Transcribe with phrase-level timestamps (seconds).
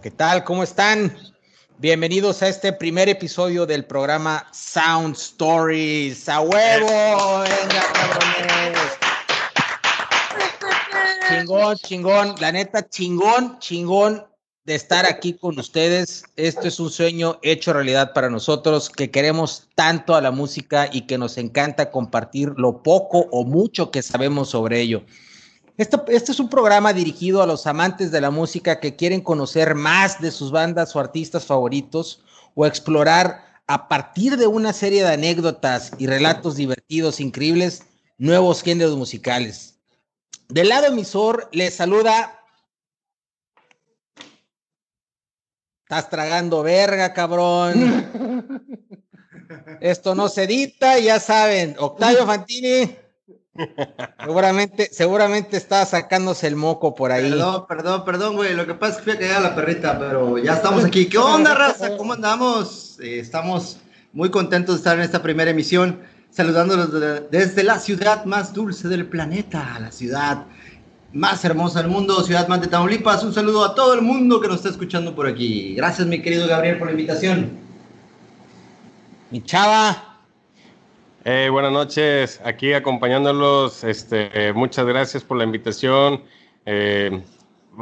[0.00, 0.42] ¿qué tal?
[0.42, 1.16] ¿Cómo están?
[1.78, 6.28] Bienvenidos a este primer episodio del programa Sound Stories.
[6.28, 7.40] ¡A huevo!
[7.40, 8.78] ¡Venga, cabrones!
[11.28, 12.34] Chingón, chingón.
[12.40, 14.26] La neta, chingón, chingón
[14.64, 16.24] de estar aquí con ustedes.
[16.34, 21.02] Esto es un sueño hecho realidad para nosotros que queremos tanto a la música y
[21.02, 25.04] que nos encanta compartir lo poco o mucho que sabemos sobre ello.
[25.76, 30.20] Este es un programa dirigido a los amantes de la música que quieren conocer más
[30.20, 32.22] de sus bandas o artistas favoritos
[32.54, 37.82] o explorar a partir de una serie de anécdotas y relatos divertidos, increíbles,
[38.18, 39.80] nuevos géneros musicales.
[40.48, 42.38] Del lado emisor les saluda.
[45.82, 48.60] Estás tragando verga, cabrón.
[49.80, 51.74] Esto no se edita, ya saben.
[51.80, 53.03] Octavio Fantini.
[54.20, 57.30] Seguramente, seguramente está sacándose el moco por ahí.
[57.30, 58.54] Perdón, perdón, perdón, güey.
[58.54, 61.06] Lo que pasa es que fui a caer a la perrita, pero ya estamos aquí.
[61.06, 61.96] ¿Qué onda, raza?
[61.96, 62.98] ¿Cómo andamos?
[63.00, 63.78] Eh, estamos
[64.12, 66.90] muy contentos de estar en esta primera emisión, saludándolos
[67.30, 70.46] desde la ciudad más dulce del planeta, la ciudad
[71.12, 73.22] más hermosa del mundo, Ciudad Mante, Tamaulipas.
[73.22, 75.74] Un saludo a todo el mundo que nos está escuchando por aquí.
[75.76, 77.50] Gracias, mi querido Gabriel, por la invitación.
[79.30, 80.13] Mi chava.
[81.26, 83.82] Eh, buenas noches, aquí acompañándolos.
[83.82, 86.22] Este, muchas gracias por la invitación.
[86.66, 87.22] Eh,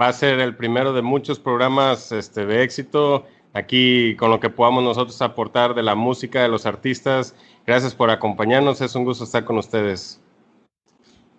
[0.01, 3.27] va a ser el primero de muchos programas este, de éxito.
[3.53, 7.35] Aquí con lo que podamos nosotros aportar de la música de los artistas.
[7.67, 8.81] Gracias por acompañarnos.
[8.81, 10.21] Es un gusto estar con ustedes.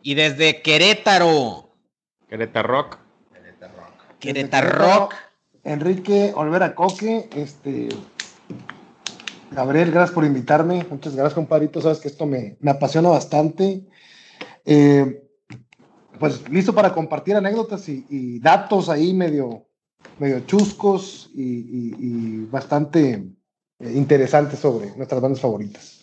[0.01, 1.69] Y desde Querétaro.
[2.27, 2.97] Querétaro Rock.
[3.33, 4.19] Querétaro Rock.
[4.19, 5.15] Querétaro Rock.
[5.63, 7.87] Enrique Olvera Coque, este,
[9.53, 10.85] Gabriel, gracias por invitarme.
[10.89, 11.81] Muchas gracias, compadrito.
[11.81, 13.85] Sabes que esto me, apasiona bastante.
[14.65, 15.21] Eh,
[16.19, 19.67] pues listo para compartir anécdotas y, datos ahí medio,
[20.19, 23.23] medio chuscos y, bastante
[23.79, 25.99] eh, interesantes sobre nuestras bandas favoritas.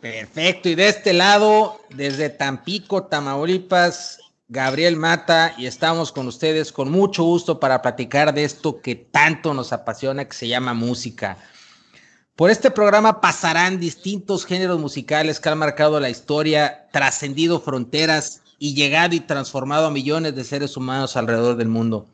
[0.00, 0.68] Perfecto.
[0.68, 4.18] Y de este lado, desde Tampico, Tamaulipas,
[4.48, 9.54] Gabriel Mata, y estamos con ustedes con mucho gusto para platicar de esto que tanto
[9.54, 11.38] nos apasiona, que se llama música.
[12.36, 18.74] Por este programa pasarán distintos géneros musicales que han marcado la historia, trascendido fronteras y
[18.74, 22.06] llegado y transformado a millones de seres humanos alrededor del mundo.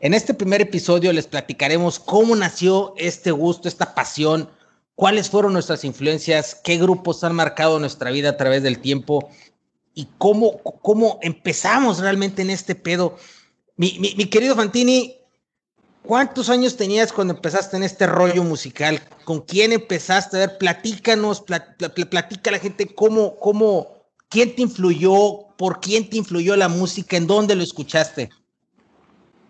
[0.00, 4.48] En este primer episodio les platicaremos cómo nació este gusto, esta pasión,
[4.94, 9.28] cuáles fueron nuestras influencias, qué grupos han marcado nuestra vida a través del tiempo
[9.92, 13.18] y cómo, cómo empezamos realmente en este pedo.
[13.76, 15.21] Mi, mi querido Fantini,
[16.12, 19.00] ¿Cuántos años tenías cuando empezaste en este rollo musical?
[19.24, 20.36] ¿Con quién empezaste?
[20.36, 26.18] A ver, platícanos, platica a la gente cómo, cómo, quién te influyó, por quién te
[26.18, 28.28] influyó la música, en dónde lo escuchaste.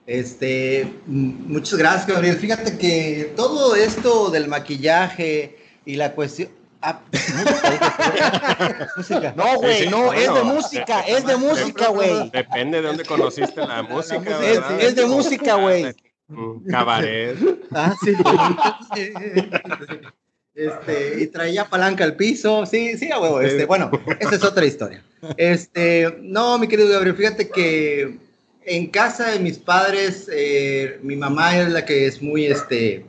[0.06, 2.37] Este, muchas gracias, Gabriel.
[2.37, 6.49] Fíjate que todo esto del maquillaje y la cuestión.
[6.81, 7.00] Ah,
[9.34, 12.31] no, güey, no, es de música, es de música, güey.
[12.31, 14.39] Depende de dónde conociste la música.
[14.79, 15.93] es de música, güey.
[16.69, 17.37] Cabaret.
[17.75, 18.12] Ah, sí.
[20.54, 22.66] Este, y traía palanca al piso.
[22.66, 23.41] Sí, sí, a huevo.
[23.41, 25.03] Este, bueno, esa es otra historia.
[25.38, 28.19] Este, no, mi querido Gabriel, fíjate que
[28.65, 33.06] en casa de mis padres, eh, mi mamá es la que es muy este,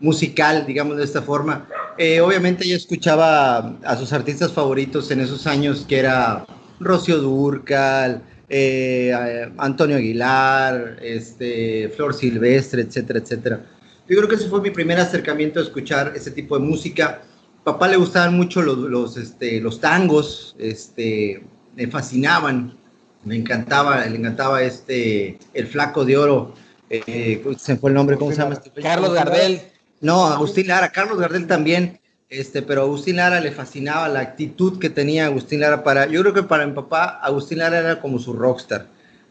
[0.00, 1.66] musical, digamos de esta forma.
[1.96, 6.44] Eh, obviamente ella escuchaba a sus artistas favoritos en esos años, que era
[6.80, 8.22] Rocío Durcal,
[8.54, 13.60] eh, Antonio Aguilar, este, Flor Silvestre, etcétera, etcétera.
[14.06, 17.22] Yo creo que ese fue mi primer acercamiento a escuchar ese tipo de música.
[17.64, 21.42] Papá le gustaban mucho los, los, este, los tangos, este,
[21.74, 22.76] me fascinaban,
[23.24, 26.54] me encantaba, le encantaba este, el flaco de oro,
[26.90, 28.54] eh, se fue el nombre, ¿cómo se llama?
[28.54, 28.70] Este?
[28.82, 29.62] Carlos Gardel.
[30.02, 31.98] No, Agustín Lara, Carlos Gardel también.
[32.32, 36.22] Este, pero a Agustín Lara le fascinaba la actitud que tenía Agustín Lara para, yo
[36.22, 38.86] creo que para mi papá Agustín Lara era como su rockstar,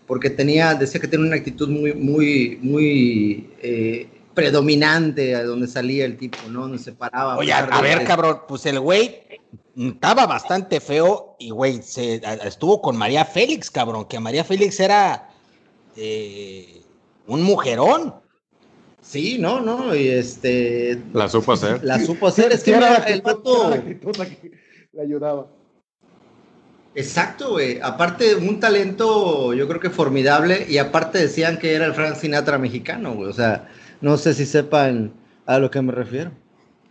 [0.06, 6.06] porque tenía, decía que tenía una actitud muy, muy, muy eh, predominante a donde salía
[6.06, 6.62] el tipo, ¿no?
[6.62, 7.38] Donde se paraba.
[7.38, 9.24] Oye, a, ver, cabrón, pues el güey
[9.76, 15.28] estaba bastante feo y, güey, se, estuvo con María Félix, cabrón, que María Félix era
[15.96, 16.84] eh,
[17.26, 18.14] un mujerón.
[19.12, 20.98] Sí, no, no, y este.
[21.12, 21.84] La supo hacer.
[21.84, 23.76] La supo hacer, es que era el vato.
[24.94, 25.50] Le ayudaba.
[26.96, 27.78] Exacto, güey.
[27.82, 32.58] Aparte, un talento, yo creo que formidable, y aparte decían que era el Frank Sinatra
[32.58, 33.30] mexicano, güey.
[33.30, 33.70] O sea,
[34.00, 35.12] no sé si sepan
[35.46, 36.32] a lo que me refiero.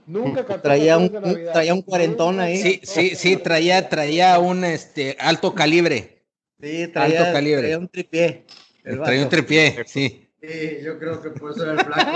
[0.07, 1.11] Nunca traía un,
[1.55, 2.59] traía un cuarentón ahí.
[2.59, 6.23] Sí, sí, sí, traía, traía un este alto calibre.
[6.61, 7.63] Sí, traía, alto calibre.
[7.63, 8.45] traía un tripié.
[8.83, 10.30] Traía un tripié, sí.
[10.43, 12.11] Sí, yo creo que por eso era el flaco.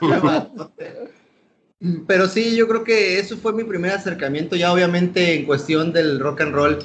[2.06, 6.20] Pero sí, yo creo que eso fue mi primer acercamiento, ya obviamente en cuestión del
[6.20, 6.78] rock and roll,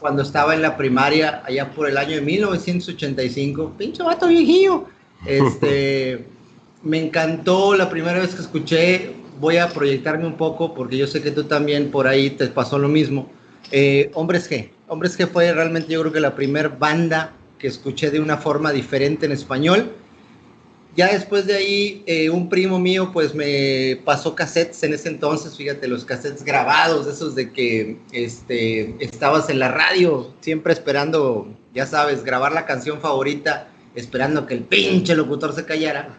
[0.00, 3.74] cuando estaba en la primaria, allá por el año de 1985.
[3.78, 4.86] Pinche vato viejillo.
[5.24, 6.26] Este,
[6.82, 9.12] me encantó la primera vez que escuché.
[9.38, 12.78] Voy a proyectarme un poco porque yo sé que tú también por ahí te pasó
[12.78, 13.30] lo mismo.
[13.70, 14.70] Eh, Hombres G.
[14.88, 18.72] Hombres G fue realmente yo creo que la primera banda que escuché de una forma
[18.72, 19.92] diferente en español.
[20.96, 25.56] Ya después de ahí, eh, un primo mío pues me pasó cassettes en ese entonces,
[25.56, 31.86] fíjate, los cassettes grabados, esos de que este, estabas en la radio, siempre esperando, ya
[31.86, 36.16] sabes, grabar la canción favorita esperando que el pinche locutor se callara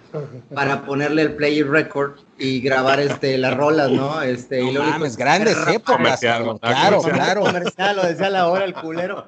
[0.54, 4.22] para ponerle el play record y grabar este las rolas, ¿no?
[4.22, 6.20] Este, no y mames, grandes épocas.
[6.20, 7.42] Claro, claro.
[7.42, 9.28] Comercial, lo decía la hora el culero.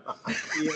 [0.62, 0.68] Y,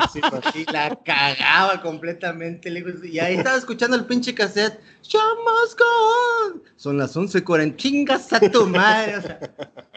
[0.00, 2.70] este, la cagaba completamente.
[3.04, 4.80] Y ahí estaba escuchando el pinche cassette.
[5.02, 6.62] Shamas gone.
[6.76, 7.76] Son las 11:40.
[7.76, 9.16] Chingas a tu madre.
[9.18, 9.40] O sea,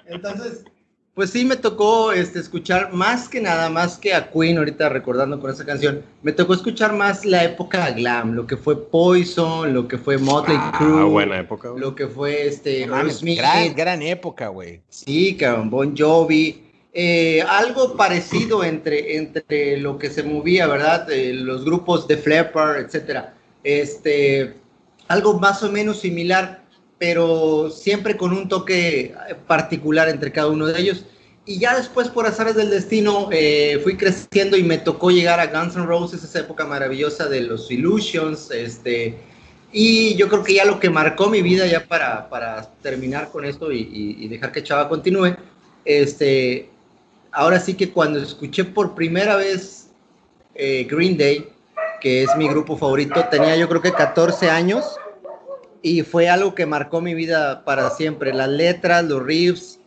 [0.08, 0.66] entonces
[1.20, 5.38] pues sí me tocó este, escuchar más que nada, más que a Queen, ahorita recordando
[5.38, 9.86] con esa canción, me tocó escuchar más la época glam, lo que fue Poison, lo
[9.86, 11.04] que fue Motley ah, Crue.
[11.04, 11.72] buena época.
[11.76, 14.80] Lo que fue este, gran, gran época, güey.
[14.88, 16.64] Sí, cabrón, Bon Jovi.
[16.94, 21.12] Eh, algo parecido entre, entre lo que se movía, ¿verdad?
[21.12, 23.34] Eh, los grupos de Flapper, etcétera.
[23.66, 24.54] Este,
[25.10, 26.64] algo más o menos similar
[27.00, 29.16] pero siempre con un toque
[29.48, 31.06] particular entre cada uno de ellos.
[31.46, 35.48] Y ya después, por azares del destino, eh, fui creciendo y me tocó llegar a
[35.48, 39.18] Guns N' Roses, esa época maravillosa de los Illusions, este,
[39.72, 43.46] y yo creo que ya lo que marcó mi vida, ya para, para terminar con
[43.46, 45.36] esto y, dejar que Chava continúe,
[45.86, 46.70] este,
[47.32, 49.90] ahora sí que cuando escuché por primera vez
[50.54, 51.50] eh, Green Day,
[52.02, 54.98] que es mi grupo favorito, tenía yo creo que 14 años,
[55.82, 58.34] y fue algo que marcó mi vida para siempre.
[58.34, 59.80] Las letras, los riffs,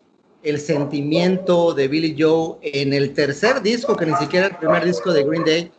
[0.43, 5.13] el sentimiento de Billy Joe en el tercer disco, que ni siquiera el primer disco
[5.13, 5.71] de Green Day,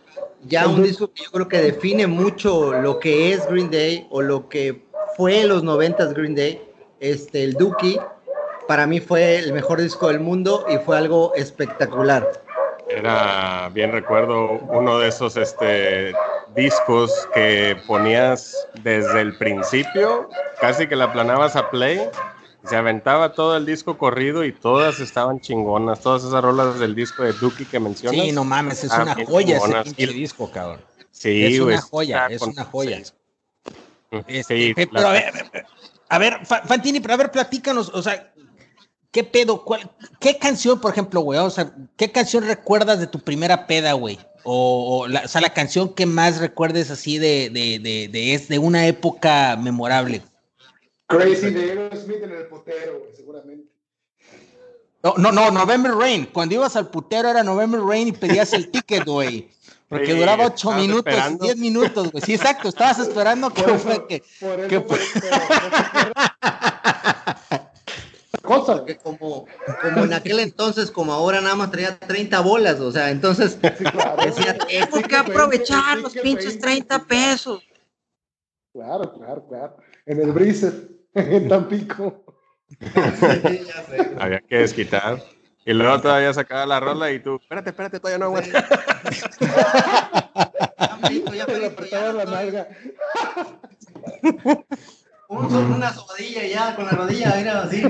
[0.48, 4.21] ya un disco que yo creo que define mucho lo que es Green Day o
[4.21, 4.83] lo que
[5.15, 6.62] fue los noventas Green Day,
[7.00, 8.00] este, el Dookie,
[8.68, 12.43] para mí fue el mejor disco del mundo y fue algo espectacular.
[12.95, 16.13] Era, bien recuerdo, uno de esos este,
[16.56, 20.30] discos que ponías desde el principio,
[20.60, 22.00] casi que la planabas a play,
[22.66, 27.24] se aventaba todo el disco corrido y todas estaban chingonas, todas esas rolas del disco
[27.24, 28.25] de Duki que mencionas.
[28.25, 30.81] Sí, no mames, es una joya ese disco, cabrón.
[31.12, 33.01] Sí, es una joya, es una joya.
[34.28, 35.34] Este, pero a ver,
[36.10, 38.32] a ver, Fantini, pero a ver, platícanos, o sea,
[39.13, 39.63] ¿qué pedo?
[39.63, 39.89] Cuál,
[40.19, 41.39] ¿Qué canción, por ejemplo, güey?
[41.39, 44.19] O sea, ¿qué canción recuerdas de tu primera peda, güey?
[44.44, 48.86] O, la, sea, la canción que más recuerdes así de, de, de, de, de una
[48.88, 50.21] época memorable.
[51.07, 53.71] Crazy de Aerosmith en el putero, güey, seguramente.
[55.04, 56.25] No, no, no, November Rain.
[56.25, 59.50] Cuando ibas al putero era November Rain y pedías el ticket, güey.
[59.88, 62.24] Porque duraba ocho minutos, diez minutos, güey.
[62.24, 64.24] Sí, exacto, estabas esperando que, fue que,
[64.68, 64.80] que,
[68.44, 68.78] cosa.
[68.78, 69.48] Porque como,
[69.81, 74.58] como en aquel entonces, como ahora nada más traía 30 bolas, o sea, entonces decía,
[74.67, 77.63] tengo que aprovechar los pinches 30 pesos.
[78.74, 79.77] Claro, claro, claro.
[80.06, 80.74] En el Breezer,
[81.15, 82.24] en Tampico.
[84.20, 85.22] Había que desquitar.
[85.65, 88.67] Y luego todavía sacaba la rola y tú, espérate, espérate, todavía no aguanta.
[91.10, 92.67] ya, ya, ya, la nalga
[95.40, 97.84] una sobadilla ya con la rodilla, mira así.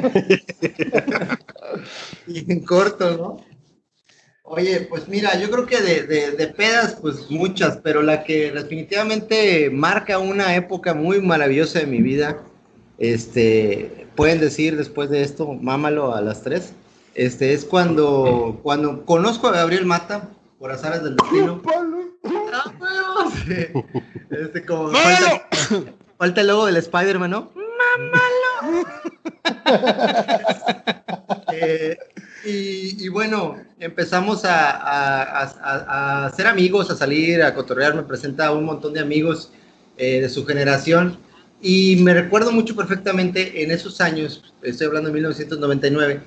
[2.27, 3.53] y en corto, ¿no?
[4.45, 9.69] Oye, pues mira, yo creo que de, de, pedas, pues muchas, pero la que definitivamente
[9.69, 12.43] marca una época muy maravillosa de mi vida,
[12.97, 16.73] este, pueden decir después de esto, mámalo a las tres,
[17.15, 21.61] este, es cuando, cuando conozco a Gabriel Mata, por azares del destino.
[22.53, 23.25] ¡Ah,
[24.29, 25.93] este, como, Falta
[26.25, 27.51] el logo del Spider-Man, ¿no?
[27.55, 28.87] ¡Mámalo!
[31.55, 31.95] Eh,
[32.45, 37.95] y, bueno, empezamos a, ser amigos, a salir, a cotorrear.
[37.95, 39.51] Me presenta un montón de amigos
[39.97, 41.17] eh, de su generación.
[41.61, 46.21] Y me recuerdo mucho perfectamente en esos años, estoy hablando de 1999,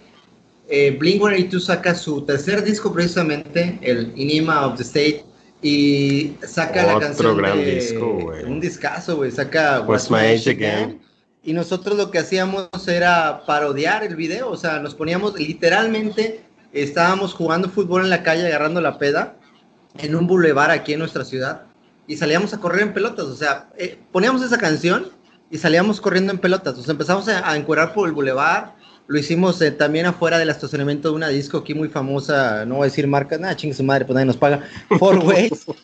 [0.69, 5.25] eh, Blink-182 saca su tercer disco precisamente, el Inima of the State,
[5.67, 11.01] y saca la canción gran disco, un discazo, güey, saca What's My Age Again.
[11.43, 17.35] Y nosotros lo que hacíamos era parodiar el video, o sea, nos poníamos literalmente, estábamos
[17.35, 19.37] jugando fútbol en la calle agarrando la peda
[19.99, 21.63] en un bulevar aquí en nuestra ciudad.
[22.07, 23.27] y salíamos a correr en pelotas.
[23.27, 25.09] O sea, eh, poníamos esa canción
[25.51, 26.77] y salíamos corriendo en pelotas.
[26.77, 28.77] Sea, empezamos a, a encuerar por el bulevar.
[29.09, 32.87] Lo hicimos eh, también afuera del estacionamiento de una disco aquí muy famosa, no voy
[32.87, 34.63] a decir marca, nada, chingue su madre, pues nadie nos paga.
[34.99, 35.65] Four Ways.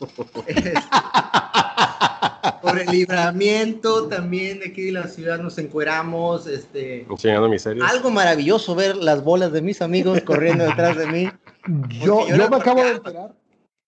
[2.61, 6.47] por el libramiento también de aquí de la ciudad nos encueramos.
[6.47, 7.89] Este, Enseñando miserias.
[7.89, 11.29] algo maravilloso ver las bolas de mis amigos corriendo detrás de mí.
[12.03, 13.31] Yo, yo yo me acabo de enterar.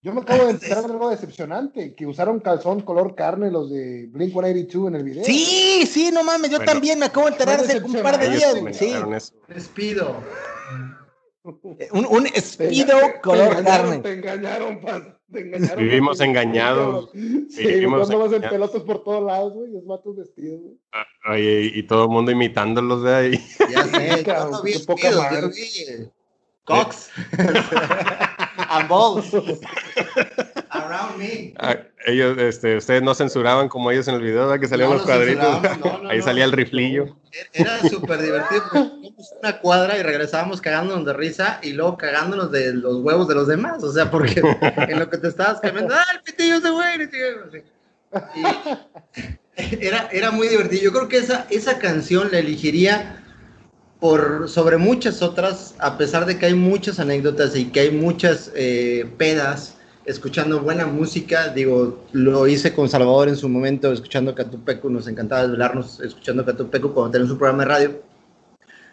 [0.06, 4.06] Yo me acabo de enterar de algo decepcionante, que usaron calzón color carne los de
[4.12, 5.24] Blink 182 en el video.
[5.26, 6.74] Sí, sí, no mames, yo Bueno.
[6.74, 8.72] también me acabo de enterar hace un par de días, güey.
[8.72, 9.34] Sí, comentaron eso.
[9.48, 10.22] Les pido.
[11.92, 13.98] un, un te color carne.
[13.98, 15.84] Te engañaron, Paz, te engañaron.
[15.84, 17.10] Vivimos engañados.
[17.12, 18.52] Sí, Vivimos vas en engañados.
[18.52, 20.76] pelotas por todos lados, güey, los matos vestidos, güey.
[21.32, 23.44] Oye, y todo el mundo imitándolos de ahí.
[23.72, 25.48] Ya sé, Cabrón, qué poca madre.
[25.48, 26.10] vi eh,
[26.64, 27.10] Cox.
[28.80, 29.26] And balls.
[30.70, 31.54] Around me.
[31.58, 34.60] Ah, Ellos, este, ustedes no censuraban como ellos en el video, ¿verdad?
[34.60, 35.62] Que salían No, los cuadritos.
[35.80, 36.24] no, no, Ahí no.
[36.24, 37.16] salía el riflillo.
[37.54, 38.64] Era súper divertido.
[39.42, 43.48] una cuadra y regresábamos cagándonos de risa y luego cagándonos de los huevos de los
[43.48, 43.84] demás.
[43.84, 44.42] O sea, porque
[44.90, 46.94] en lo que te estabas cambiando, ¡ah, el pitillo de güey!
[47.02, 47.64] el pitillo", así.
[49.58, 50.84] Y era, era muy divertido.
[50.84, 53.22] Yo creo que esa, esa canción la elegiría
[54.00, 58.52] por sobre muchas otras, a pesar de que hay muchas anécdotas y que hay muchas
[58.56, 59.76] eh, pedas
[60.06, 61.50] escuchando buena música.
[61.50, 64.90] Digo, lo hice con Salvador en su momento, escuchando Catupecu.
[64.90, 68.02] Nos encantaba desvelarnos escuchando Catupecu cuando tenemos un programa de radio.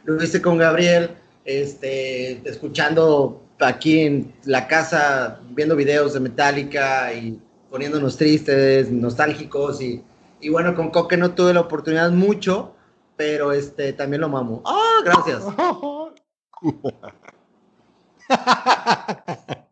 [0.05, 1.11] Lo hice con Gabriel,
[1.45, 7.39] este, escuchando aquí en la casa, viendo videos de Metallica y
[7.71, 9.81] poniéndonos tristes, nostálgicos.
[9.81, 10.03] Y,
[10.41, 12.75] y bueno, con Coque no tuve la oportunidad mucho,
[13.17, 14.63] pero este, también lo mamo.
[14.65, 15.43] ¡Ah, gracias!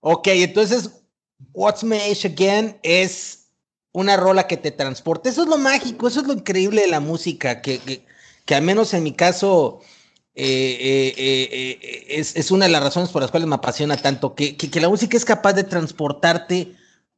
[0.00, 0.90] ok, entonces,
[1.52, 3.48] What's My Age Again es
[3.92, 5.28] una rola que te transporta.
[5.28, 8.04] Eso es lo mágico, eso es lo increíble de la música, que, que,
[8.44, 9.80] que al menos en mi caso
[10.34, 11.18] eh, eh,
[11.80, 14.80] eh, es, es, una de las razones por las cuales me apasiona tanto, que, que
[14.80, 16.74] la música es capaz de transportarte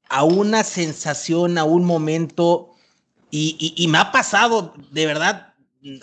[0.08, 2.75] a una sensación, a un momento,
[3.30, 5.54] y, me ha pasado, de verdad,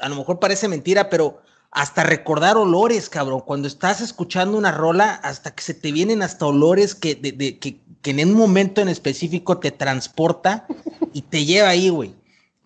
[0.01, 3.41] a lo mejor parece mentira, pero hasta recordar olores, cabrón.
[3.41, 7.79] Cuando estás escuchando una rola, hasta que se te vienen hasta olores que, de, que,
[8.01, 10.67] que, en un momento en específico te transporta
[11.13, 12.13] y te lleva ahí, güey.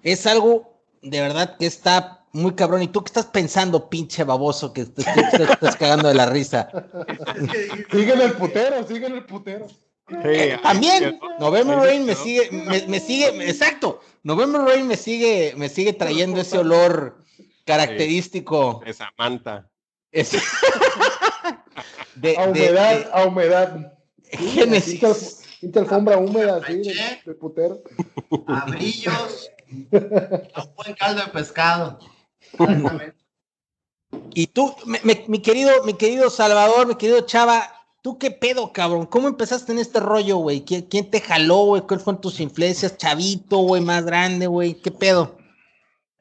[0.04, 2.84] Es algo de verdad que está muy cabrón.
[2.84, 6.70] ¿Y tú qué estás pensando, pinche baboso, que te, estás cagando de la risa?
[7.92, 9.68] sigue el putero, sigue el putero.
[10.10, 14.02] Sí, eh, también November Rain me sigue, me, me, sigue, exacto.
[14.24, 17.18] November Rain me sigue, me sigue trayendo ese olor
[17.66, 18.82] característico.
[18.84, 19.70] Sí, esa manta.
[20.12, 20.32] Es...
[22.16, 23.10] de, a humedad, de, de...
[23.12, 23.94] a humedad.
[24.32, 25.44] Génesis.
[25.76, 26.96] Alfombra húmeda, así, de,
[27.26, 27.82] de putero.
[28.48, 29.52] A brillos.
[30.54, 32.00] a un buen caldo de pescado.
[32.54, 33.28] Exactamente.
[34.34, 39.06] Y tú, mi, querido, mi querido Salvador, mi querido Chava, ¿tú qué pedo, cabrón?
[39.06, 40.62] ¿Cómo empezaste en este rollo, güey?
[40.62, 41.82] ¿Quién, ¿Quién, te jaló, güey?
[41.84, 42.98] ¿Cuáles fueron tus influencias?
[42.98, 44.76] Chavito, güey, más grande, güey.
[44.76, 45.38] ¿Qué pedo?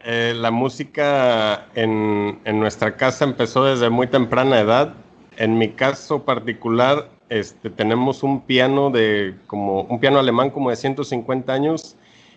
[0.00, 4.94] Eh, la música en, en, nuestra casa empezó desde muy temprana edad.
[5.36, 10.76] En mi caso particular, este, tenemos un piano de como un piano alemán como de
[10.76, 11.96] 150 años.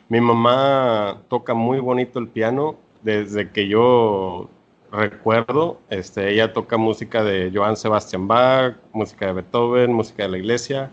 [0.10, 4.50] Mi mamá toca muy bonito el piano desde que yo
[4.92, 5.80] recuerdo.
[5.90, 10.92] Este, ella toca música de Johann Sebastian Bach, música de Beethoven, música de la iglesia.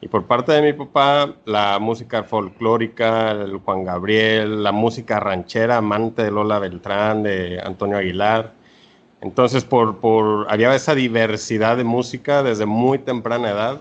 [0.00, 5.78] Y por parte de mi papá, la música folclórica, el Juan Gabriel, la música ranchera,
[5.78, 8.52] amante de Lola Beltrán, de Antonio Aguilar.
[9.22, 13.80] Entonces, por, por, había esa diversidad de música desde muy temprana edad.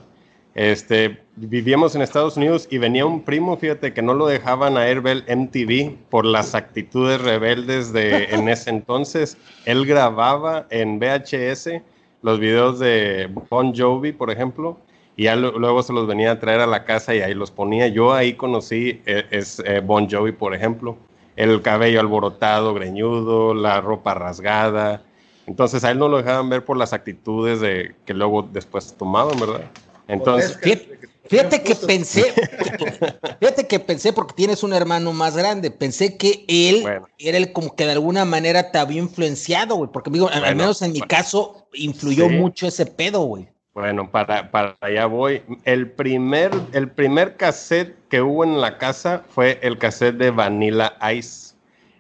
[0.56, 4.88] Este, vivíamos en Estados Unidos y venía un primo, fíjate, que no lo dejaban a
[4.88, 9.38] él ver MTV por las actitudes rebeldes de en ese entonces.
[9.66, 11.82] Él grababa en VHS
[12.22, 14.80] los videos de Bon Jovi, por ejemplo,
[15.18, 17.90] y ya luego se los venía a traer a la casa y ahí los ponía.
[17.90, 20.96] Yo ahí conocí eh, es, eh, Bon Jovi, por ejemplo,
[21.36, 25.04] el cabello alborotado, greñudo, la ropa rasgada.
[25.48, 29.38] Entonces a él no lo dejaban ver por las actitudes de que luego después tomaban,
[29.38, 29.70] ¿verdad?
[30.08, 32.24] Entonces, fíjate, fíjate que pensé,
[33.40, 37.08] fíjate que pensé porque tienes un hermano más grande, pensé que él bueno.
[37.18, 40.56] era el como que de alguna manera te había influenciado, güey, porque digo, bueno, al
[40.56, 42.36] menos en mi bueno, caso influyó sí.
[42.36, 43.48] mucho ese pedo, güey.
[43.76, 45.42] Bueno, para, para allá voy.
[45.66, 50.96] El primer, el primer cassette que hubo en la casa fue el cassette de Vanilla
[51.14, 51.56] Ice.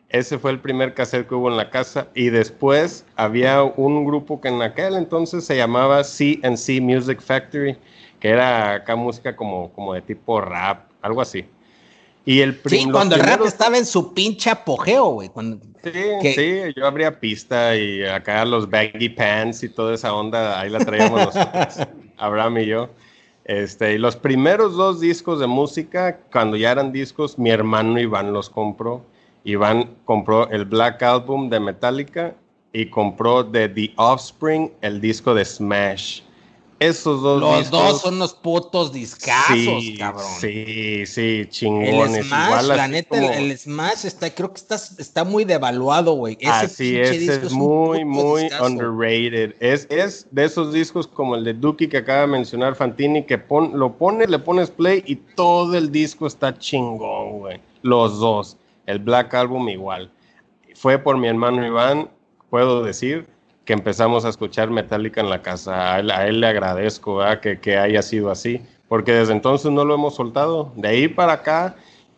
[0.07, 2.07] Ese fue el primer cassette que hubo en la casa.
[2.15, 7.75] Y después había un grupo que en aquel entonces se llamaba CNC Music Factory,
[8.25, 11.45] que era acá música como, como de tipo rap, algo así.
[12.25, 15.29] Y el sí, cuando el rap estaba en su pinche apogeo, güey.
[15.83, 20.71] Sí, sí, yo abría pista y acá los baggy pants y toda esa onda, ahí
[20.71, 22.89] la traíamos nosotros, Abraham y yo.
[23.43, 28.33] Este, y los primeros dos discos de música, cuando ya eran discos, mi hermano Iván
[28.33, 29.05] los compró.
[29.43, 32.33] Iván compró el Black Album de Metallica
[32.73, 36.24] y compró de The Offspring el disco de Smash.
[36.79, 40.25] Esos dos Los dos son unos putos discazos, cabrón.
[40.41, 42.17] Sí, sí, chingones.
[42.17, 46.37] El Smash, la neta, el, Smash está, creo que está, está muy devaluado, güey.
[46.45, 49.55] Así es, es muy, muy underrated.
[49.61, 53.37] Es, es de esos discos como el de Duki que acaba de mencionar Fantini, que
[53.37, 57.61] pon, lo pones, le pones play y todo el disco está chingón, güey.
[57.83, 58.57] Los dos.
[58.85, 60.11] El Black Album igual.
[60.73, 62.09] Fue por mi hermano Iván,
[62.49, 63.25] puedo decir
[63.65, 65.95] que empezamos a escuchar Metallica en la casa.
[65.95, 70.15] A él, le agradezco que, que, haya sido así, porque desde entonces no lo hemos
[70.15, 70.71] soltado.
[70.75, 71.75] De ahí para acá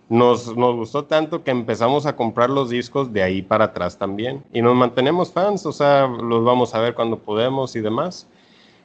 [0.09, 4.43] nos, nos gustó tanto que empezamos a comprar los discos de ahí para atrás también.
[4.51, 8.27] Y nos mantenemos fans, o sea, los vamos a ver cuando podemos y demás.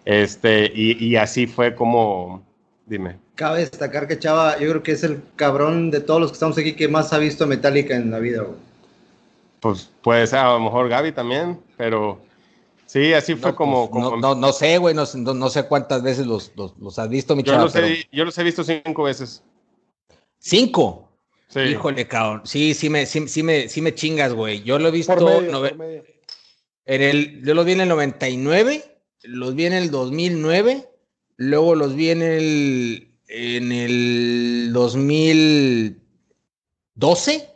[0.04, 2.42] Este, y, y así fue como,
[2.86, 3.16] dime.
[3.34, 6.58] Cabe destacar que Chava, yo creo que es el cabrón de todos los que estamos
[6.58, 8.44] aquí que más ha visto Metallica en la vida,
[9.58, 12.20] Pues puede ser, a lo mejor Gaby también, pero
[12.92, 16.52] Sí, así fue como, pues, No, no, sé, güey, no, no, sé cuántas veces los,
[16.56, 19.42] los, has visto, mi yo los, he, yo los he visto cinco veces.
[20.38, 21.10] ¿Cinco?
[21.48, 21.60] Sí.
[21.60, 22.42] Híjole, cabrón.
[22.44, 24.62] Sí, sí me, sí, sí me, sí me chingas, güey.
[24.62, 25.14] Yo lo he visto.
[26.84, 30.86] En el, yo los vi en el 99, los vi en el 2009,
[31.36, 37.48] luego los vi en el, en el 2012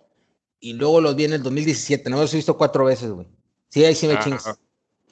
[0.60, 2.08] y luego los vi en el 2017.
[2.08, 3.28] No los he visto cuatro veces, güey.
[3.68, 4.58] Sí, ahí sí me chingas.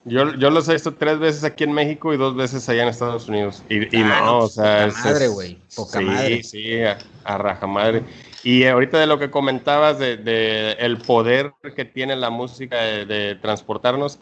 [0.06, 2.88] Yo, yo los he visto tres veces aquí en México y dos veces allá en
[2.90, 3.62] Estados Unidos.
[3.70, 4.88] Y, y ah, no, o sea.
[4.88, 5.58] Poca madre, güey.
[5.74, 6.42] Poca sí, madre.
[6.42, 8.02] Sí, a, a, raja madre.
[8.42, 13.38] Y ahorita de lo que comentabas de, de el poder que tiene la música de,
[13.40, 14.18] transportarnos,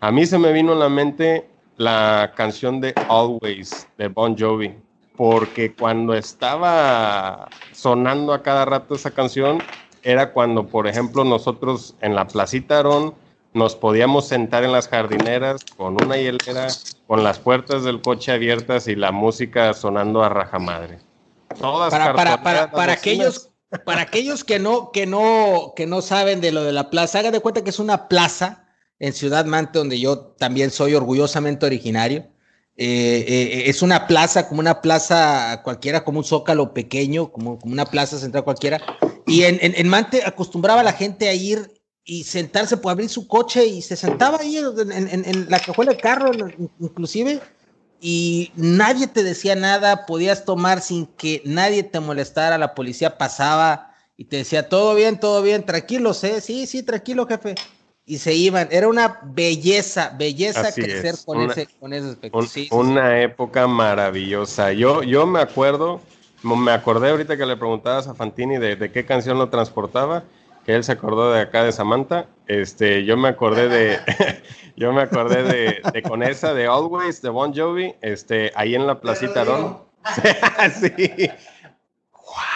[0.00, 4.74] a mí se me vino a la mente la canción de Always de Bon Jovi.
[5.16, 9.62] Porque cuando estaba sonando a cada rato esa canción,
[10.02, 13.14] era cuando, por ejemplo, nosotros en la Placita Arón
[13.54, 16.68] nos podíamos sentar en las jardineras con una hielera,
[17.06, 20.98] con las puertas del coche abiertas y la música sonando a rajamadre.
[21.58, 23.50] Todas para, para, para, para aquellos
[23.84, 27.30] para aquellos que no que no que no saben de lo de la plaza, haga
[27.30, 28.66] de cuenta que es una plaza
[28.98, 32.26] en Ciudad Mante donde yo también soy orgullosamente originario.
[32.76, 37.72] Eh, eh, es una plaza, como una plaza cualquiera, como un zócalo pequeño, como, como
[37.72, 38.80] una plaza central cualquiera.
[39.26, 41.71] Y en, en, en Mante acostumbraba la gente a ir
[42.04, 46.32] y sentarse, puede abrir su coche y se sentaba ahí en, la cajuela del carro,
[46.80, 47.40] inclusive,
[48.00, 53.94] y nadie te decía nada, podías tomar sin que nadie te molestara, la policía pasaba
[54.16, 56.40] y te decía, todo bien, todo bien, tranquilo, ¿eh?
[56.40, 57.54] sí, sí, tranquilo, jefe.
[58.04, 62.76] Y se iban, era una belleza, belleza crecer con, ese, con ese aspecto.
[62.76, 64.72] una época maravillosa.
[64.72, 66.00] Yo, yo me acuerdo,
[66.42, 70.24] me acordé ahorita que le preguntabas a Fantini de, de qué canción lo transportaba
[70.64, 72.26] que él se acordó de acá de Samantha.
[72.46, 73.98] Este, yo me acordé de,
[74.76, 79.00] yo me acordé de, con esa de Always de Bon Jovi, este, ahí en la
[79.00, 79.78] placita Don.
[80.80, 81.30] sí.
[82.10, 82.46] Juan.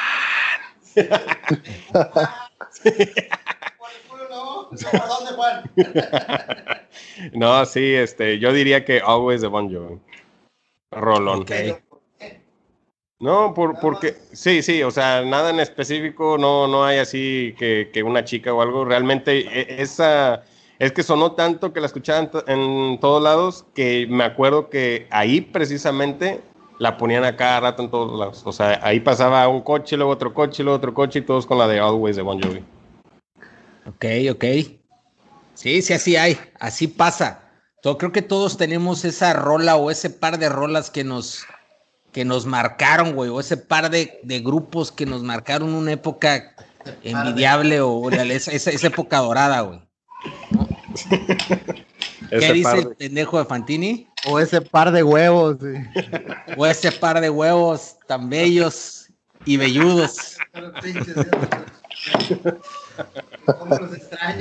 [7.32, 10.00] no, sí, este, yo diría que Always de Bon Jovi.
[10.90, 11.42] Rolón.
[11.42, 11.76] Okay.
[13.18, 17.90] No, por, porque sí, sí, o sea, nada en específico, no, no hay así que,
[17.92, 18.84] que una chica o algo.
[18.84, 20.44] Realmente e, esa
[20.78, 25.40] es que sonó tanto que la escuchaban en todos lados que me acuerdo que ahí
[25.40, 26.42] precisamente
[26.78, 28.42] la ponían a cada rato en todos lados.
[28.44, 31.56] O sea, ahí pasaba un coche, luego otro coche, luego otro coche y todos con
[31.56, 32.62] la de Always de Bon Jovi.
[33.86, 34.44] Ok, ok.
[35.54, 37.50] Sí, sí, así hay, así pasa.
[37.82, 41.46] Yo creo que todos tenemos esa rola o ese par de rolas que nos,
[42.16, 46.54] que nos marcaron, güey, o ese par de, grupos que nos marcaron una época
[47.02, 49.80] envidiable o, esa, esa, época dorada, güey.
[52.30, 54.08] ¿Qué dice el pendejo de Fantini?
[54.24, 55.58] O ese par de huevos.
[56.56, 59.10] O ese par de huevos tan bellos
[59.44, 60.38] y velludos.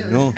[0.10, 0.34] No.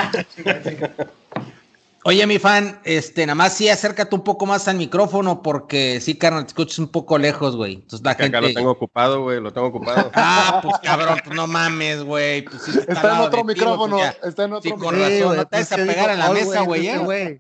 [2.08, 6.18] Oye, mi fan, este, nada más sí acércate un poco más al micrófono porque sí,
[6.18, 7.74] carnal, te escuchas un poco lejos, güey.
[7.74, 8.38] Entonces la gente...
[8.38, 10.10] Acá lo tengo ocupado, güey, lo tengo ocupado.
[10.14, 12.44] ah, pues cabrón, pues no mames, güey.
[12.44, 15.76] Pues, está, en otro micrófono, está en otro sí, con razón, no te vayas a
[15.76, 17.38] pegar en la mesa, güey, ¿eh?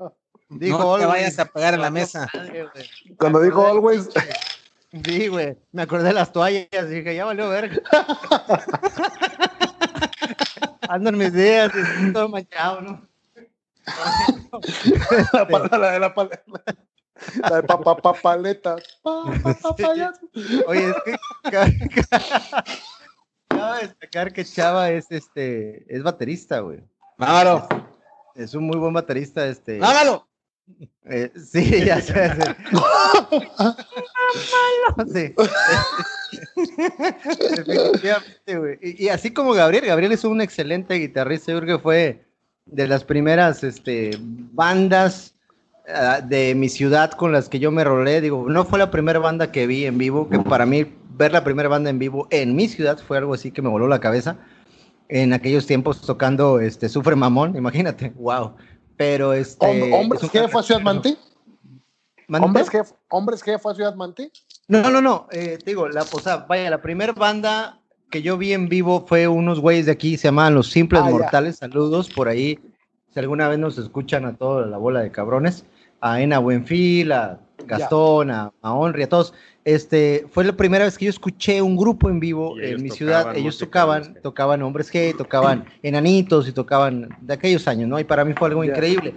[0.49, 2.27] no te vayas a pegar en la mesa.
[3.17, 4.09] Cuando dijo always...
[5.05, 5.55] Sí, güey.
[5.71, 7.77] Me acordé de las toallas y dije, ya valió verga.
[10.89, 13.07] Ando en mis días, estoy todo manchado, ¿no?
[15.33, 16.43] La, pa- la de la paleta.
[17.49, 18.75] La de papá pa, paleta.
[19.01, 20.13] Pa, pa, pa.
[20.67, 21.17] Oye, es que
[21.49, 21.71] ca-
[22.09, 22.63] ca-
[23.47, 26.83] cabe destacar que Chava es este es baterista, güey.
[27.17, 27.67] Mámalo,
[28.35, 29.79] Es un muy buen baterista, este.
[29.79, 30.27] mámalo.
[31.05, 32.31] eh, sí, ya sé.
[35.13, 35.33] sí.
[37.55, 38.77] Definitivamente, güey.
[38.81, 41.51] Y, y así como Gabriel, Gabriel es un excelente guitarrista.
[41.51, 42.26] Yo creo que fue
[42.71, 45.33] de las primeras este, bandas
[45.93, 48.21] ah, de mi ciudad con las que yo me rolé.
[48.21, 50.85] Digo, no fue la primera banda que vi en vivo, que para mí
[51.17, 53.87] ver la primera banda en vivo en mi ciudad fue algo así que me voló
[53.87, 54.37] la cabeza.
[55.09, 58.55] En aquellos tiempos tocando este Sufre Mamón, imagínate, wow.
[58.97, 59.65] Pero este.
[59.65, 61.17] Hom- ¿Hombres es un- G fue a Ciudad Mante?
[62.29, 64.31] ¿Hombres G, ¿Hombres G fue a Ciudad Mante?
[64.67, 68.37] No, no, no, eh, te digo, la, o sea, vaya, la primera banda que yo
[68.37, 71.11] vi en vivo fue unos güeyes de aquí, se llamaban Los Simples Ah, ya.
[71.11, 72.59] Mortales, saludos por ahí,
[73.13, 75.65] si alguna vez nos escuchan a toda la bola de cabrones,
[75.99, 79.33] a Ena Buenfil, a Gastón, a, a Onri, a todos,
[79.65, 83.35] este, fue la primera vez que yo escuché un grupo en vivo en mi ciudad,
[83.35, 84.21] ellos tocaban, G.
[84.21, 87.99] tocaban Hombres G, tocaban Enanitos y tocaban de aquellos años, ¿no?
[87.99, 88.71] Y para mí fue algo Ya.
[88.71, 89.15] increíble,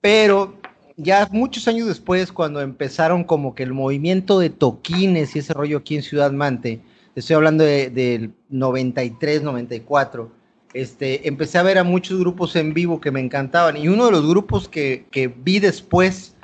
[0.00, 0.54] pero
[0.96, 5.78] ya muchos años después, cuando empezaron como que el movimiento de toquines y ese rollo
[5.78, 6.80] aquí en Ciudad Mante,
[7.14, 10.30] estoy hablando de- del 93, 94,
[10.74, 13.76] este, empecé a ver a muchos grupos en vivo que me encantaban.
[13.76, 16.34] Y uno de los grupos que, que vi después,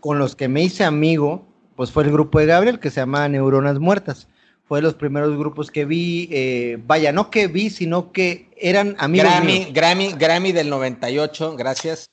[0.00, 1.46] con los que me hice amigo,
[1.76, 4.28] pues fue el grupo de Gabriel, que se llama Neuronas Muertas.
[4.66, 8.94] Fue de los primeros grupos que vi, eh, vaya, no que vi, sino que eran
[8.98, 9.68] amigos Grammy, míos.
[9.74, 12.06] Grammy, Grammy del 98, gracias.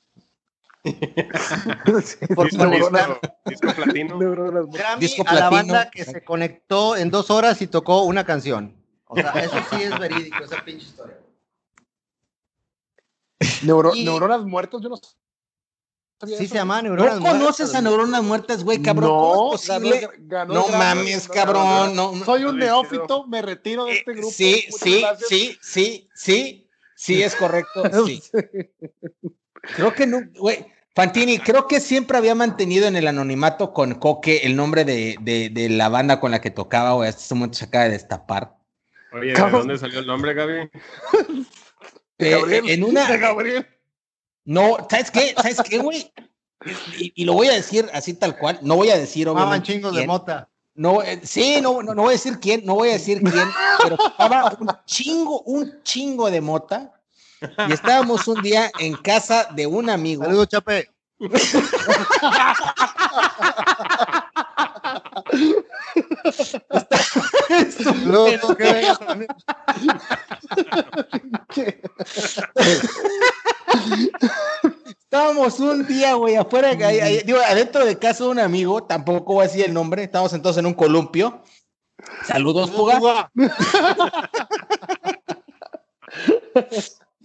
[2.34, 3.20] Por Disco, molestar.
[3.20, 4.18] disco, disco platino.
[4.72, 5.72] Grammy Disco a la platino.
[5.74, 8.76] banda que se conectó en dos horas y tocó una canción.
[9.06, 11.18] O sea, eso sí es verídico, esa pinche historia.
[13.62, 16.52] Neuro- Y- Neuronas muertas, yo no sabía Sí eso.
[16.52, 17.74] se llama ¿No Neuronas conoces Muertas.
[17.74, 19.10] a neuronas muertas, güey, cabrón?
[19.10, 20.10] No, ¿Cómo es ganó, posible?
[20.20, 21.96] ganó No el Grammy, mames, ganó- cabrón.
[21.96, 22.24] No, no.
[22.24, 24.32] Soy un neófito, me retiro de este Eh, grupo.
[24.32, 27.82] Sí, sí, sí, sí, sí, sí, es correcto.
[28.06, 28.22] Sí.
[29.62, 30.66] Creo que no, güey.
[30.94, 35.48] Fantini, creo que siempre había mantenido en el anonimato con Coque el nombre de, de,
[35.48, 37.08] de la banda con la que tocaba, güey.
[37.08, 38.56] Hasta este momento se acaba de destapar.
[39.12, 40.70] Oye, ¿de dónde salió el nombre, Gaby?
[42.18, 43.10] De Gabriel, en una.
[43.10, 43.66] de Gabriel.
[44.44, 45.34] No, ¿sabes qué?
[45.36, 46.12] ¿Sabes qué, güey?
[46.98, 48.58] Y, y lo voy a decir así tal cual.
[48.62, 49.72] No voy a decir, Fumaban obviamente.
[49.72, 50.48] chingos de mota.
[50.74, 53.48] No, eh, sí, no, no, no voy a decir quién, no voy a decir quién,
[53.82, 56.92] pero estaba un chingo, un chingo de mota.
[57.68, 60.24] Y estábamos un día en casa de un amigo.
[60.24, 60.88] Saludos, Chape.
[68.56, 69.28] Que también.
[74.98, 79.34] Estábamos un día, güey, afuera, ahí- ahí- digo, adentro de casa de un amigo, tampoco
[79.34, 81.42] voy a decir el nombre, estábamos entonces en un columpio.
[82.26, 83.30] Saludos, Puga.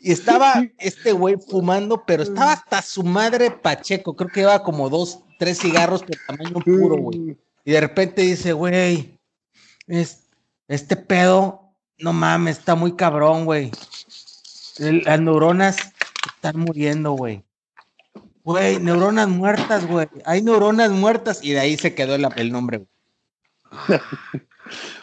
[0.01, 4.89] Y estaba este güey fumando, pero estaba hasta su madre Pacheco, creo que llevaba como
[4.89, 7.38] dos, tres cigarros por tamaño puro, güey.
[7.65, 9.17] Y de repente dice, güey,
[9.88, 10.23] es-
[10.67, 11.62] este pedo,
[11.97, 13.71] no mames, está muy cabrón, güey.
[14.77, 15.77] Las neuronas
[16.36, 17.43] están muriendo, güey.
[18.43, 20.07] Güey, neuronas muertas, güey.
[20.25, 21.43] Hay neuronas muertas.
[21.43, 23.99] Y de ahí se quedó el, el nombre, güey.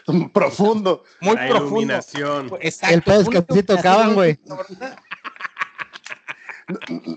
[0.33, 1.03] Profundo.
[1.21, 1.67] Muy La profundo.
[1.67, 2.51] iluminación.
[2.61, 4.39] El pedo es que sí tocaban, güey.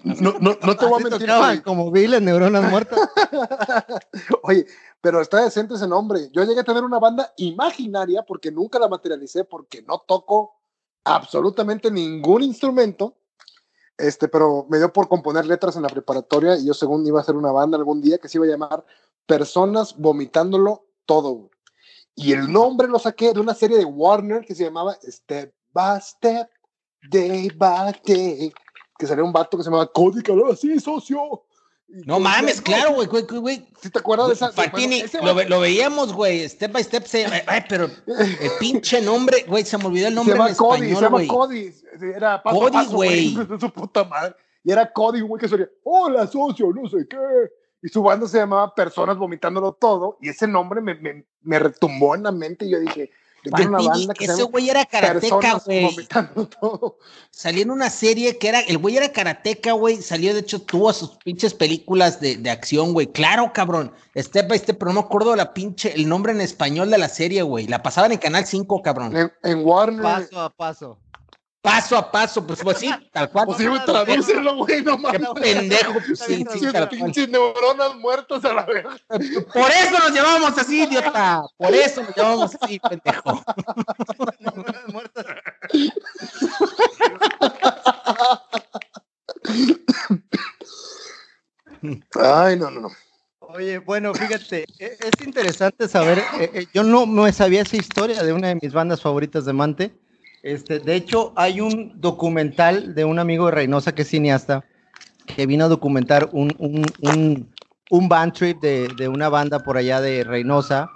[0.05, 1.27] No, no, no te voy a mentir.
[1.27, 2.99] tocaban como viles, neuronas muertas.
[4.43, 4.67] Oye,
[5.01, 6.29] pero está decente ese nombre.
[6.33, 10.57] Yo llegué a tener una banda imaginaria porque nunca la materialicé porque no toco
[11.05, 13.17] absolutamente ningún instrumento.
[13.97, 17.23] Este, pero me dio por componer letras en la preparatoria y yo según iba a
[17.23, 18.85] hacer una banda algún día que se iba a llamar
[19.27, 21.51] Personas vomitándolo todo.
[22.19, 26.01] Y el nombre lo saqué de una serie de Warner que se llamaba Step by
[26.01, 26.49] Step,
[27.09, 28.53] Day by Day,
[28.99, 31.45] que salía un vato que se llamaba Cody que hablaba así, socio.
[31.87, 33.69] No mames, claro, güey, güey, güey.
[33.81, 34.51] ¿Sí te acuerdas de esa?
[34.51, 37.07] Fatini, bueno, lo, lo veíamos, güey, step by step.
[37.07, 40.57] Se, ay, pero el pinche nombre, güey, se me olvidó el se nombre llama en
[40.57, 41.27] Cody, se llama.
[41.29, 41.73] Cody.
[42.17, 43.35] Era paso Cody, güey.
[43.37, 44.35] de su puta madre.
[44.65, 47.17] Y era Cody, güey, que sería, hola, socio, no sé qué.
[47.83, 50.19] Y su banda se llamaba Personas Vomitándolo Todo.
[50.21, 52.67] Y ese nombre me, me, me retumbó en la mente.
[52.67, 53.11] Y yo dije,
[54.19, 55.89] ese güey era karateca, güey.
[57.31, 60.03] Salió en una serie que era, el güey era karateca, güey.
[60.03, 63.07] Salió, de hecho, tuvo sus pinches películas de, de acción, güey.
[63.07, 63.93] Claro, cabrón.
[64.17, 67.09] Step by step, pero no me acuerdo la pinche, el nombre en español de la
[67.09, 67.67] serie, güey.
[67.67, 69.17] La pasaban en Canal 5, cabrón.
[69.17, 70.03] En, en Warner.
[70.03, 70.99] Paso a paso
[71.61, 73.47] paso a paso, pues, pues sí, tal cual.
[73.47, 75.21] Pues sí, tradúcelo, güey, no mames.
[75.21, 78.85] Qué pendejo, pues sí, sí, tal Pinches neuronas muertos a la vez.
[79.09, 81.43] Por eso nos llamamos así, idiota.
[81.57, 83.45] Por eso nos llamamos así, pendejo.
[84.39, 85.27] neuronas muertas.
[92.15, 92.91] Ay, no, no, no.
[93.41, 98.23] Oye, bueno, fíjate, e, es interesante saber, eh, eh, yo no me sabía esa historia
[98.23, 99.99] de una de mis bandas favoritas de Mante,
[100.43, 104.65] este, de hecho, hay un documental de un amigo de Reynosa que es cineasta,
[105.27, 107.55] que vino a documentar un, un, un,
[107.91, 110.91] un band trip de, de, una banda por allá de Reynosa.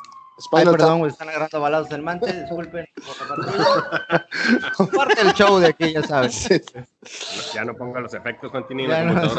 [0.52, 2.86] Ay, perdón, están agarrando balados del mante, disculpen.
[4.96, 6.48] Parte del show de aquí, ya sabes.
[7.54, 8.88] Ya no ponga los efectos, Fantini.
[8.88, 9.36] Ya no, los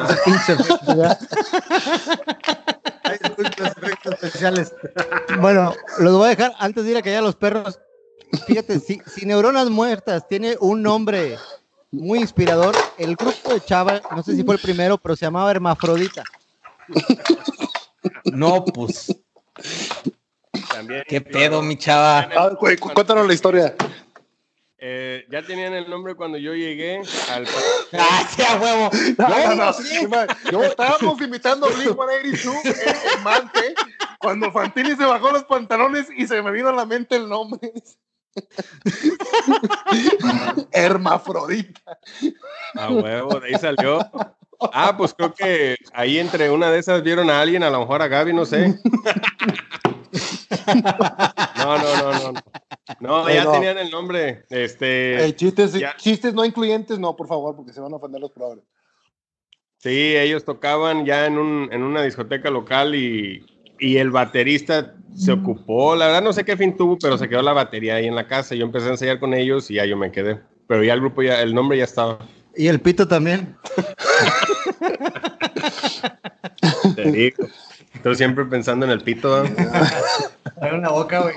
[3.78, 4.74] efectos especiales.
[5.42, 7.80] Bueno, los voy a dejar antes de ir a que ya los perros
[8.48, 11.38] Fíjate, si, Neuronas Muertas tiene un nombre
[11.92, 15.52] muy inspirador, el grupo de Chava, no sé si fue el primero, pero se llamaba
[15.52, 16.24] Hermafrodita.
[18.26, 19.16] No, pues.
[21.08, 22.30] ¿Qué pedo, mi chava?
[22.36, 23.76] Ah, cuéntanos la historia.
[24.86, 27.48] Eh, ya tenían el nombre cuando yo llegué al.
[27.94, 28.90] ¡Ah, sea huevo!
[29.18, 31.96] No, no, no, estábamos imitando a Blink
[32.36, 32.66] 182
[33.16, 33.76] en Mante
[34.20, 37.72] cuando Fantini se bajó los pantalones y se me vino a la mente el nombre.
[40.72, 42.00] Hermafrodita.
[42.76, 44.00] A huevo, de ahí salió.
[44.72, 48.02] Ah, pues creo que ahí entre una de esas vieron a alguien, a lo mejor
[48.02, 48.80] a Gaby, no sé.
[51.58, 52.42] No, no, no, no.
[53.00, 54.46] No, ya tenían el nombre.
[54.50, 55.34] Este.
[55.36, 58.64] chistes, chistes no incluyentes, no, por favor, porque se van a ofender los probadores.
[59.78, 63.46] Sí, ellos tocaban ya en, un, en una discoteca local y,
[63.84, 67.42] y el baterista se ocupó, la verdad no sé qué fin tuvo, pero se quedó
[67.42, 68.56] la batería ahí en la casa.
[68.56, 70.40] Yo empecé a ensayar con ellos y ya yo me quedé.
[70.68, 72.20] Pero ya el grupo, ya, el nombre ya estaba.
[72.56, 73.58] Y el pito también.
[76.96, 77.46] Te digo.
[77.94, 79.44] Estoy siempre pensando en el pito.
[80.62, 81.36] Hay una boca, güey.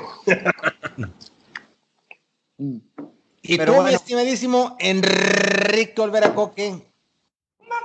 [3.42, 6.80] Y tú, mi estimadísimo Enrique Olvera Coque,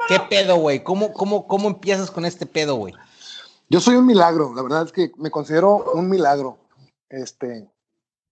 [0.08, 0.84] ¿qué pedo, güey?
[0.84, 2.94] ¿Cómo, cómo, ¿Cómo empiezas con este pedo, güey?
[3.72, 6.58] Yo soy un milagro, la verdad es que me considero un milagro,
[7.08, 7.72] este,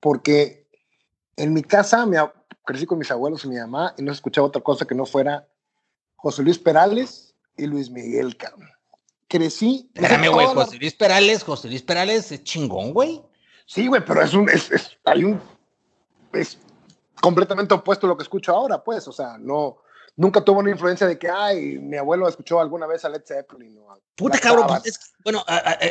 [0.02, 0.68] porque
[1.38, 2.18] en mi casa me,
[2.66, 5.48] crecí con mis abuelos y mi mamá y no escuchaba otra cosa que no fuera
[6.18, 8.70] José Luis Perales y Luis Miguel, cabrón.
[9.30, 9.90] Crecí.
[9.94, 13.22] Espérame, güey, José Luis Perales, José Luis Perales es chingón, güey.
[13.66, 15.40] Sí, güey, pero es un, es, es, hay un,
[16.34, 16.58] es
[17.22, 19.78] completamente opuesto a lo que escucho ahora, pues, o sea, no,
[20.20, 23.80] nunca tuvo una influencia de que, ay, mi abuelo escuchó alguna vez a Led Zeppelin.
[24.18, 25.46] Puta cabrón, pues, bueno,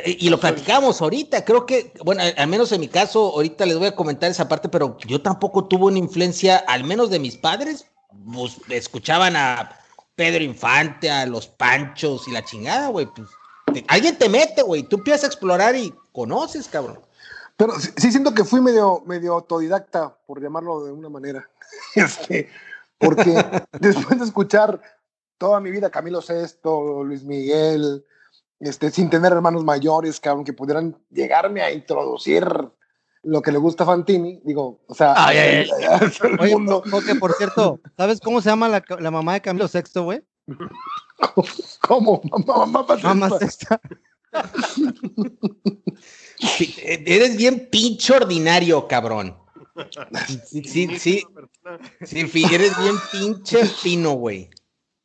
[0.05, 3.87] y lo platicamos ahorita, creo que, bueno, al menos en mi caso, ahorita les voy
[3.87, 7.87] a comentar esa parte, pero yo tampoco tuve una influencia, al menos de mis padres,
[8.31, 9.75] pues escuchaban a
[10.15, 13.29] Pedro Infante, a los Panchos y la chingada, güey, pues,
[13.89, 17.01] alguien te mete, güey, tú empiezas a explorar y conoces, cabrón.
[17.57, 21.49] Pero sí, siento que fui medio, medio autodidacta, por llamarlo de una manera.
[21.95, 22.49] Este,
[22.99, 23.35] porque
[23.81, 24.81] después de escuchar
[25.39, 28.05] toda mi vida Camilo Sesto, Luis Miguel,
[28.61, 32.45] este, sin tener hermanos mayores, que aunque pudieran llegarme a introducir
[33.23, 35.71] lo que le gusta a Fantini, digo, o sea, ay, ay,
[36.41, 36.53] ay.
[36.55, 36.83] mundo.
[36.93, 40.23] Oye, por cierto, ¿sabes cómo se llama la, la mamá de Camilo Sexto, güey?
[41.83, 42.21] ¿Cómo?
[42.31, 43.81] Mamá, mamá, mamá sexta.
[46.79, 49.37] Eres bien pinche ordinario, cabrón.
[50.47, 51.25] Sí, sí, sí.
[52.05, 54.51] Sí, eres bien pinche fino, güey.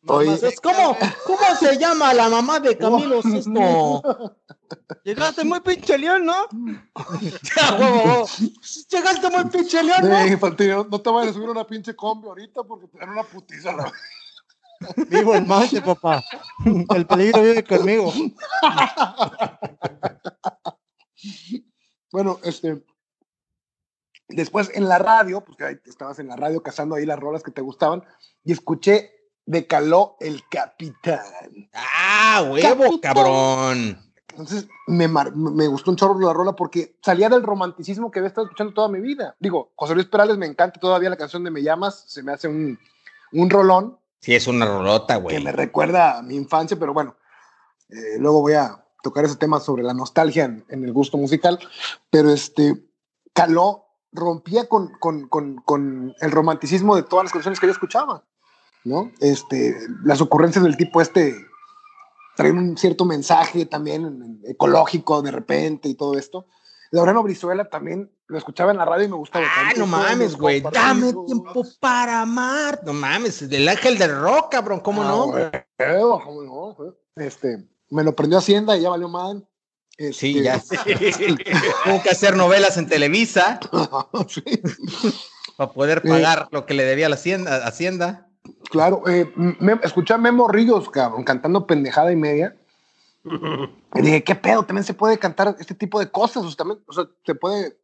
[0.06, 3.54] ¿Cómo, ¿Cómo se llama la mamá de Camilo Sesto?
[5.04, 6.48] Llegaste muy pinche león, ¿no?
[7.56, 8.26] ya,
[8.90, 10.86] Llegaste muy pinche león, ¿no?
[10.90, 13.76] no te vayas a subir una pinche combi ahorita porque te dan una putiza.
[15.10, 16.22] Vivo en Mante, papá.
[16.66, 18.12] El peligro vive conmigo.
[22.12, 22.84] bueno, este,
[24.30, 27.52] Después en la radio, pues que estabas en la radio cazando ahí las rolas que
[27.52, 28.04] te gustaban,
[28.44, 29.12] y escuché
[29.46, 31.20] de Caló el Capitán.
[31.74, 34.00] ¡Ah, huevo, cabrón!
[34.30, 38.48] Entonces me, me, gustó un chorro la rola porque salía del romanticismo que había estado
[38.48, 39.36] escuchando toda mi vida.
[39.40, 42.48] Digo, José Luis Perales me encanta todavía la canción de Me Llamas, se me hace
[42.48, 42.80] un,
[43.32, 44.00] un rolón.
[44.22, 45.38] Sí, es una rolota, güey.
[45.38, 47.16] Que me recuerda a mi infancia, pero bueno,
[47.90, 51.60] eh, luego voy a tocar ese tema sobre la nostalgia en, en, el gusto musical.
[52.10, 52.84] Pero este,
[53.34, 58.24] Caló rompía con, con, con, con, el romanticismo de todas las canciones que yo escuchaba,
[58.84, 59.12] ¿no?
[59.20, 61.36] Este, las ocurrencias del tipo este
[62.36, 66.48] traen un cierto mensaje también ecológico de repente y todo esto.
[66.92, 69.46] Loreno Brizuela también lo escuchaba en la radio y me gustaba.
[69.50, 70.62] Ah, no mames, güey.
[70.62, 72.82] Dame tiempo para amar.
[72.86, 76.22] No mames, del ángel del rock, cabrón, ¿cómo ah, no?
[76.24, 76.96] ¿cómo no?
[77.16, 79.48] Este, me lo prendió Hacienda y ya valió mal.
[80.12, 80.60] Sí, ya.
[81.84, 83.60] Tuvo que hacer novelas en Televisa.
[85.58, 87.68] Para poder pagar lo que le debía a la Hacienda.
[87.68, 88.28] Hacienda.
[88.70, 92.56] Claro, eh, me, escuché a Memo Ríos, cabrón, cantando pendejada y media.
[93.96, 94.64] Y dije, ¿qué pedo?
[94.66, 96.44] También se puede cantar este tipo de cosas.
[96.44, 97.78] O sea, también, o sea se puede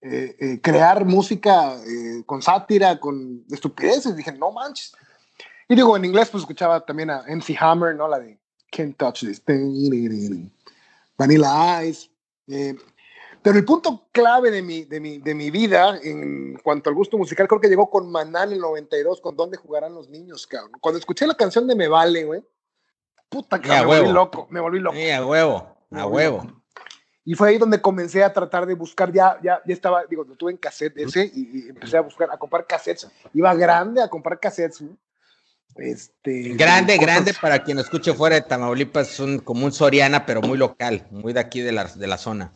[0.00, 1.76] eh, eh, crear música
[2.24, 4.16] con sátira, con estupideces.
[4.16, 4.92] Dije, no manches.
[5.68, 8.08] Y digo, en inglés, pues escuchaba también a MC Hammer, ¿no?
[8.08, 8.38] La de
[8.70, 9.42] Can't Touch This.
[11.20, 12.10] Vanilla Ice.
[13.42, 17.18] Pero el punto clave de mi, de mi, de mi vida en cuanto al gusto
[17.18, 20.72] musical creo que llegó con Maná en el 92, con Dónde jugarán los niños, cabrón.
[20.80, 22.42] Cuando escuché la canción de Me Vale, güey,
[23.28, 24.96] puta que me volví loco, me volví loco.
[24.96, 26.42] a huevo, a huevo.
[27.24, 30.36] Y fue ahí donde comencé a tratar de buscar, ya, ya, ya estaba, digo, lo
[30.36, 33.10] tuve en cassette ese y, empecé a buscar, a comprar cassettes.
[33.34, 34.82] Iba grande a comprar cassettes,
[35.76, 40.42] Este, grande, grande para quien escuche fuera de Tamaulipas, es un, como un Soriana, pero
[40.42, 42.52] muy local, muy de aquí de la, de la zona.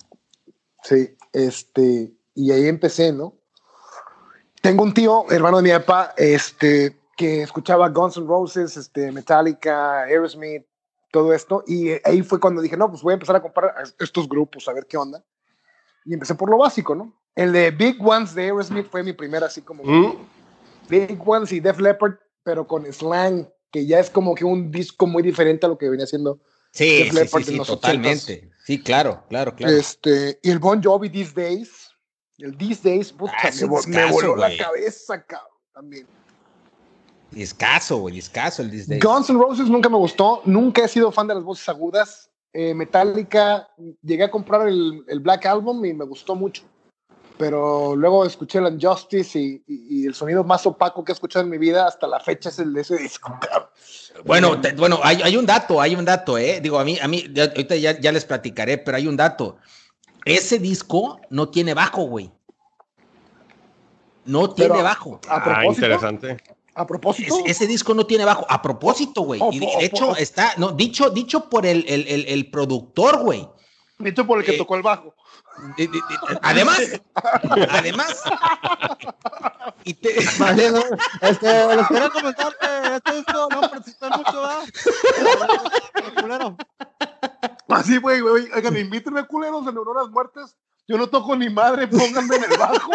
[0.83, 3.35] Sí, este, y ahí empecé, ¿no?
[4.61, 10.03] Tengo un tío, hermano de mi papá, este, que escuchaba Guns N' Roses, este, Metallica,
[10.03, 10.65] Aerosmith,
[11.11, 14.29] todo esto, y ahí fue cuando dije, no, pues voy a empezar a comprar estos
[14.29, 15.23] grupos, a ver qué onda.
[16.05, 17.15] Y empecé por lo básico, ¿no?
[17.35, 20.17] El de Big Ones de Aerosmith fue mi primera, así como mm.
[20.89, 22.15] Big Ones y Def Leppard,
[22.45, 25.89] pero con slang, que ya es como que un disco muy diferente a lo que
[25.89, 26.41] venía haciendo
[26.75, 28.51] Sí, sí, sí, totalmente.
[28.65, 29.77] Sí, claro, claro, claro.
[29.77, 31.91] Este, y el Bon Jovi These Days,
[32.39, 33.51] el These Days, puta, ah,
[33.87, 36.07] me, voló la cabeza, cabrón, también.
[37.31, 39.05] Discaso, güey, discaso el These Days.
[39.05, 42.29] Guns N' Roses nunca me gustó, nunca he sido fan de las voces agudas.
[42.53, 43.69] Eh, Metallica,
[44.03, 46.65] llegué a comprar el, el Black Album y me gustó mucho
[47.37, 51.59] pero luego escuché el Injustice y, el sonido más opaco que he escuchado en mi
[51.59, 53.37] vida hasta la fecha es el de ese disco.
[54.25, 56.61] Bueno, bueno, hay, un dato, hay un dato, ¿eh?
[56.61, 59.57] Digo, a mí, a mí, ahorita ya, les platicaré, pero hay un dato.
[60.25, 62.31] Ese disco no tiene bajo, güey.
[64.25, 65.21] No tiene bajo.
[65.29, 66.37] ah, interesante.
[66.77, 67.37] A propósito.
[67.45, 68.47] ese disco no tiene bajo.
[68.49, 69.41] A propósito, güey.
[69.53, 73.49] y de hecho, está, no, dicho, dicho por el, el, el productor, güey.
[73.99, 75.15] Dicho por el que eh, tocó el bajo.
[76.43, 76.81] Además,
[77.71, 78.23] además.
[79.85, 80.15] Y te...
[80.39, 80.83] Vale, no,
[81.21, 84.43] este, les quiero comentar que este disco no participé mucho,
[86.17, 86.57] ¿verdad?
[87.69, 88.51] Así, güey, güey.
[88.55, 90.57] Oigan, invítenme culeros en Neuronas Muertes.
[90.87, 92.93] Yo no toco ni madre, pónganme en el bajo.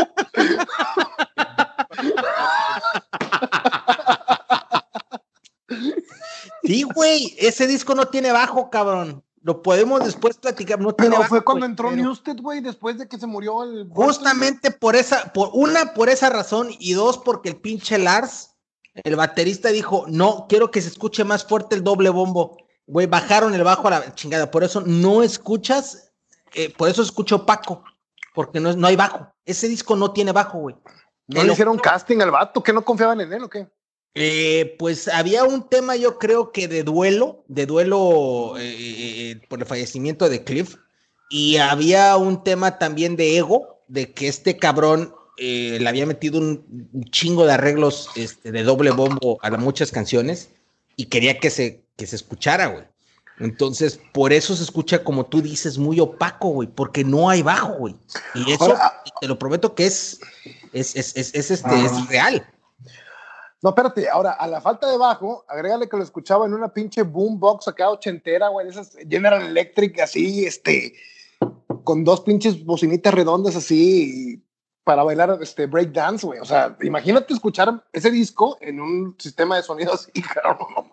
[6.63, 9.23] Sí, güey, ese disco no tiene bajo, cabrón.
[9.49, 10.79] Lo podemos después platicar.
[10.79, 13.89] No pero fue cuando entró Newsted, güey, después de que se murió el.
[13.89, 18.51] Justamente por esa, por una, por esa razón, y dos, porque el pinche Lars,
[18.93, 22.57] el baterista, dijo: No, quiero que se escuche más fuerte el doble bombo.
[22.85, 24.51] Güey, bajaron el bajo a la chingada.
[24.51, 26.11] Por eso no escuchas,
[26.53, 27.83] eh, por eso escucho Paco,
[28.35, 29.33] porque no, no hay bajo.
[29.45, 30.75] Ese disco no tiene bajo, güey.
[31.25, 32.61] ¿No le hicieron casting al vato?
[32.61, 33.67] ¿Que no confiaban en él o qué?
[34.15, 39.59] Eh, pues había un tema, yo creo que de duelo, de duelo eh, eh, por
[39.59, 40.75] el fallecimiento de Cliff,
[41.29, 46.91] y había un tema también de ego, de que este cabrón le había metido un,
[47.11, 50.49] chingo de arreglos este, de doble bombo a muchas canciones
[50.97, 52.83] y quería que se, que se escuchara, güey.
[53.39, 57.73] Entonces, por eso se escucha, como tú dices, muy opaco, güey, porque no hay bajo,
[57.75, 57.95] güey.
[58.35, 58.75] Y eso,
[59.21, 60.19] te lo prometo que es,
[60.73, 62.45] es, es, es, este, es real.
[63.61, 67.01] No, espérate, ahora a la falta de bajo, agrégale que lo escuchaba en una pinche
[67.01, 70.93] boombox acá ochentera, güey, esas General Electric así, este,
[71.83, 74.41] con dos pinches bocinitas redondas así
[74.85, 76.39] para bailar este break dance, güey.
[76.39, 80.89] O sea, imagínate escuchar ese disco en un sistema de sonido así, claro, o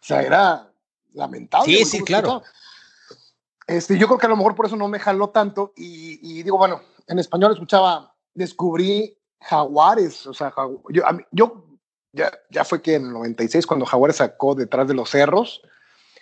[0.00, 0.70] sea, era
[1.14, 1.66] lamentable.
[1.66, 2.42] Sí, sí, claro.
[3.66, 6.42] Este, yo creo que a lo mejor por eso no me jaló tanto y, y
[6.44, 10.54] digo, bueno, en español escuchaba, descubrí Jaguares, o sea,
[10.90, 11.67] yo, yo
[12.12, 15.62] ya, ya fue que en el 96 cuando Jaguar sacó detrás de los cerros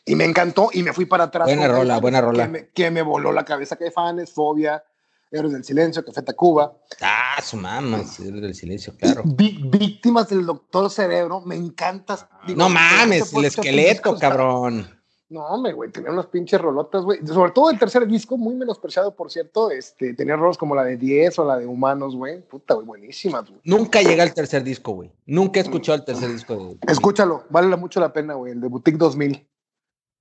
[0.05, 1.47] y me encantó y me fui para atrás.
[1.47, 2.51] Buena rola, buena rola.
[2.75, 4.83] Que me, voló la cabeza que fans, Fobia,
[5.31, 6.77] Héroes del Silencio, Café Tacuba.
[7.01, 9.23] Ah, su mamá, Héroes del Silencio, claro.
[9.25, 12.29] víctimas del Doctor Cerebro, me encanta.
[12.55, 14.96] no mames, el esqueleto, cabrón.
[15.29, 17.27] No, hombre, güey, tenía unas pinches rolotas, güey.
[17.27, 19.73] Sobre todo el tercer disco, muy menospreciado, por cierto.
[19.73, 22.43] Este, tenía rolos como la de 10 o la de Humanos, güey.
[22.43, 23.61] Puta, güey, buenísimas, güey.
[23.65, 25.11] Nunca llega al tercer disco, güey.
[25.27, 26.79] Nunca he escuchado el tercer disco de.
[26.87, 28.53] Escúchalo, vale mucho la pena, güey.
[28.53, 29.49] El de Boutique 2000.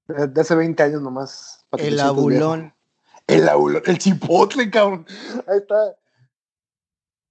[0.07, 1.65] De hace 20 años nomás.
[1.77, 2.73] El abulón.
[3.27, 3.83] El abulón.
[3.85, 5.05] El chipotle, cabrón.
[5.47, 5.95] Ahí está.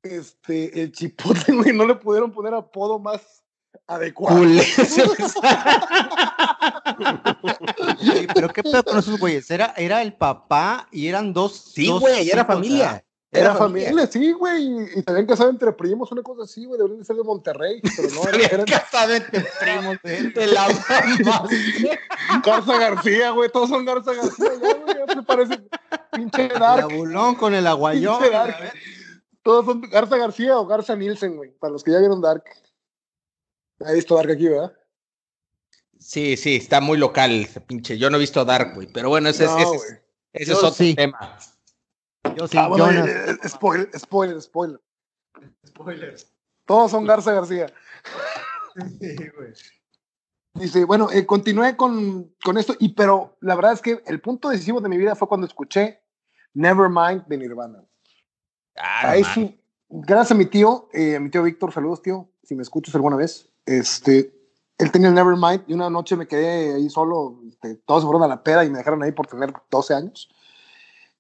[0.05, 3.44] Este, el chipotle, güey, no le pudieron poner apodo más
[3.87, 4.41] adecuado.
[8.35, 9.51] pero qué pedo con esos güeyes.
[9.51, 11.73] Era, era el papá y eran dos.
[11.75, 13.05] Sí, güey, era familia.
[13.35, 14.07] Era, familia.
[14.07, 14.65] sí, güey.
[14.65, 16.79] Y, se habían casado entre primos, una cosa así, güey.
[16.79, 18.23] Deberían de ser de Monterrey, pero no.
[18.23, 20.69] Se habían casado entre primos de, la
[22.45, 23.51] Garza García, güey.
[23.51, 24.97] Todos son Garza García, güey.
[25.07, 25.63] Ya se parece
[26.13, 26.87] pinche Dark.
[26.87, 28.23] El abulón con el aguayón.
[29.43, 31.51] Todos son Garza García o Garza Nielsen, güey.
[31.59, 32.45] Para los que ya vieron Dark.
[33.81, 34.73] ¿Ha visto Dark aquí, verdad?
[35.99, 37.97] Sí, sí, está muy local ese pinche.
[37.97, 39.51] Yo no he visto Dark, güey, pero bueno, ese, es,
[40.33, 41.39] ese, es, otro tema.
[42.37, 44.81] Yo sí, ah, bueno, eh, eh, spoiler, spoiler, spoiler.
[45.67, 46.31] Spoilers.
[46.67, 47.73] Todos son Garza García.
[49.01, 49.53] Sí, güey.
[50.55, 54.51] Dice, bueno, eh, continué con, con, esto, y pero la verdad es que el punto
[54.51, 56.03] decisivo de mi vida fue cuando escuché
[56.55, 57.85] Nevermind de Nirvana.
[58.77, 62.63] Ah, Ahí sí, gracias a mi tío, a mi tío Víctor, saludos tío, si me
[62.63, 63.54] escuchas alguna vez.
[63.67, 64.33] Este,
[64.79, 68.23] él tenía el Nevermind y una noche me quedé ahí solo, este, todos se fueron
[68.23, 70.29] a la peda y me dejaron ahí por tener 12 años.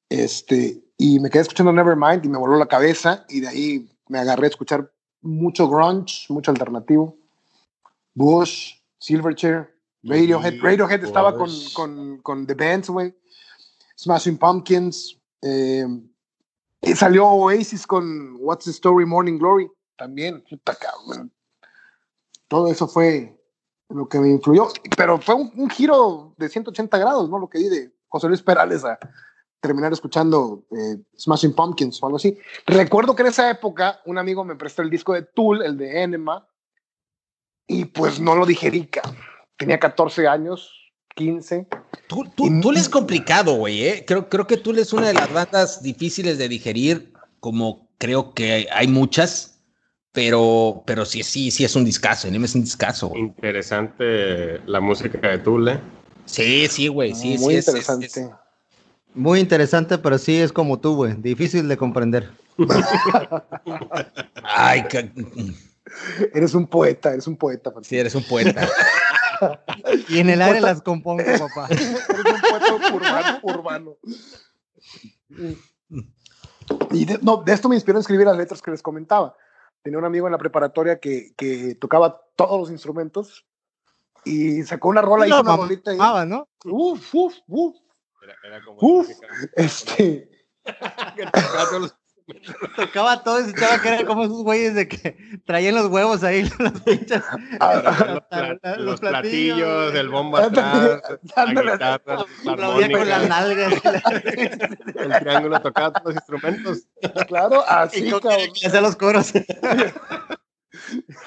[0.09, 4.19] Este, y me quedé escuchando Nevermind y me voló la cabeza y de ahí me
[4.19, 4.93] agarré a escuchar
[5.23, 7.17] mucho grunge, mucho alternativo.
[8.15, 10.61] Bush, Silverchair, Radiohead.
[10.61, 13.15] Radiohead estaba con, con, con, The Bands, güey.
[13.97, 15.19] Smashing Pumpkins.
[15.43, 15.87] Eh,
[16.83, 19.71] y salió Oasis con What's the Story Morning Glory.
[19.97, 21.33] También, puta cabrón.
[22.49, 23.41] Todo eso fue
[23.89, 27.39] lo que me influyó, pero fue un, giro de 180 grados, ¿no?
[27.39, 28.99] Lo que di de José Luis Perales a
[29.61, 32.39] terminar escuchando eh, Smashing Pumpkins o algo así.
[32.67, 36.03] Recuerdo que en esa época un amigo me prestó el disco de Tool, el de
[36.03, 36.47] Enema,
[37.67, 38.91] y pues no lo digerí,
[39.57, 40.71] tenía 14 años,
[41.15, 41.67] 15.
[42.09, 44.05] Tool, es complicado, güey, ¿eh?
[44.07, 48.69] Creo, creo que Tool es una de las bandas difíciles de digerir, como creo que
[48.71, 49.54] hay muchas
[50.15, 53.11] pero, pero sí, sí, sí es un discazo, anime es un discazo.
[53.17, 55.81] Interesante la música de Tule.
[56.25, 57.69] Sí, sí, güey, sí, Muy sí.
[57.69, 58.31] interesante.
[59.13, 62.31] Muy interesante, pero sí es como tú, güey, difícil de comprender.
[64.45, 64.85] Ay,
[66.33, 67.73] Eres un poeta, eres un poeta.
[67.83, 68.69] Sí, eres un poeta.
[70.09, 71.67] y en el aire las compongo, papá.
[71.71, 73.39] eres un poeta urbano.
[73.43, 73.97] urbano.
[76.93, 79.37] Y de, no, de esto me inspiró a escribir las letras que les comentaba
[79.85, 83.47] tenía un amigo en la preparatoria que, que tocaba todos los instrumentos
[84.25, 86.27] y sacó una rola y una bolita ahí.
[86.27, 86.49] ¿no?
[86.65, 87.77] Uf, uf, uf.
[88.23, 89.09] Era, era como uf,
[89.55, 90.31] este.
[90.65, 91.95] Tocaba
[93.25, 96.43] todo y se echaba que era como esos güeyes de que traían los huevos ahí,
[96.59, 97.23] las pinchas.
[97.61, 101.03] Ah, los, los, platillos, el bombo atrás,
[101.37, 103.75] la guitarra, con las nalgas.
[103.85, 106.87] el triángulo tocaba todos los instrumentos.
[107.27, 108.49] Claro, así, cabrón.
[108.65, 109.35] Hacía los coros.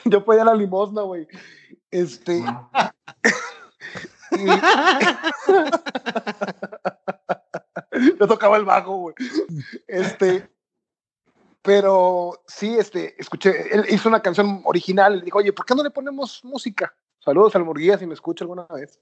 [0.05, 1.27] Yo podía la limosna, güey.
[1.91, 2.43] Este.
[8.19, 9.15] Yo tocaba el bajo, güey.
[9.87, 10.49] Este.
[11.67, 15.83] Pero sí, este, escuché, él hizo una canción original, le dijo, oye, ¿por qué no
[15.83, 16.95] le ponemos música?
[17.19, 19.01] Saludos al Murguía si me escucha alguna vez.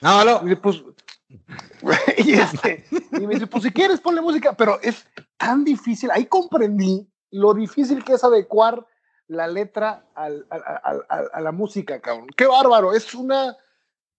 [0.00, 0.50] No, no.
[0.50, 0.82] Y, pues,
[2.16, 5.06] y, este, y me dice, pues si quieres ponle música, pero es
[5.36, 8.86] tan difícil, ahí comprendí lo difícil que es adecuar
[9.26, 12.28] la letra al, a la música, cabrón.
[12.34, 13.58] Qué bárbaro, es una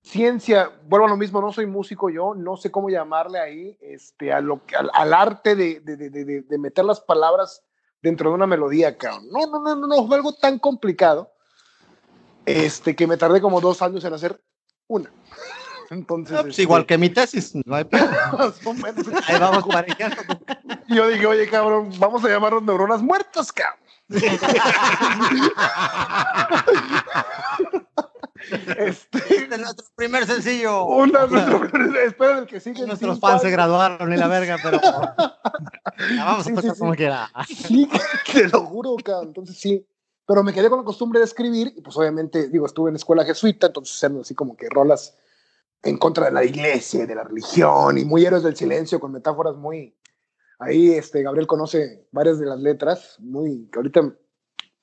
[0.04, 4.32] ciencia, vuelvo a lo mismo, no soy músico yo, no sé cómo llamarle ahí, este,
[4.32, 7.64] a lo, al, al arte de, de, de, de, meter las palabras
[8.02, 9.28] dentro de una melodía, cabrón.
[9.32, 11.32] No, no, no, no, no, fue algo tan complicado
[12.46, 14.40] este, que me tardé como dos años en hacer
[14.88, 15.12] una.
[15.90, 17.88] Entonces, pues este, igual que mi tesis, no hay
[19.28, 20.18] Ahí vamos parejando.
[20.90, 23.80] Yo dije, oye, cabrón, vamos a llamarlos neuronas muertas, cabrón.
[28.78, 30.86] Este, este, nuestro primer sencillo.
[30.86, 31.28] Una,
[32.06, 32.86] espera el que sigue.
[32.86, 34.80] Nuestros fans se graduaron y la verga, pero
[36.18, 37.30] vamos a tocar como quiera.
[37.48, 37.90] Sí,
[38.34, 39.28] te lo juro, cabrón.
[39.28, 39.86] Entonces sí.
[40.26, 43.24] Pero me quedé con la costumbre de escribir y pues obviamente, digo, estuve en escuela
[43.24, 45.18] jesuita, entonces eran así como que rolas
[45.84, 49.56] en contra de la iglesia de la religión y muy héroes del silencio con metáforas
[49.56, 49.96] muy...
[50.60, 54.02] Ahí este, Gabriel conoce varias de las letras, muy que ahorita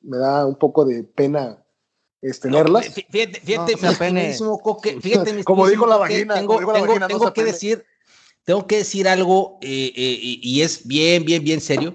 [0.03, 1.64] me da un poco de pena
[2.25, 2.87] este, leerlas.
[3.11, 3.41] Fíjate,
[3.77, 7.85] fíjate, no, coque, fíjate como dijo la vagina, tengo, la tengo, vagina, tengo que decir,
[8.45, 11.95] tengo que decir algo eh, eh, y es bien, bien, bien serio.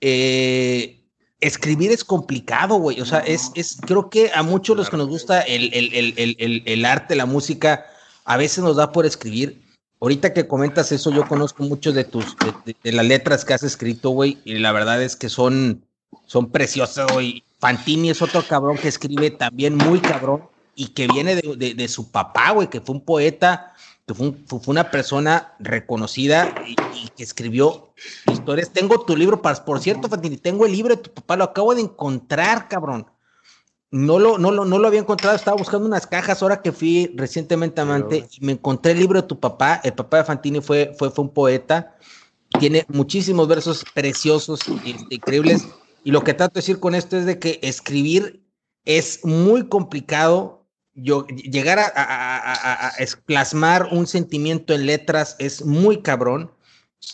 [0.00, 1.04] Eh,
[1.40, 3.00] escribir es complicado, güey.
[3.00, 6.62] O sea, es, es, creo que a muchos los que nos gusta el, el, el,
[6.64, 7.86] el, arte, la música,
[8.24, 9.62] a veces nos da por escribir.
[10.00, 14.10] Ahorita que comentas eso, yo conozco muchos de tus, de, las letras que has escrito,
[14.10, 15.84] güey, y la verdad es que son,
[16.24, 17.44] son preciosas, güey.
[17.60, 22.10] Fantini es otro cabrón que escribe también muy cabrón y que viene de, de su
[22.10, 23.74] papá, güey, que fue un poeta
[24.14, 26.74] fue, una persona reconocida y,
[27.16, 27.92] que escribió
[28.30, 28.70] historias.
[28.70, 31.82] Tengo tu libro, por cierto, Fantini, tengo el libro de tu papá, lo acabo de
[31.82, 33.06] encontrar, cabrón.
[33.92, 37.12] No lo, no, lo, no lo había encontrado, estaba buscando unas cajas ahora que fui
[37.16, 39.80] recientemente Amante y me encontré el libro de tu papá.
[39.82, 41.96] El papá de Fantini fue, fue, fue un poeta,
[42.60, 45.66] tiene muchísimos versos preciosos, este, increíbles.
[46.04, 48.44] Y lo que trato de decir con esto es de que escribir
[48.84, 50.60] es muy complicado
[50.94, 52.92] yo, llegar a, a,
[53.24, 56.50] plasmar un sentimiento en letras es muy cabrón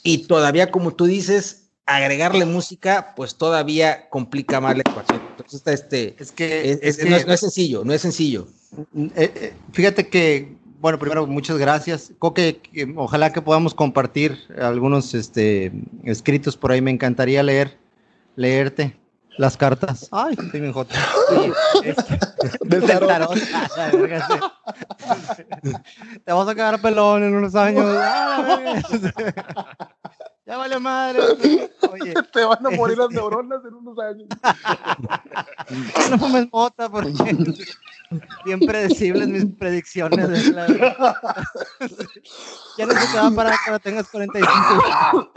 [0.03, 5.23] y todavía, como tú dices, agregarle música, pues todavía complica más la ecuación.
[5.31, 8.49] Entonces, este, es que, no, es, sencillo, no es sencillo.
[8.97, 12.13] Eh, eh, fíjate que, bueno, primero, muchas gracias.
[12.19, 12.61] Coque,
[12.97, 15.73] ojalá que podamos compartir algunos este,
[16.05, 17.79] escritos por ahí, me encantaría leer,
[18.37, 18.97] leerte.
[19.39, 20.09] Las cartas.
[20.13, 20.95] Ay, estoy bien jota.
[22.63, 23.35] Del tarot.
[26.25, 27.85] Te vas a quedar pelón en unos años.
[30.47, 31.21] Ya vale madre.
[31.91, 32.15] Oye.
[32.33, 34.29] Te van a morir las neuronas en unos años.
[36.11, 37.13] no fumes mota porque
[38.45, 40.55] bien predecibles mis predicciones.
[42.79, 45.33] ya no se te va a parar cuando tengas 45.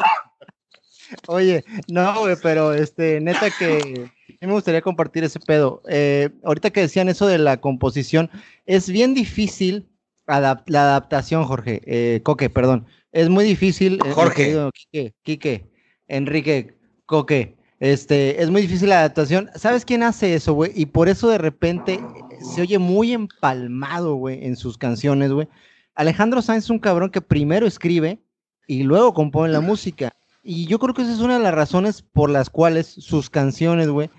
[1.28, 4.10] Oye, no, güey, pero este, neta que
[4.42, 5.82] a mí me gustaría compartir ese pedo.
[5.90, 8.30] Eh, ahorita que decían eso de la composición,
[8.66, 9.88] es bien difícil
[10.28, 12.86] la adaptación, Jorge, eh, Coque, perdón.
[13.12, 14.00] Es muy difícil.
[14.06, 14.56] Eh, Jorge.
[14.74, 15.72] Quique, Quique,
[16.08, 17.58] Enrique, Coque.
[17.80, 19.50] Este, es muy difícil la adaptación.
[19.56, 20.72] ¿Sabes quién hace eso, güey?
[20.76, 22.00] Y por eso de repente
[22.42, 25.48] se oye muy empalmado, güey, en sus canciones, güey.
[25.96, 28.20] Alejandro Sáenz es un cabrón que primero escribe
[28.68, 30.14] y luego compone la música.
[30.44, 33.90] Y yo creo que esa es una de las razones por las cuales sus canciones,
[33.90, 34.10] güey,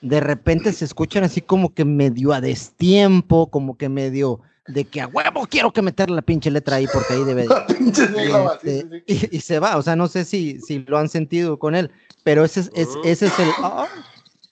[0.00, 5.00] de repente se escuchan así como que medio a destiempo, como que medio de que
[5.00, 7.48] a huevo quiero que meter la pinche letra ahí porque ahí debe de...
[8.54, 11.90] Este, y, se va, o sea, no sé si, si lo han sentido con él,
[12.22, 12.70] pero ese es,
[13.04, 13.48] ese es el...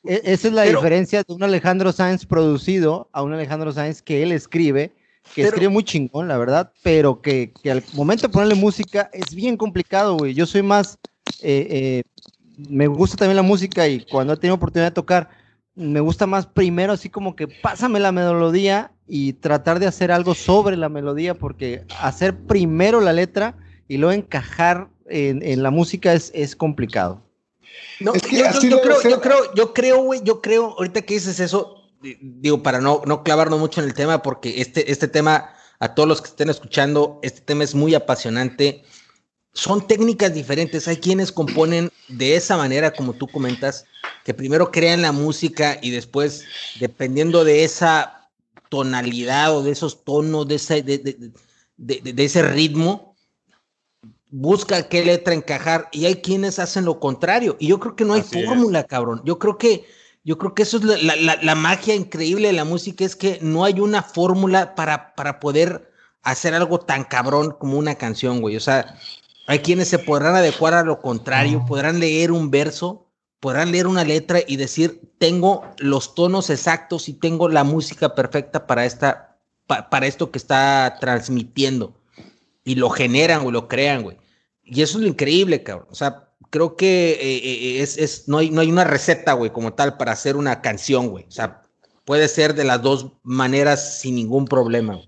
[0.04, 4.22] E, esa es la diferencia de un Alejandro Sáenz producido a un Alejandro Sáenz que
[4.22, 4.92] él escribe,
[5.34, 9.34] que escribe muy chingón, la verdad, pero que, que al momento de ponerle música es
[9.34, 10.34] bien complicado, güey.
[10.34, 10.98] Yo soy más
[11.42, 12.02] eh, eh,
[12.68, 15.28] me gusta también la música y cuando he tenido oportunidad de tocar,
[15.74, 20.34] me gusta más primero así como que pásame la melodía y tratar de hacer algo
[20.34, 23.54] sobre la melodía, porque hacer primero la letra
[23.88, 27.22] y luego encajar en, la música es, es complicado.
[28.00, 28.20] No, yo,
[28.80, 31.75] creo, yo, creo, yo creo, güey, yo creo, ahorita que dices eso,
[32.20, 36.08] digo, para no, no clavarnos mucho en el tema, porque este, este tema, a todos
[36.08, 38.84] los que estén escuchando, este tema es muy apasionante
[39.56, 40.86] son técnicas diferentes.
[40.86, 43.86] Hay quienes componen de esa manera, como tú comentas,
[44.22, 46.44] que primero crean la música y después,
[46.78, 48.28] dependiendo de esa
[48.68, 53.16] tonalidad o de esos tonos, de ese, de, ese ritmo,
[54.28, 55.88] busca qué letra encajar.
[55.90, 57.56] Y hay quienes hacen lo contrario.
[57.58, 59.22] Y yo creo que no hay fórmula, cabrón.
[59.24, 59.86] Yo creo que,
[60.26, 63.78] yo creo que eso es la, magia increíble de la música, es que no hay
[63.78, 68.56] una fórmula para, para poder hacer algo tan cabrón como una canción, güey.
[68.56, 68.96] O sea,
[69.46, 73.06] hay quienes se podrán adecuar a lo contrario, podrán leer un verso,
[73.38, 78.66] podrán leer una letra y decir, tengo los tonos exactos y tengo la música perfecta
[78.66, 81.94] para, esta, para esto que está transmitiendo.
[82.64, 84.16] Y lo generan o lo crean, güey.
[84.64, 85.86] Y eso es lo increíble, cabrón.
[85.92, 89.52] O sea, creo que eh, eh, es, es, no, hay, no hay una receta, güey,
[89.52, 91.24] como tal, para hacer una canción, güey.
[91.28, 91.62] O sea,
[92.04, 95.00] puede ser de las dos maneras sin ningún problema.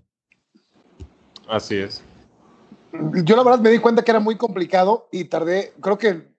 [1.49, 2.03] Así es
[2.93, 6.33] yo la verdad me di cuenta que era muy complicado y tardé, creo que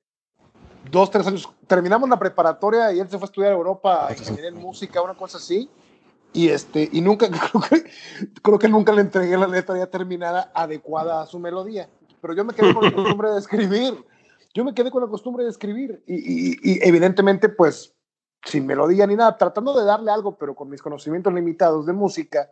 [0.92, 1.50] dos, tres años.
[1.68, 5.38] Terminamos la preparatoria y él se fue a estudiar a Europa, en música, una cosa
[5.38, 5.70] así.
[6.34, 7.92] Y, este, y nunca, creo que,
[8.42, 11.90] creo que nunca le entregué la letra ya terminada adecuada a su melodía.
[12.22, 14.06] Pero yo me quedé con la costumbre de escribir.
[14.54, 16.04] Yo me quedé con la costumbre de escribir.
[16.08, 17.96] Y, y, y evidentemente, pues,
[18.44, 22.52] sin melodía ni nada, tratando de darle algo, pero con mis conocimientos limitados de música,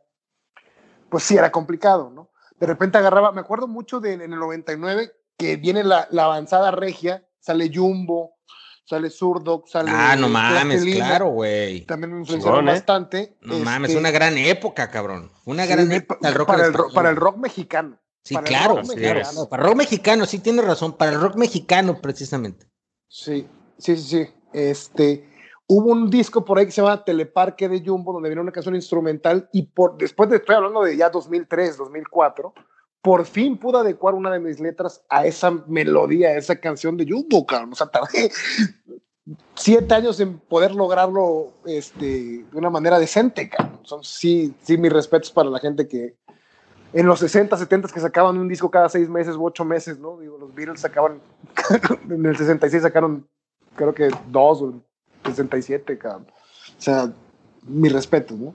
[1.09, 2.31] pues sí era complicado, ¿no?
[2.59, 7.27] de repente agarraba, me acuerdo mucho de en el 99 que viene la, avanzada regia,
[7.39, 8.37] sale Jumbo,
[8.83, 9.91] sale Zurdo, sale.
[9.93, 11.85] Ah, no mames, claro, güey.
[11.85, 12.71] También me influenciaron ¿eh?
[12.71, 13.37] bastante.
[13.41, 15.31] No mames, este una gran época, cabrón.
[15.45, 16.19] Una gran época.
[16.45, 17.99] para, el rock, para el rock mexicano.
[18.28, 18.82] Sí, claro,
[19.49, 22.67] para el rock mexicano, sí tiene razón, para el rock mexicano precisamente.
[23.07, 23.47] Sí,
[23.78, 24.28] sí, sí, sí.
[24.51, 25.30] Este,
[25.65, 28.75] hubo un disco por ahí que se llama Teleparque de Jumbo, donde viene una canción
[28.75, 32.53] instrumental y por, después de, estoy hablando de ya 2003, 2004,
[33.01, 37.05] por fin pude adecuar una de mis letras a esa melodía, a esa canción de
[37.09, 37.71] Jumbo, cabrón.
[37.71, 38.30] O sea, tardé
[39.55, 43.80] siete años en poder lograrlo este, de una manera decente, cabrón.
[43.84, 46.17] Son, sí, sí, mis respetos para la gente que
[46.93, 50.17] en los 60, 70 que sacaban un disco cada seis meses u ocho meses, ¿no?
[50.19, 51.19] Digo, los Beatles sacaban,
[52.09, 53.27] en el 66 sacaron,
[53.75, 54.73] creo que dos, o
[55.25, 56.27] 67, cabrón.
[56.77, 57.11] O sea,
[57.63, 58.53] mis respetos, ¿no?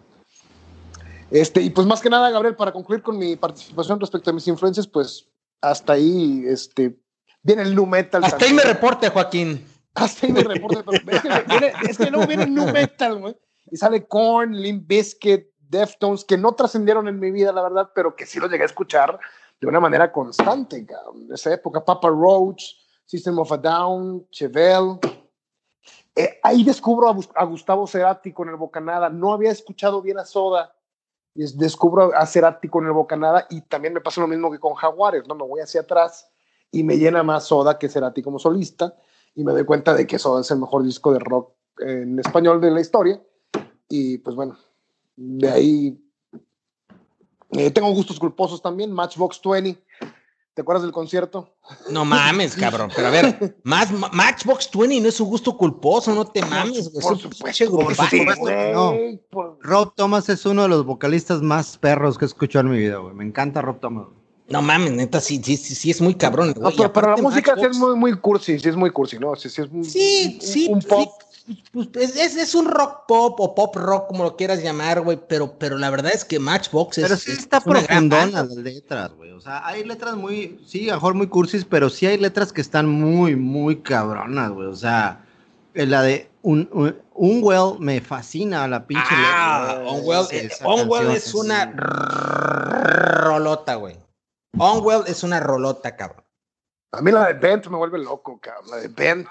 [1.31, 4.47] Este, y pues más que nada, Gabriel, para concluir con mi participación respecto a mis
[4.49, 5.29] influencias, pues
[5.63, 6.99] hasta ahí este,
[7.43, 8.23] viene el nu metal.
[8.23, 9.67] Hasta ahí me reporte, Joaquín.
[9.95, 13.19] Hasta ahí me reporte, pero es que, viene, es que luego viene el nu metal,
[13.19, 13.37] güey.
[13.71, 18.15] Y sale Korn, Limp Bizkit, Deftones, que no trascendieron en mi vida, la verdad, pero
[18.15, 19.19] que sí lo llegué a escuchar
[19.61, 20.87] de una manera constante.
[21.15, 22.63] De esa época, Papa Roach,
[23.07, 24.99] System of a Down, Chevelle.
[26.15, 29.09] Eh, ahí descubro a, a, Gustavo Cerati con el Bocanada.
[29.09, 30.75] No había escuchado bien a Soda
[31.35, 35.27] descubro a Cerati con el Bocanada y también me pasa lo mismo que con Jaguares,
[35.27, 35.35] ¿no?
[35.35, 36.31] Me voy hacia atrás
[36.71, 38.95] y me llena más Soda que Cerati como solista
[39.35, 42.61] y me doy cuenta de que Soda es el mejor disco de rock en español
[42.61, 43.23] de la historia
[43.89, 44.59] y pues bueno,
[45.17, 45.99] de ahí
[47.53, 49.83] eh, tengo gustos culposos también, Matchbox 20
[50.55, 51.57] ¿Te acuerdas del concierto?
[51.91, 52.91] No mames, cabrón.
[52.95, 56.91] Pero a ver, más, Matchbox 20 no es un gusto culposo, no te mames.
[56.91, 57.71] Por, supuesto,
[58.75, 58.95] no.
[59.63, 62.99] Rob Thomas es uno de los vocalistas más perros que he escuchado en mi vida,
[62.99, 63.15] güey.
[63.15, 64.09] Me encanta Rob Thomas.
[64.49, 66.53] No mames, neta, sí, sí, sí, es muy cabrón.
[66.61, 69.35] No, pero, la música sí es muy, muy cursi, sí es muy cursi, ¿no?
[69.37, 71.09] Sí, sí, es sí, sí, un pop.
[71.73, 75.59] Pues, es, es, un rock pop o pop rock, como lo quieras llamar, güey, pero,
[75.59, 77.05] pero la verdad es que Matchbox es.
[77.05, 79.33] Pero sí está profundona las letras, güey.
[79.33, 82.61] O sea, hay letras muy, sí, a mejor muy cursis, pero sí hay letras que
[82.61, 84.69] están muy, muy cabronas, güey.
[84.69, 85.25] O sea,
[85.75, 86.69] la de un,
[87.15, 89.93] un, well me fascina la pinche ah, letra.
[89.93, 90.27] Unwell,
[90.65, 93.97] Unwell es una rolota, güey.
[94.59, 96.25] Unwell es una rolota, cabrón.
[96.93, 98.71] A mí la de Bent me vuelve loco, cabrón.
[98.71, 99.29] La de Bent.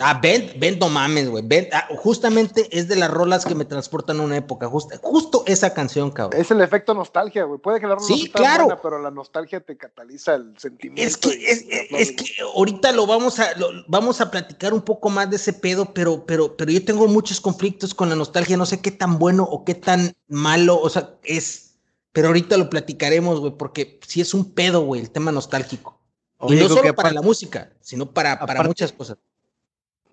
[0.00, 1.44] Ah, Bent, Bent, no mames, güey.
[1.72, 4.68] Ah, justamente es de las rolas que me transportan a una época.
[4.68, 6.40] justo esa canción, cabrón.
[6.40, 7.60] Es el efecto nostalgia, güey.
[7.60, 8.80] Puede que la rola sí, claro.
[8.82, 11.02] pero la nostalgia te cataliza el sentimiento.
[11.02, 13.50] Es que, es, que ahorita lo vamos a,
[13.86, 17.40] vamos a platicar un poco más de ese pedo, pero, pero, pero yo tengo muchos
[17.40, 18.56] conflictos con la nostalgia.
[18.56, 21.76] No sé qué tan bueno o qué tan malo, o sea, es.
[22.10, 26.00] Pero ahorita lo platicaremos, güey, porque sí es un pedo, güey, el tema nostálgico.
[26.48, 29.18] y no solo para la música, sino para, para muchas cosas.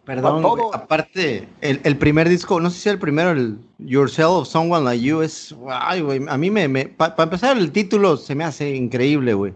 [0.10, 0.44] Perdón,
[0.74, 5.22] aparte, el, el, primer disco, no sé si el primero, el Yourself, Someone Like You,
[5.22, 9.36] es, ay, güey, a mí me, me para empezar el título se me hace increíble,
[9.36, 9.54] güey.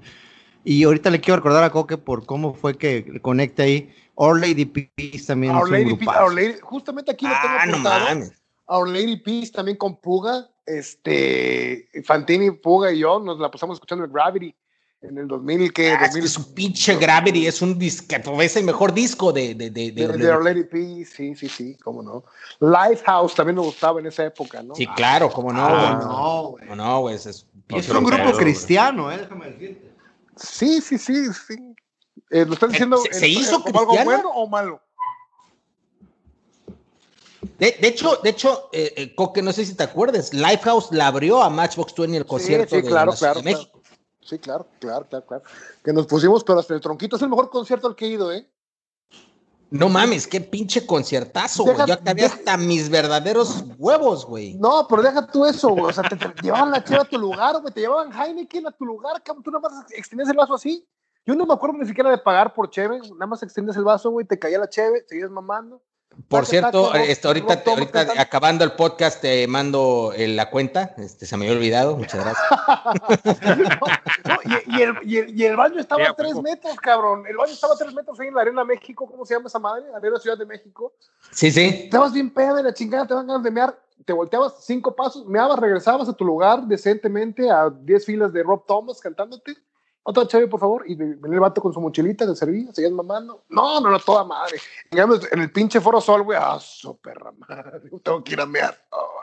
[0.64, 3.92] Y ahorita le quiero recordar a Coque por cómo fue que conecta ahí.
[4.14, 5.56] Our Lady Peace también.
[5.56, 8.26] Our, Lady, Peace, Our Lady, justamente aquí lo tengo ah, no
[8.68, 14.06] Our Lady Peace también con Puga, este, Fantini, Puga y yo nos la pasamos escuchando
[14.06, 14.54] el Gravity
[15.04, 18.94] en el 2000 que ah, es su pinche Gravity es un disco es el mejor
[18.94, 22.24] disco de de de de, de, P sí sí sí cómo no.
[22.60, 26.76] Lifehouse también me gustaba en esa época no sí claro cómo no ah, no güey.
[26.76, 27.46] No güey es, es,
[27.90, 29.92] un grupo cristiano eh déjame decirte.
[30.36, 31.56] Sí sí sí sí.
[32.32, 34.82] Eh, lo estás diciendo se, hizo como algo bueno o malo
[37.60, 41.08] de, de, hecho, de hecho, eh, eh, Coque, no sé si te acuerdas, Lifehouse la
[41.08, 43.83] abrió a Matchbox 20 el concierto sí, sí, claro, claro, de México.
[44.26, 45.44] Sí, claro, claro, claro, claro.
[45.84, 48.32] Que nos pusimos, pero hasta el tronquito es el mejor concierto al que he ido,
[48.32, 48.50] ¿eh?
[49.74, 51.88] No mames, qué pinche conciertazo, güey.
[51.88, 54.54] Yo acabé hasta mis verdaderos huevos, güey.
[54.54, 55.86] No, pero deja tú eso, güey.
[55.86, 57.74] O sea, te, llevaban la cheva a tu lugar, güey.
[57.74, 59.44] Te llevaban Heineken a tu lugar, cabrón.
[59.44, 60.88] Tú nada más extendías el vaso así.
[61.26, 63.00] Yo no me acuerdo ni siquiera de pagar por cheve.
[63.14, 64.28] Nada más extiendes el vaso, güey.
[64.28, 65.82] Te caía la cheve, seguías mamando.
[66.28, 71.38] Por cierto, este, ahorita, ahorita acabando el podcast te mando eh, la cuenta, este, se
[71.38, 72.44] me había olvidado, muchas gracias.
[74.68, 77.26] y, el, y, el, baño estaba a tres metros, cabrón.
[77.28, 79.60] El baño estaba a tres metros ahí en la Arena México, ¿cómo se llama esa
[79.60, 79.86] madre?
[79.96, 80.94] Arena Ciudad de México.
[81.32, 81.84] Sí, sí.
[81.86, 85.26] Estabas bien pedo de la chingada, te van ganas de mear, te volteabas cinco pasos,
[85.26, 89.56] meabas, regresabas a tu lugar decentemente a diez filas de Rob Thomas cantándote
[90.04, 93.44] otra chévere, por favor, y venía el vato con su mochilita de servicio, seguían mamando.
[93.50, 94.60] No, no, no, toda madre.
[94.92, 98.46] Digamos, en el pinche Foro Sol, güey, ah, su perra madre, tengo que ir a
[98.46, 98.78] mear.
[98.90, 99.14] Oh,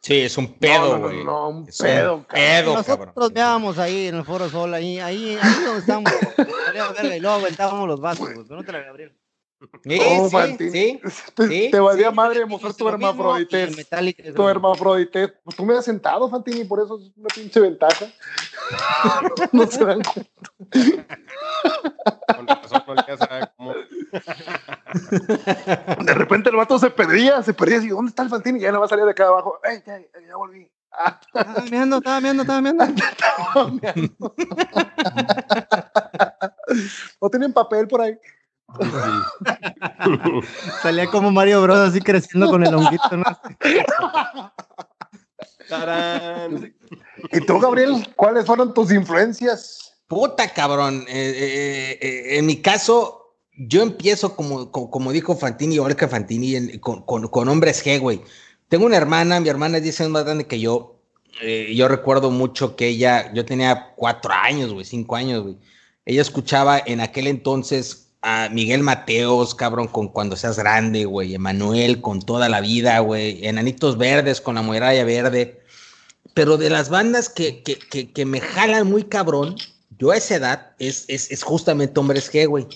[0.00, 1.24] Sí, es un pedo, güey.
[1.24, 4.98] No, no, no, un pedo, un pedo, Nosotros meábamos ahí en el Foro Sol, ahí,
[5.00, 6.12] ahí, ahí donde estamos.
[7.16, 9.12] y luego aventábamos los vasos, güey, pero no te la Gabriel.
[9.82, 11.00] Sí, Oh, sí, sí.
[11.34, 13.76] Te, Sí, te valía sí, madre es tu hermafroditez.
[13.76, 15.32] Metallica Tu hermafroditez.
[15.42, 18.06] Pues tú me has sentado, Fantini, por eso es una pinche ventaja.
[19.52, 20.30] no se dan cuenta.
[26.02, 27.78] De repente el vato se perdía, se perdía.
[27.78, 28.58] Y ¿dónde está el Fantini?
[28.58, 29.60] Y ya no va a salir de acá abajo.
[29.64, 30.70] ¡Ey, ya, ya volví!
[30.90, 32.84] Ah, Estaba meando, estaba meando, estaba meando.
[37.20, 38.18] no tienen papel por ahí.
[40.82, 41.78] Salía como Mario Bros.
[41.88, 43.24] así creciendo con el honguito, ¿no?
[45.68, 46.74] ¡Tarán!
[47.32, 49.94] ¿Y tú, Gabriel, cuáles fueron tus influencias?
[50.06, 51.04] Puta, cabrón.
[51.08, 56.56] Eh, eh, eh, en mi caso, yo empiezo como, como, como dijo Fantini, Olga Fantini,
[56.56, 58.22] en- con, con, con hombres G, güey.
[58.68, 61.00] Tengo una hermana, mi hermana es 10 años más grande que yo.
[61.42, 65.58] Eh, yo recuerdo mucho que ella, yo tenía cuatro años, güey, cinco años, güey.
[66.06, 71.34] Ella escuchaba en aquel entonces a Miguel Mateos, cabrón, con Cuando Seas Grande, güey.
[71.34, 73.46] Emanuel con Toda la Vida, güey.
[73.46, 75.62] Enanitos Verdes con La Muralla Verde.
[76.34, 79.56] Pero de las bandas que, que, que, que me jalan muy cabrón,
[79.98, 82.66] yo a esa edad es, es, es justamente Hombres G, güey.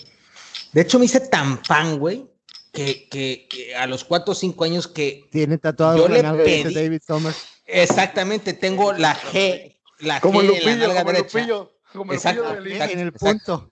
[0.73, 2.25] De hecho, me hice tan fan, güey,
[2.71, 6.73] que, que, que a los 4 o 5 años que Tiene tatuado Yo le pedí-
[6.73, 7.37] David Summers.
[7.65, 11.37] exactamente tengo la G, la Como G el en la Lupillo, nalga como derecha.
[11.39, 11.71] Lupillo.
[11.93, 12.55] Como el Exacto.
[12.55, 12.91] Lupillo de.
[12.93, 13.69] En el punto.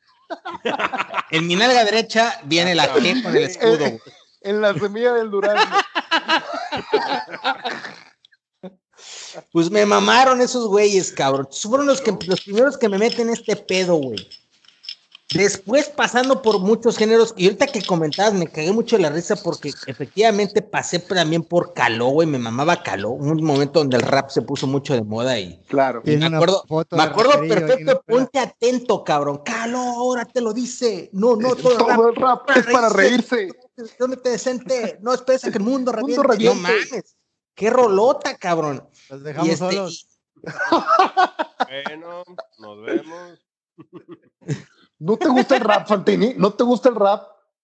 [1.32, 3.78] En mi nalga derecha viene la G con el escudo.
[3.78, 4.00] güey.
[4.42, 5.78] En la semilla del durazno.
[9.52, 11.48] Pues me mamaron esos güeyes, cabrón.
[11.52, 14.28] Fueron los, que, los primeros que me meten este pedo, güey.
[15.34, 19.36] Después pasando por muchos géneros, y ahorita que comentabas, me cagué mucho de la risa
[19.38, 24.30] porque efectivamente pasé también por Caló, güey, me mamaba Caló, un momento donde el rap
[24.30, 26.02] se puso mucho de moda y Claro.
[26.04, 29.42] Me acuerdo, me acuerdo perfecto, ponte atento, cabrón.
[29.46, 31.10] Caló, ahora te lo dice.
[31.14, 33.50] No, no, todo, el rap Todo el rap es para reírse.
[33.98, 36.44] Tómate decente, no esperes a que el mundo reviente.
[36.44, 37.16] No mames,
[37.56, 38.88] qué rolota, cabrón.
[39.10, 40.08] Los Y dejamos este, solos.
[41.86, 42.24] Bueno,
[42.60, 43.40] nos vemos.
[45.04, 46.36] ¿No te gusta el rap, Fantini?
[46.38, 47.24] ¿No te gusta el rap?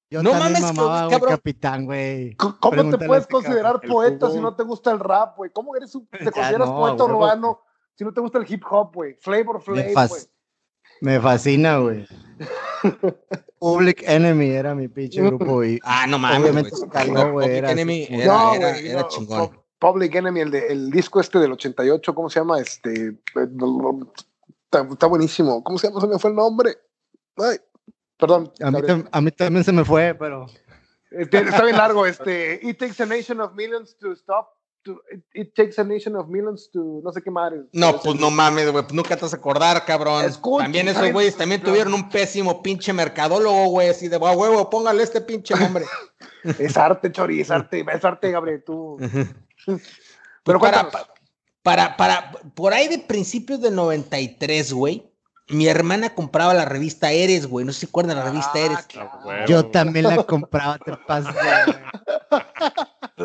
[0.09, 1.29] Yo no mames, mamaba, cabrón.
[1.29, 2.35] capitán, güey.
[2.35, 5.51] ¿Cómo te Pregúntale puedes este considerar poeta si no te gusta el rap, güey?
[5.51, 7.61] ¿Cómo eres un, te consideras no, poeta urbano
[7.95, 9.13] si no te gusta el hip hop, güey?
[9.19, 10.21] Flavor Me, Flav, fas- güey.
[11.01, 12.07] me fascina, güey.
[13.59, 17.73] Public Enemy era mi pinche grupo y Ah, no mames, Obviamente caló, Public era así
[17.81, 19.39] Enemy era, No, era- güey, era no, chingón.
[19.49, 22.59] Pu- Public Enemy, el, de, el disco este del 88, ¿cómo se llama?
[22.59, 23.13] Este, eh,
[24.65, 25.63] está, está buenísimo.
[25.63, 26.01] ¿Cómo se llama?
[26.01, 26.75] Se me fue el nombre.
[27.37, 27.57] Ay,
[28.17, 28.51] perdón.
[28.61, 30.47] a mí, a también se me fue, pero
[31.11, 32.05] Este, está bien largo.
[32.05, 34.49] Este, it takes a nation of millions to stop.
[34.83, 37.61] To, it, it takes a nation of millions to no sé qué madre.
[37.73, 40.23] No, pues no mames, güey, pues nunca te vas a acordar, cabrón.
[40.23, 44.69] Escucha, también esos güeyes también tuvieron un pésimo pinche mercadólogo, güey, así de, "Ah, huevo,
[44.69, 45.85] póngale este pinche nombre.
[46.59, 48.63] Es arte, Chori, es arte, es arte, Gabriel.
[48.65, 48.97] Tú.
[49.65, 49.79] Pero
[50.45, 50.89] Pero para,
[51.61, 55.11] para, para, por ahí de principios del 93, güey,
[55.49, 58.59] mi hermana compraba la revista Eres, güey, no sé si se acuerdan la revista Ah,
[58.59, 58.85] Eres.
[58.87, 59.45] claro.
[59.47, 60.91] Yo también la compraba, te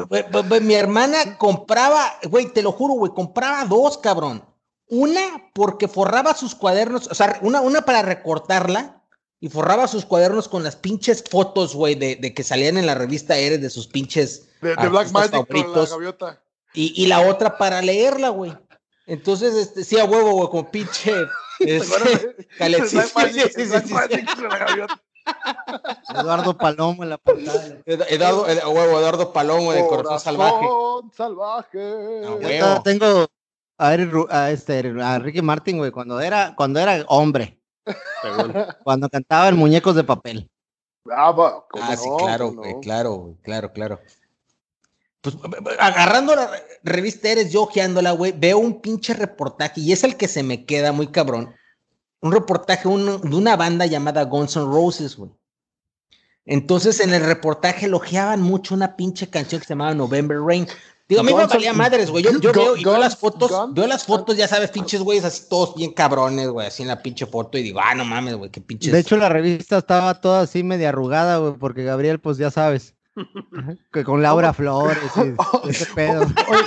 [0.09, 4.45] Güey, güey, güey, mi hermana compraba, güey, te lo juro, güey, compraba dos, cabrón.
[4.89, 5.21] Una
[5.55, 9.03] porque forraba sus cuadernos, o sea, una, una para recortarla
[9.41, 12.95] y forraba sus cuadernos con las pinches fotos, güey, de, de que salían en la
[12.95, 15.91] revista Eres de sus pinches De, de Black artistas Magic con la favoritos.
[15.91, 16.43] gaviota.
[16.75, 18.57] Y, y la otra para leerla, güey.
[19.07, 21.13] Entonces, este, sí, a huevo, güey, como pinche.
[21.59, 22.27] ¿Te acuerdas
[22.59, 24.89] este, con?
[26.17, 27.79] Eduardo Palomo en la pantalla.
[27.87, 30.67] Ed- Eduardo, huevo, Eduardo Palomo de Corazón Salvaje.
[31.17, 32.23] Salvaje.
[32.27, 33.27] Ah, Yo tengo
[33.79, 37.61] a, Eric a este, a Ricky Martin, güey, cuando era, cuando era hombre,
[38.83, 40.51] cuando cantaba en Muñecos de Papel.
[41.11, 44.01] Ah, va, ¿cómo Ah, sí, claro, claro, güey, claro, claro.
[45.23, 45.37] Pues
[45.79, 50.17] agarrando la re- revista Eres, yo ojeándola, güey, veo un pinche reportaje y es el
[50.17, 51.55] que se me queda muy cabrón.
[52.21, 55.31] Un reportaje un- de una banda llamada Guns N' Roses, güey.
[56.45, 60.67] Entonces en el reportaje elogiaban mucho una pinche canción que se llamaba November Rain.
[61.09, 62.25] Digo, a mí me valía madres, güey.
[62.25, 65.45] Yo, yo veo y veo las fotos, veo las fotos, ya sabes, pinches güeyes así
[65.49, 68.51] todos bien cabrones, güey, así en la pinche foto y digo, ah, no mames, güey,
[68.51, 68.93] qué pinches.
[68.93, 72.95] De hecho, la revista estaba toda así media arrugada, güey, porque Gabriel, pues ya sabes,
[73.93, 76.23] que con Laura Flores y ese pedo.
[76.23, 76.63] Oye,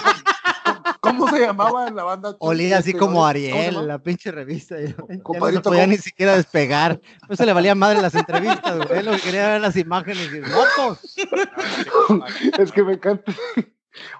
[1.05, 2.35] ¿Cómo se llamaba en la banda?
[2.39, 4.75] Olía así Este, como ¿cómo se Ariel, la pinche revista.
[4.81, 6.99] Ya no se podía ni siquiera despegar.
[7.29, 9.03] No se le valía madre las entrevistas, güey.
[9.03, 11.15] Lo que quería era ver las imágenes y motos.
[12.59, 13.31] Es que me encanta.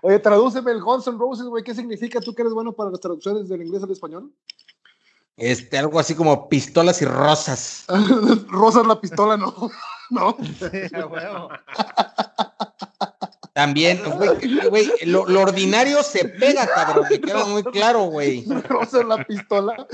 [0.01, 1.63] Oye, tradúceme el Guns N' Roses, güey.
[1.63, 2.21] ¿Qué significa?
[2.21, 4.32] ¿Tú que eres bueno para las traducciones del inglés al español?
[5.38, 7.86] Este, algo así como pistolas y rosas.
[8.47, 9.53] Rosas la pistola, no.
[10.09, 10.38] ¿no?
[13.53, 14.01] También,
[14.69, 18.45] güey, lo, ordinario se pega, cabrón, me queda muy claro, güey.
[19.07, 19.88] la pistola.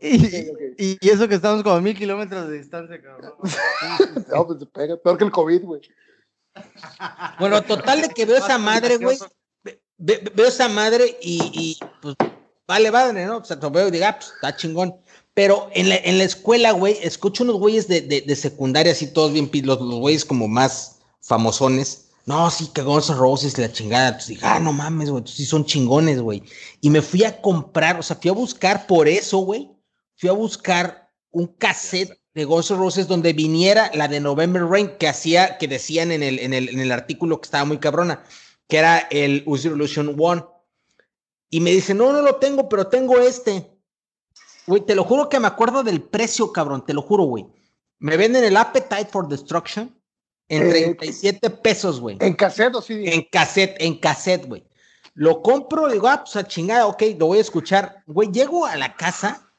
[0.00, 3.32] y, eso que estamos como a mil kilómetros de distancia, cabrón.
[4.30, 5.80] no, pues se pega, peor que el COVID, güey.
[7.38, 9.16] Bueno, total de que veo esa madre, güey.
[9.96, 12.14] veo esa madre y, pues
[12.66, 13.38] vale, vale, ¿no?
[13.38, 14.96] O sea, veo y diga, ah, pues está chingón.
[15.34, 19.32] Pero en la, en la escuela, güey, escucho unos güeyes de, de, secundaria, así todos
[19.32, 24.08] bien, los, los güeyes como más famosones no, sí, que Guns N' Roses la chingada.
[24.08, 26.42] Entonces dije, ah, no mames, güey, sí son chingones, güey.
[26.80, 29.70] Y me fui a comprar, o sea, fui a buscar por eso, güey.
[30.16, 34.90] Fui a buscar un cassette de Guns N' Roses donde viniera la de November Rain
[34.98, 38.24] que hacía, que decían en el, en el, en el artículo que estaba muy cabrona,
[38.68, 40.42] que era el Uzi Revolution One.
[41.50, 43.70] Y me dice, no, no lo tengo, pero tengo este.
[44.66, 47.46] Güey, te lo juro que me acuerdo del precio, cabrón, te lo juro, güey.
[47.98, 49.94] Me venden el Appetite for Destruction
[50.48, 52.16] en 37 eh, pesos, güey.
[52.20, 53.04] ¿En cassette o sí?
[53.06, 54.66] En cassette, en cassette, güey.
[55.14, 58.02] Lo compro, digo, ah, pues a chingada, ok, lo voy a escuchar.
[58.06, 59.50] Güey, llego a la casa,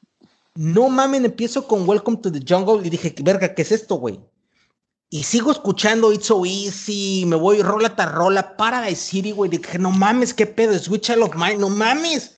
[0.54, 4.20] no mames, empiezo con Welcome to the Jungle y dije, verga, ¿qué es esto, güey?
[5.10, 9.50] Y sigo escuchando It's So Easy, me voy rola tras rola, para City, güey.
[9.50, 12.36] Dije, no mames, qué pedo, Switch of Mine, no mames.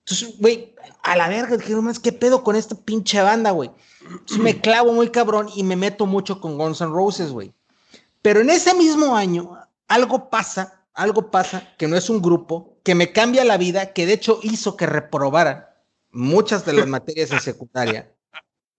[0.00, 3.70] Entonces, güey, a la verga, dije, no mames, qué pedo con esta pinche banda, güey.
[4.00, 7.52] Entonces me clavo muy cabrón y me meto mucho con Guns N' Roses, güey.
[8.22, 12.94] Pero en ese mismo año, algo pasa, algo pasa, que no es un grupo, que
[12.94, 15.76] me cambia la vida, que de hecho hizo que reprobara
[16.10, 18.10] muchas de las materias en secundaria.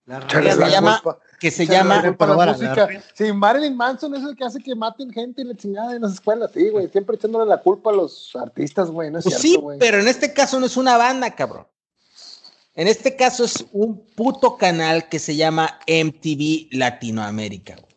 [0.29, 1.01] que se llama,
[1.39, 2.03] que se llama
[3.13, 6.13] Sí, Marilyn Manson es el que hace que maten gente en la chingada en las
[6.13, 9.57] escuelas, sí, güey, siempre echándole la culpa a los artistas, güey, no es pues sí,
[9.79, 11.67] pero en este caso no es una banda, cabrón.
[12.75, 17.75] En este caso es un puto canal que se llama MTV Latinoamérica.
[17.75, 17.89] Güey.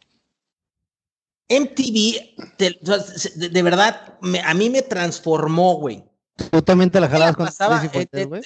[1.60, 6.04] MTV, de, verdad, a mí me transformó, güey.
[6.50, 8.42] Tú también te la jalabas con Daisy Fuentes, güey.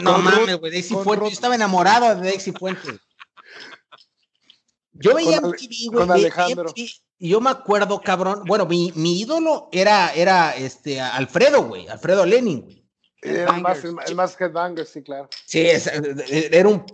[0.00, 1.28] no mames, güey, Daisy Fuentes.
[1.28, 2.94] Yo estaba enamorado de Daisy Fuentes.
[4.98, 6.06] Yo veía MTV, güey.
[6.06, 6.72] Con Alejandro.
[6.74, 8.42] y yo me acuerdo, cabrón.
[8.46, 11.88] Bueno, mi, mi ídolo era, era este, Alfredo, güey.
[11.88, 12.78] Alfredo Lenin, güey.
[13.20, 15.28] El más, el, más headbanger, sí, claro.
[15.44, 15.66] Sí,
[16.30, 16.86] era un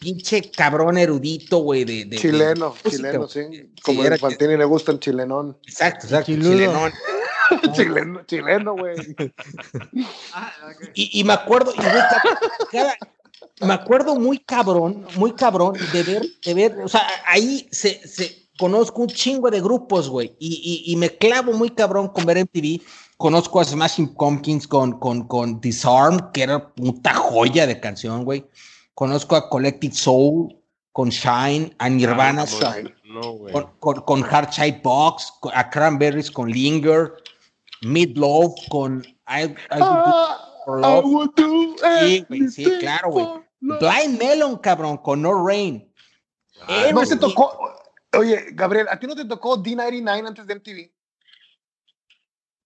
[0.00, 1.84] pinche cabrón erudito, güey.
[1.84, 3.72] De, chileno, chileno, sí.
[3.84, 5.56] Como a Fantini le gusta el chilenón.
[5.68, 6.32] Exacto, exacto.
[6.32, 6.92] Chilenón.
[7.74, 8.96] chileno, chileno, güey.
[10.94, 11.80] y, y, me acuerdo, y
[13.60, 18.48] me acuerdo muy cabrón, muy cabrón de ver, de ver, o sea, ahí se, se
[18.58, 22.38] conozco un chingo de grupos, güey, y, y, y me clavo muy cabrón con ver
[22.44, 22.80] MTV
[23.18, 28.46] Conozco a Smashing Pumpkins con, con, con Disarm, que era puta joya de canción, güey.
[28.94, 30.56] Conozco a Collective Soul
[30.92, 32.46] con Shine, a Nirvana
[33.80, 37.12] con, con, Hard Side Box, a Cranberries con Linger,
[37.82, 39.52] Love con I,
[40.68, 43.26] Would do sí, sí, claro, güey.
[43.60, 45.90] Blind Melon, cabrón, con No Rain.
[46.92, 47.74] no se tocó.
[48.16, 50.90] Oye, Gabriel, ¿a ti no te tocó D99 antes de MTV?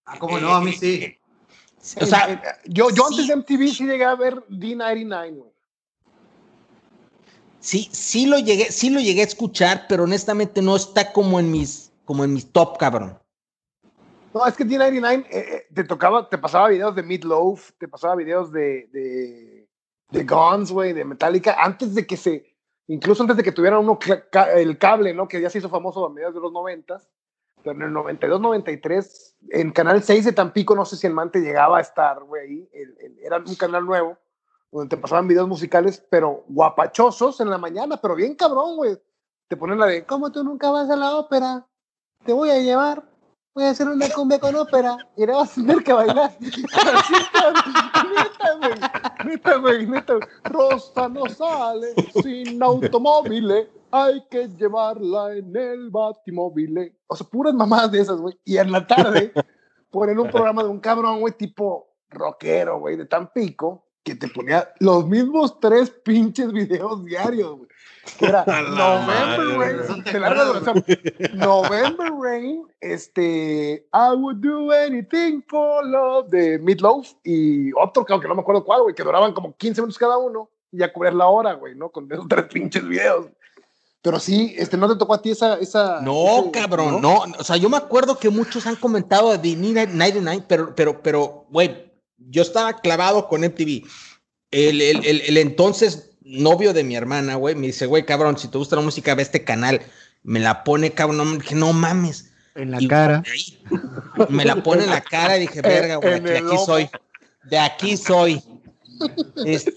[0.04, 0.54] Ah, ¿cómo no?
[0.54, 1.16] A mí sí.
[2.00, 5.52] O sea, yo, yo antes de MTV sí llegué a ver D99, güey.
[7.58, 11.50] Sí, sí lo llegué, sí lo llegué a escuchar, pero honestamente no está como en
[11.50, 13.18] mis, como en mis top, cabrón.
[14.34, 18.16] No, es que D99 eh, eh, te tocaba, te pasaba videos de Meatloaf, te pasaba
[18.16, 19.51] videos de, de,
[20.12, 22.54] de Guns, güey, de Metallica, antes de que se,
[22.86, 23.98] incluso antes de que tuvieran uno
[24.54, 25.26] el cable, ¿no?
[25.26, 27.08] Que ya se hizo famoso a mediados de los noventas
[27.62, 31.78] pero en el 92-93, en Canal 6 de Tampico, no sé si el Mante llegaba
[31.78, 32.68] a estar, güey,
[33.22, 34.18] era un canal nuevo,
[34.70, 38.98] donde te pasaban videos musicales, pero guapachosos en la mañana, pero bien cabrón, güey.
[39.48, 41.66] Te ponen la de, ¿cómo tú nunca vas a la ópera?
[42.24, 43.04] Te voy a llevar,
[43.54, 46.36] voy a hacer una cumbia con ópera y le vas a tener que bailar.
[46.40, 46.64] neta,
[48.60, 48.74] güey,
[49.24, 50.14] neta, güey, neta.
[50.44, 56.96] Rosa no sale sin automóviles hay que llevarla en el batimóvil.
[57.06, 58.34] O sea, puras mamadas de esas, güey.
[58.42, 59.32] Y en la tarde
[59.90, 64.72] ponen un programa de un cabrón, güey, tipo rockero, güey, de Tampico, que te ponía
[64.80, 67.68] los mismos tres pinches videos diarios, güey.
[68.18, 77.12] Que era November Rain, November Rain, este, I would do anything for love de Meatloaf
[77.22, 80.50] y otro que no me acuerdo cuál, güey, que duraban como 15 minutos cada uno
[80.72, 81.90] y ya cubrir la hora, güey, ¿no?
[81.90, 83.26] Con esos tres pinches videos.
[84.02, 85.58] Pero sí, este, ¿no te tocó a ti esa...
[85.58, 87.22] esa no, cabrón, ¿no?
[87.38, 91.92] O sea, yo me acuerdo que muchos han comentado de 99, pero, pero, pero, güey,
[92.16, 93.86] yo estaba clavado con MTV.
[94.50, 98.58] El, el, el, entonces novio de mi hermana, güey, me dice, güey, cabrón, si te
[98.58, 99.82] gusta la música, ve este canal.
[100.22, 102.30] me la pone, cabrón, dije, no mames.
[102.54, 103.22] En la cara.
[104.28, 106.90] me la pone en la cara y dije, verga, güey, de aquí soy.
[107.44, 108.42] De aquí soy.
[109.44, 109.74] Este,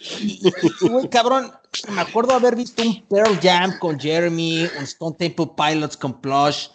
[0.81, 1.51] güey, cabrón,
[1.89, 6.67] me acuerdo haber visto un Pearl Jam con Jeremy, un Stone Temple Pilots con Plush,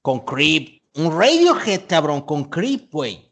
[0.00, 3.31] con Creep, un Radiohead, cabrón, con Creep, güey.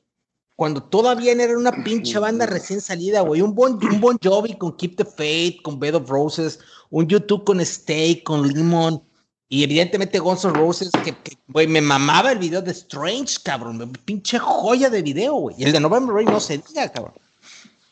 [0.61, 3.41] Cuando todavía era una pinche banda recién salida, güey.
[3.41, 7.45] Un bon, un bon Jovi con Keep the Faith, con Bed of Roses, un YouTube
[7.45, 9.03] con Steak, con Lemon.
[9.49, 11.15] Y evidentemente Guns N' Roses, que,
[11.49, 13.91] güey, me mamaba el video de Strange, cabrón.
[14.05, 15.57] Pinche joya de video, güey.
[15.59, 17.15] Y el de November Rain no se diga, cabrón.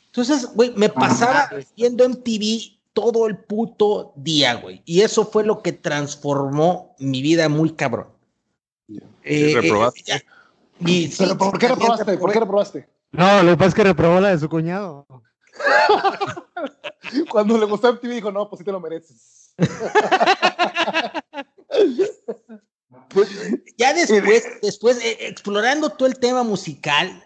[0.09, 4.83] Entonces, güey, me pasaba viendo MTV todo el puto día, güey.
[4.85, 8.09] Y eso fue lo que transformó mi vida muy cabrón.
[9.25, 10.13] Eh, ¿Reprobaste?
[10.13, 10.23] Eh,
[10.81, 12.19] y, ¿Pero por qué reprobaste?
[12.19, 12.89] ¿Por qué reprobaste?
[13.13, 15.07] No, lo que pasa es que reprobó la de su cuñado.
[17.31, 19.55] Cuando le gustó MTV dijo, no, pues sí te lo mereces.
[23.09, 23.29] pues,
[23.79, 27.25] ya después, después eh, explorando todo el tema musical,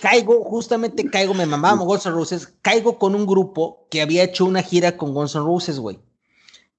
[0.00, 4.44] caigo, justamente caigo, me mamaba Guns N' Roses, caigo con un grupo que había hecho
[4.44, 6.00] una gira con Guns N' Roses, güey,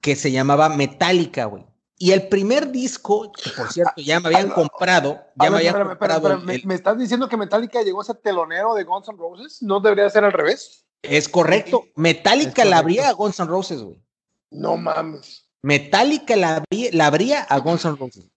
[0.01, 1.65] que se llamaba Metallica, güey.
[1.97, 6.39] Y el primer disco, que por cierto ya me habían comprado, ya me habían comprado.
[6.39, 9.61] ¿me, estás diciendo que Metallica llegó a ser telonero de Guns N' Roses?
[9.61, 10.85] ¿No debería ser al revés?
[11.01, 11.85] Es correcto.
[11.95, 14.01] Metallica la abría a Guns N' Roses, güey.
[14.49, 15.49] No mames.
[15.61, 18.29] Metallica la, la abría a Guns N' Roses.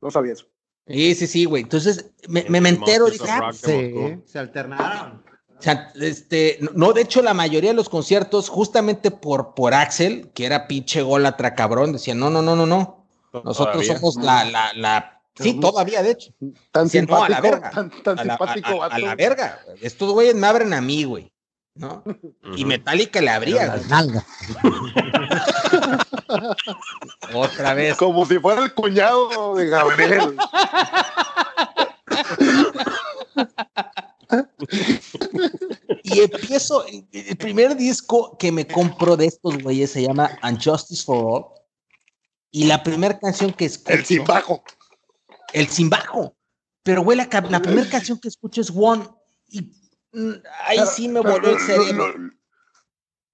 [0.00, 0.46] No sabía eso.
[0.86, 1.62] Sí, sí, sí, güey.
[1.62, 4.20] Entonces me, me, entero, dije, ah, sí.
[4.24, 5.24] se alternaron.
[5.58, 10.30] O sea, este, no, de hecho, la mayoría de los conciertos, justamente por, por Axel,
[10.34, 13.06] que era pinche golatra cabrón, decían, no, no, no, no, no.
[13.44, 16.32] Nosotros somos la, la, la, sí, todavía, de hecho.
[16.72, 17.70] Tan simpático, a la verga.
[17.70, 19.60] Tan, tan a, la, simpático a, a, la verga.
[19.80, 21.32] Estos güeyes me abren a mí, güey.
[21.74, 22.02] ¿No?
[22.56, 23.78] Y Metallica le abría.
[27.34, 27.96] Otra vez.
[27.98, 30.36] Como si fuera el cuñado de Gabriel.
[36.02, 41.24] y empiezo, el primer disco que me compro de estos güeyes se llama Unjustice for
[41.24, 41.44] All.
[42.50, 43.92] Y la primera canción que escucho.
[43.92, 44.64] El sin bajo.
[45.52, 46.36] El sin bajo.
[46.82, 49.06] Pero, güey, la, la primera canción que escucho es One.
[49.48, 49.72] Y
[50.12, 50.32] mm,
[50.64, 52.14] ahí sí me voló el cerebro.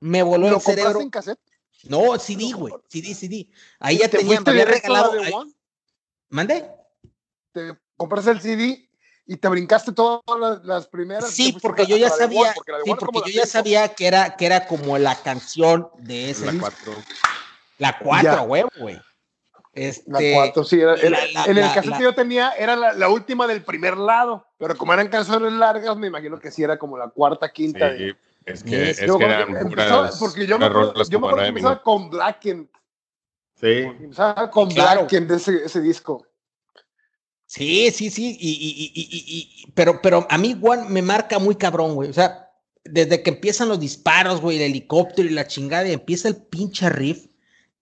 [0.01, 1.01] me voló el cerebro.
[1.01, 1.39] en cassette?
[1.85, 2.75] No, CD, güey.
[2.89, 3.49] CD, CD.
[3.81, 5.13] Ahí ya tenía, me había regalado.
[5.21, 5.33] Ahí...
[6.29, 6.71] ¿Mande?
[7.53, 8.89] Te compraste el CD
[9.33, 10.23] y te brincaste todas
[10.63, 11.31] las, primeras.
[11.31, 14.99] Sí, porque yo ya sabía, sí, porque yo ya sabía que era, que era como
[14.99, 16.53] la canción de ese.
[16.53, 16.93] La 4.
[17.79, 19.01] La 4, huevo, güey.
[19.73, 20.81] Este, la 4, sí.
[20.81, 24.47] Era, la, la, en el cassette que yo tenía era la, última del primer lado,
[24.59, 27.97] pero como eran canciones largas, me imagino que sí era como la cuarta, quinta.
[27.97, 28.13] Sí,
[28.45, 31.83] es que, es, que eran puras, Porque yo me acuerdo, yo me acuerdo que empezaba
[31.83, 32.71] con Blacken.
[33.55, 33.79] Sí.
[33.79, 35.01] Empezaba con claro.
[35.01, 36.27] Blacken de ese, ese disco.
[37.47, 41.95] Sí, sí, sí, y, y, y, pero, pero a mí Juan me marca muy cabrón,
[41.95, 42.09] güey.
[42.09, 42.51] O sea,
[42.85, 46.89] desde que empiezan los disparos, güey, el helicóptero y la chingada, y empieza el pinche
[46.89, 47.27] riff,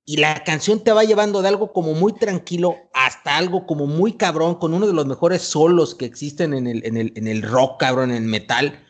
[0.04, 4.14] y la canción te va llevando de algo como muy tranquilo hasta algo como muy
[4.14, 7.42] cabrón, con uno de los mejores solos que existen en el, en el, en el
[7.42, 8.84] rock, cabrón, en el metal,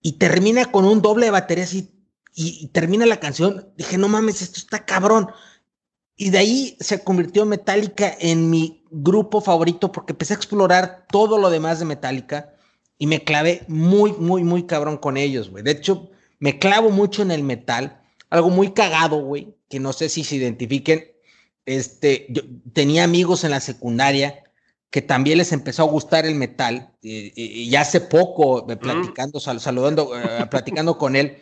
[0.00, 1.90] y termina con un doble de batería así,
[2.34, 3.68] y, termina la canción.
[3.76, 5.28] Dije, no mames, esto está cabrón.
[6.16, 11.38] Y de ahí se convirtió Metallica en mi grupo favorito porque empecé a explorar todo
[11.38, 12.54] lo demás de Metallica
[12.98, 15.64] y me clavé muy, muy, muy cabrón con ellos, güey.
[15.64, 18.00] De hecho, me clavo mucho en el metal.
[18.30, 21.04] Algo muy cagado, güey, que no sé si se identifiquen.
[21.66, 22.42] Este, yo
[22.72, 24.44] tenía amigos en la secundaria
[24.90, 26.92] que también les empezó a gustar el metal.
[27.02, 28.76] Y, y hace poco, mm.
[28.78, 31.38] platicando, saludando, eh, platicando con él,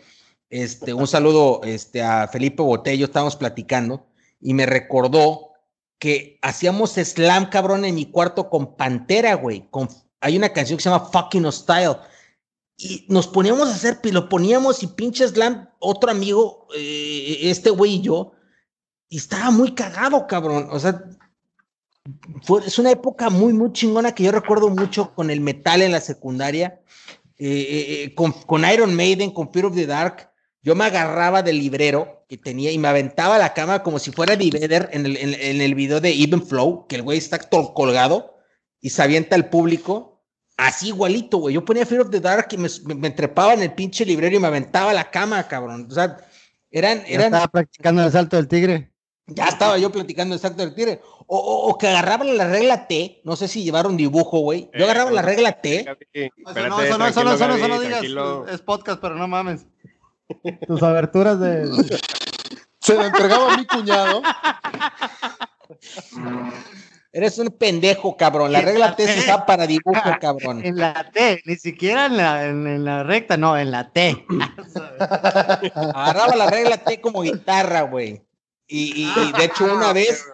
[0.48, 4.06] este, un saludo este, a Felipe Botello, estábamos platicando
[4.42, 5.52] y me recordó
[5.98, 9.68] que hacíamos slam, cabrón, en mi cuarto con Pantera, güey.
[9.70, 9.88] Con,
[10.20, 11.96] hay una canción que se llama Fucking Hostile.
[12.76, 17.94] Y nos poníamos a hacer, lo poníamos y pinche slam, otro amigo, eh, este güey
[17.94, 18.32] y yo,
[19.08, 20.68] y estaba muy cagado, cabrón.
[20.72, 21.04] O sea,
[22.42, 25.92] fue, es una época muy, muy chingona que yo recuerdo mucho con el metal en
[25.92, 26.80] la secundaria,
[27.38, 30.31] eh, eh, con, con, Iron Maiden, con Fear of the Dark.
[30.62, 34.12] Yo me agarraba del librero que tenía y me aventaba a la cama como si
[34.12, 37.18] fuera Eddie Vedder en el, en, en el video de Even Flow, que el güey
[37.18, 38.36] está colgado
[38.80, 40.22] y se avienta al público.
[40.56, 41.54] Así igualito, güey.
[41.54, 44.38] Yo ponía Fear of the Dark y me, me, trepaba en el pinche librero y
[44.38, 45.88] me aventaba a la cama, cabrón.
[45.90, 46.18] O sea,
[46.70, 47.02] eran.
[47.06, 47.26] eran...
[47.26, 48.92] estaba practicando el salto del tigre.
[49.26, 51.00] Ya estaba yo platicando el salto del tigre.
[51.26, 53.22] O, o, o, que agarraban la regla T.
[53.24, 54.68] No sé si llevaron dibujo, güey.
[54.74, 55.86] Yo agarraba eh, la regla T.
[56.12, 58.04] Espérate, no, eso no, eso no, eso no, eso no digas.
[58.52, 59.66] Es podcast, pero no mames.
[60.66, 61.68] Tus aberturas de.
[62.80, 64.22] Se lo entregaba a mi cuñado.
[67.14, 68.52] Eres un pendejo, cabrón.
[68.52, 70.64] La regla T se usa para dibujo, cabrón.
[70.64, 74.24] En la T, ni siquiera en la, en, la recta, no, en la T.
[74.98, 78.22] Agarraba la regla T como guitarra, güey.
[78.66, 80.24] Y, y, de hecho, una vez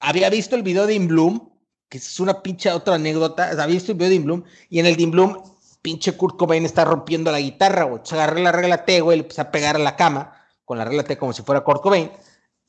[0.00, 1.48] había visto el video de Inbloom,
[1.88, 3.50] que es una pinche otra anécdota.
[3.50, 5.40] Había visto el video de Inbloom, y en el de Inbloom,
[5.82, 7.96] pinche Kurt Cobain está rompiendo la guitarra, güey.
[7.96, 10.84] Entonces agarré la regla T, güey, le empecé a pegar a la cama con la
[10.84, 12.10] regla T como si fuera Kurt Cobain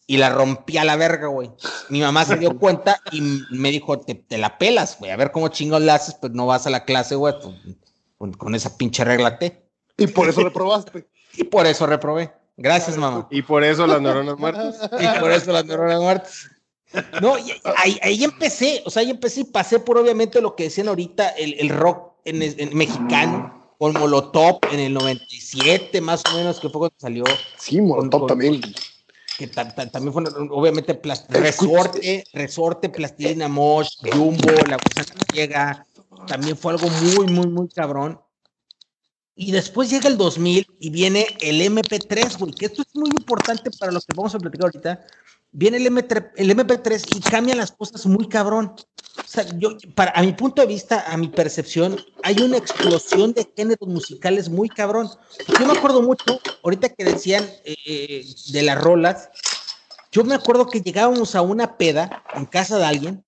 [0.05, 1.51] y la rompí a la verga, güey.
[1.89, 5.47] Mi mamá se dio cuenta y me dijo, te, la pelas, güey, a ver cómo
[5.47, 7.35] chingos la haces, pues no vas a la clase, güey,
[8.17, 9.63] pues, con, esa pinche regla T.
[9.97, 11.07] Y por eso reprobaste.
[11.33, 12.33] y por eso reprobé.
[12.57, 13.27] Gracias, mamá.
[13.31, 14.89] Y por eso las neuronas muertas.
[14.99, 16.49] y por eso las neuronas muertas.
[17.21, 17.35] No,
[17.77, 21.69] ahí, empecé, o sea, ahí empecé y pasé por obviamente lo que decían ahorita, el,
[21.69, 27.23] rock en, mexicano, con Molotov en el 97, más o menos, que fue cuando salió.
[27.57, 28.61] Sí, Molotov también
[29.37, 30.99] que también fue obviamente
[31.29, 35.87] resorte, resorte, plastilina mosh, jumbo, la cosa llega,
[36.27, 38.19] también fue algo muy, muy, muy cabrón.
[39.35, 43.71] Y después llega el 2000 y viene el MP3, güey, que esto es muy importante
[43.79, 45.03] para lo que vamos a platicar ahorita.
[45.51, 48.75] Viene el, MP3, el MP3 y cambian las cosas muy cabrón.
[49.17, 53.33] O sea, yo, para, a mi punto de vista, a mi percepción, hay una explosión
[53.33, 55.07] de géneros musicales muy cabrón.
[55.59, 59.29] Yo me acuerdo mucho, ahorita que decían eh, de las rolas,
[60.11, 63.25] yo me acuerdo que llegábamos a una peda en casa de alguien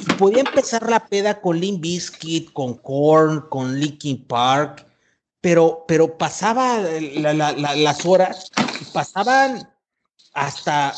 [0.00, 4.86] y podía empezar la peda con Limp Bizkit, con Korn, con Linkin Park,
[5.40, 8.50] pero, pero pasaba las horas,
[8.92, 9.68] pasaban
[10.34, 10.92] hasta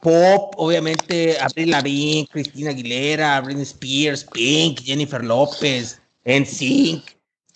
[0.00, 7.04] pop, obviamente, Abril Lavigne, Cristina Aguilera, Britney Spears, Pink, Jennifer López, NSYNC.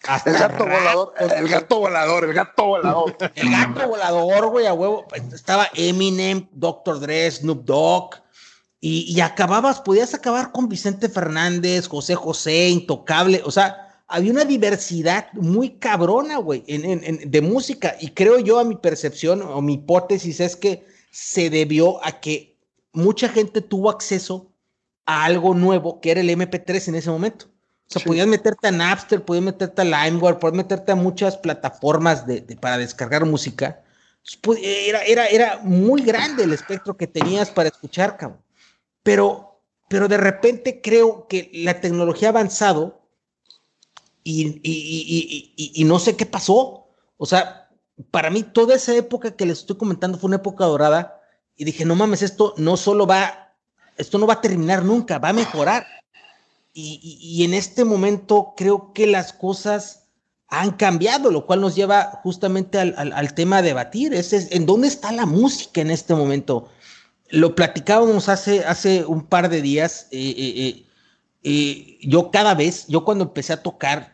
[0.06, 3.16] Hasta el gato volador, el gato volador, el gato volador.
[3.34, 5.06] El gato volador, güey, a huevo.
[5.32, 7.00] Estaba Eminem, Dr.
[7.00, 8.16] Dre, Snoop Dogg.
[8.80, 13.40] Y, y acababas, podías acabar con Vicente Fernández, José José, Intocable.
[13.46, 17.96] O sea, había una diversidad muy cabrona, güey, de música.
[18.00, 22.56] Y creo yo, a mi percepción o mi hipótesis es que se debió a que
[22.92, 24.50] mucha gente tuvo acceso
[25.06, 27.46] a algo nuevo que era el MP3 en ese momento.
[27.86, 32.26] O sea, podías meterte a Napster, podías meterte a LimeWire, podías meterte a muchas plataformas
[32.26, 33.82] de, para descargar música.
[34.40, 38.40] Pues, era, era, era muy grande el espectro que tenías para escuchar, cabrón.
[39.02, 43.03] Pero, pero de repente creo que la tecnología ha avanzado
[44.24, 46.88] y, no sé qué pasó.
[47.16, 47.68] O sea,
[48.10, 51.20] para mí toda esa época que les estoy comentando fue una época dorada
[51.56, 53.54] y dije, no mames, esto no solo va,
[53.96, 55.86] esto no va a terminar nunca, va a mejorar.
[56.72, 60.08] Y, en este momento creo que las cosas
[60.48, 65.12] han cambiado, lo cual nos lleva justamente al, tema de debatir, es, en dónde está
[65.12, 66.68] la música en este momento.
[67.30, 70.08] Lo platicábamos hace, hace un par de días.
[70.10, 70.86] Eh, eh,
[71.44, 74.13] eh, yo cada vez, yo cuando empecé a tocar,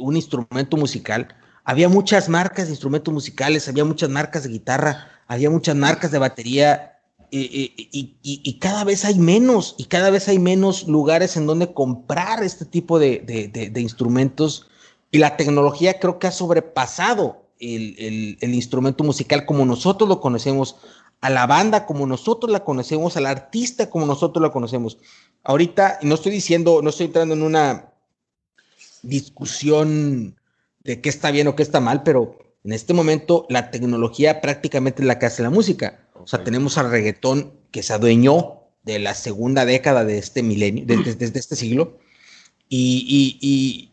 [0.00, 1.28] un instrumento musical,
[1.64, 6.18] había muchas marcas de instrumentos musicales, había muchas marcas de guitarra, había muchas marcas de
[6.18, 6.98] batería,
[7.30, 11.72] eh, eh, y, cada vez hay menos, y cada vez hay menos lugares en donde
[11.72, 14.68] comprar este tipo de, instrumentos,
[15.10, 20.76] y la tecnología creo que ha sobrepasado el, el, instrumento musical como nosotros lo conocemos,
[21.20, 24.98] a la banda como nosotros la conocemos, al artista como nosotros la conocemos.
[25.44, 27.91] Ahorita, no estoy diciendo, no estoy entrando en una
[29.02, 30.36] discusión
[30.80, 35.02] de qué está bien o qué está mal, pero en este momento la tecnología prácticamente
[35.02, 36.08] es la que hace la música.
[36.14, 40.84] O sea, tenemos al reggaetón que se adueñó de la segunda década de este milenio,
[40.86, 41.98] desde de, este siglo,
[42.68, 43.90] y, y,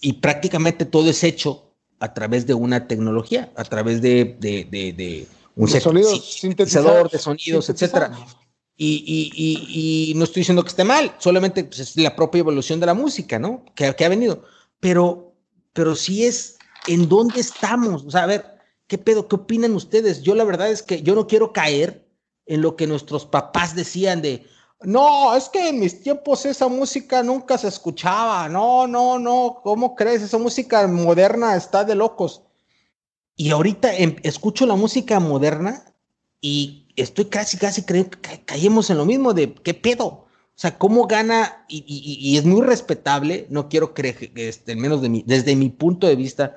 [0.00, 5.26] y, prácticamente todo es hecho a través de una tecnología, a través de, de
[5.56, 8.12] un sintetizador de sonidos, etcétera.
[8.80, 12.94] Y, no estoy diciendo que esté mal, solamente pues, es la propia evolución de la
[12.94, 13.64] música, ¿no?
[13.74, 14.44] Que, ha venido.
[14.78, 15.34] Pero,
[15.72, 18.04] pero sí es en dónde estamos.
[18.04, 18.44] O sea, a ver,
[18.86, 19.26] ¿qué pedo?
[19.26, 20.22] ¿Qué opinan ustedes?
[20.22, 22.08] Yo la verdad es que yo no quiero caer
[22.46, 24.46] en lo que nuestros papás decían de,
[24.82, 28.48] no, es que en mis tiempos esa música nunca se escuchaba.
[28.48, 30.22] No, no, no, ¿cómo crees?
[30.22, 32.42] Esa música moderna está de locos.
[33.34, 35.84] Y ahorita em, escucho la música moderna
[36.40, 40.06] y estoy casi, casi creyendo que caemos en lo mismo de qué pedo.
[40.06, 45.22] O sea, cómo gana, y, es muy respetable, no quiero creer este, menos de mi,
[45.24, 46.56] desde mi punto de vista,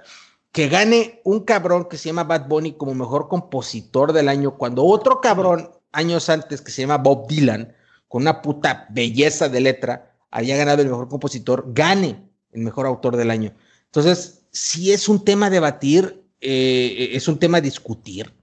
[0.52, 4.84] que gane un cabrón que se llama Bad Bunny como mejor compositor del año, cuando
[4.86, 7.76] otro cabrón años antes que se llama Bob Dylan,
[8.08, 13.18] con una puta belleza de letra, había ganado el mejor compositor, gane el mejor autor
[13.18, 13.54] del año.
[13.86, 18.34] Entonces, si es un tema debatir, eh, es un tema discutir,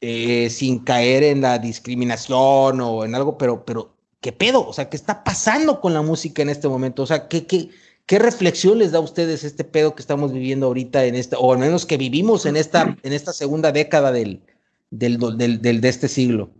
[0.00, 4.66] eh, sin caer en la discriminación o en algo, pero, pero, ¿qué pedo?
[4.66, 7.02] O sea, ¿qué está pasando con la música en este momento?
[7.02, 7.70] O sea, ¿qué, qué,
[8.06, 11.52] qué reflexión les da a ustedes este pedo que estamos viviendo ahorita en esta, o
[11.52, 14.42] al menos que vivimos en esta, en esta segunda década del,
[14.90, 16.50] del, del, del de este siglo?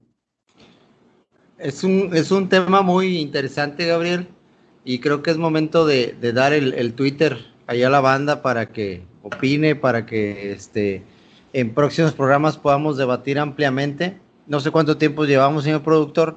[1.58, 4.28] Es un, es un tema muy interesante, Gabriel,
[4.84, 8.70] y creo que es momento de, dar el, el, Twitter allá a la banda para
[8.70, 11.02] que opine, para que este,
[11.54, 14.18] en próximos programas podamos debatir ampliamente.
[14.46, 16.36] No sé cuánto tiempo llevamos, señor productor.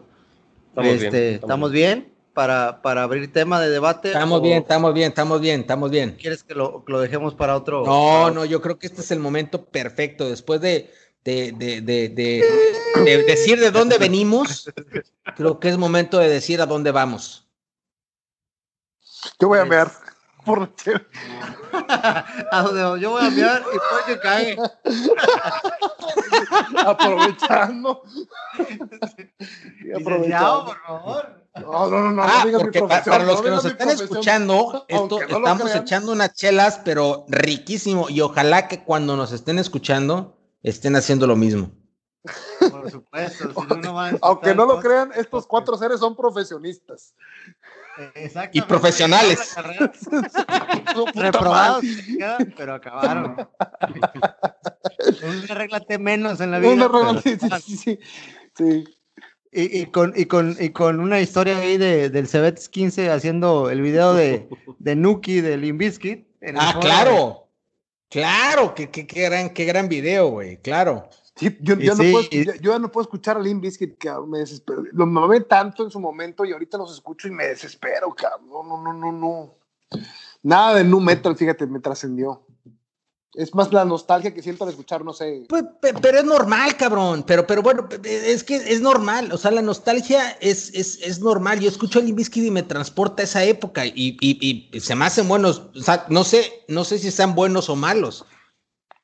[0.70, 1.34] Estamos este, bien.
[1.34, 2.00] Estamos, ¿estamos bien.
[2.00, 4.10] bien para, para, abrir tema de debate?
[4.10, 4.42] Estamos o...
[4.44, 6.18] bien, estamos bien, estamos bien, estamos bien.
[6.22, 7.84] ¿Quieres que lo, lo dejemos para otro?
[7.84, 10.30] No, para no, yo creo que este es el momento perfecto.
[10.30, 10.92] Después de,
[11.26, 14.72] de, de, de, de, decir de dónde venimos,
[15.36, 17.50] creo que es momento de decir a dónde vamos.
[19.40, 19.88] Yo voy a ver.
[20.48, 20.72] Por...
[22.52, 24.58] a donde yo voy a enviar y puede que cae.
[26.86, 28.02] Aprovechando.
[29.84, 30.66] y aprovechando.
[30.66, 31.44] por favor.
[31.60, 32.24] No, no, no, no.
[32.24, 36.34] Ah, no porque para, para, los que nos están escuchando, esto, no estamos echando unas
[36.34, 38.08] chelas, pero riquísimo.
[38.10, 41.72] Y ojalá que cuando nos estén escuchando, estén haciendo lo mismo.
[42.60, 43.54] Por supuesto.
[43.54, 47.14] Si no Aunque no lo crean, estos cuatro seres son profesionistas.
[48.52, 49.56] Y profesionales.
[51.16, 51.84] Reprobados,
[52.56, 53.36] pero acabaron.
[55.24, 56.72] Una regla menos en la vida.
[56.72, 58.00] Una regla, sí, sí, sí.
[58.58, 58.84] sí.
[59.52, 63.70] Y, y, con, y, con, y con una historia ahí de, del Cebets 15 haciendo
[63.70, 64.48] el video de,
[64.80, 66.28] de Nuki de Limbiskit.
[66.56, 67.50] Ah, claro.
[68.10, 71.10] Claro, qué, qué, qué, gran, qué gran video, güey, claro.
[71.38, 72.46] Sí, yo, yo, sí, no puedo, y...
[72.46, 74.84] yo, ya no puedo escuchar a Limp Bizkit, cabrón, me desespero.
[74.92, 78.50] Lo mamé tanto en su momento y ahorita los escucho y me desespero, cabrón.
[78.50, 79.56] No, no, no, no, no.
[80.42, 82.44] Nada de nu metal, fíjate, me trascendió.
[83.34, 85.44] Es más la nostalgia que siento al escuchar, no sé.
[85.48, 85.64] Pues,
[86.02, 87.24] pero es normal, cabrón.
[87.28, 89.32] Pero, pero bueno, es que es normal.
[89.32, 91.60] O sea, la nostalgia es, es, es normal.
[91.60, 94.96] Yo escucho a Limp Bizkit y me transporta a esa época y, y, y se
[94.96, 95.70] me hacen buenos.
[95.76, 98.26] O sea, no sé, no sé si sean buenos o malos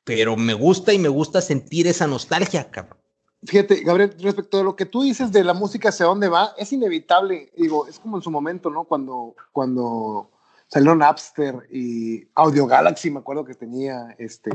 [0.04, 2.98] pero me gusta y me gusta sentir esa nostalgia, cabrón.
[3.46, 6.72] Fíjate, Gabriel, respecto a lo que tú dices de la música hacia dónde va, es
[6.72, 8.84] inevitable, digo, es como en su momento, ¿no?
[8.84, 10.30] Cuando, cuando
[10.68, 14.50] salió Napster y Audio Galaxy, me acuerdo que tenía este,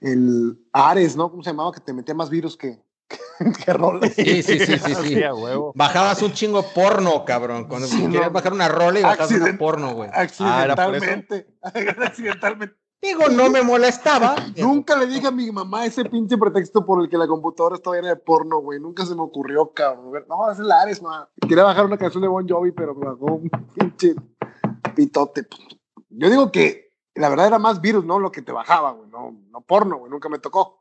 [0.00, 1.30] el Ares, ¿no?
[1.30, 1.72] ¿Cómo se llamaba?
[1.72, 2.80] Que te metía más virus que,
[3.64, 4.14] que roles.
[4.14, 5.20] Sí, sí, sí, sí, sí.
[5.74, 7.66] Bajabas un chingo porno, cabrón.
[7.68, 8.32] Cuando sí, querías no.
[8.32, 10.10] bajar una rola y bajabas Accident una porno, güey.
[10.12, 11.46] Accidentalmente.
[11.62, 11.72] Ah,
[12.04, 12.76] accidentalmente.
[13.00, 14.34] Digo, no me molestaba.
[14.56, 17.96] Nunca le dije a mi mamá ese pinche pretexto por el que la computadora estaba
[17.96, 18.80] llena de porno, güey.
[18.80, 20.24] Nunca se me ocurrió, cabrón.
[20.28, 21.28] No, es el Ares, ma.
[21.48, 24.14] Quería bajar una canción de Bon Jovi, pero me bajó un pinche
[24.96, 25.46] pitote.
[26.10, 28.18] Yo digo que la verdad era más virus, ¿no?
[28.18, 29.08] Lo que te bajaba, güey.
[29.10, 30.10] No, no porno, güey.
[30.10, 30.80] Nunca me tocó.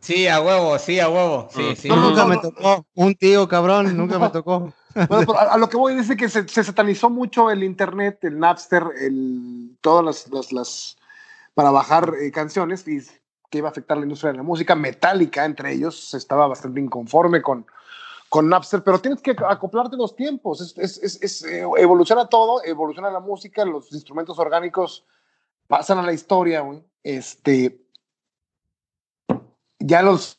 [0.00, 1.48] Sí, a huevo, sí, a huevo.
[1.50, 1.88] Sí, sí.
[1.88, 2.84] No, nunca me tocó.
[2.94, 4.72] Un tío, cabrón, nunca me tocó.
[5.06, 8.38] Bueno, a, a, lo que voy es que se, se, satanizó mucho el internet, el
[8.38, 10.96] Napster, el, todas las, las, las
[11.54, 13.00] para bajar eh, canciones y
[13.50, 14.74] que iba a afectar la industria de la música.
[14.74, 17.66] Metallica, entre ellos, estaba bastante inconforme con,
[18.28, 20.60] con Napster, pero tienes que acoplarte los tiempos.
[20.60, 25.04] Es, es, es, es eh, evoluciona todo, evoluciona la música, los instrumentos orgánicos
[25.66, 26.82] pasan a la historia, güey.
[27.02, 27.80] Este,
[29.78, 30.36] ya los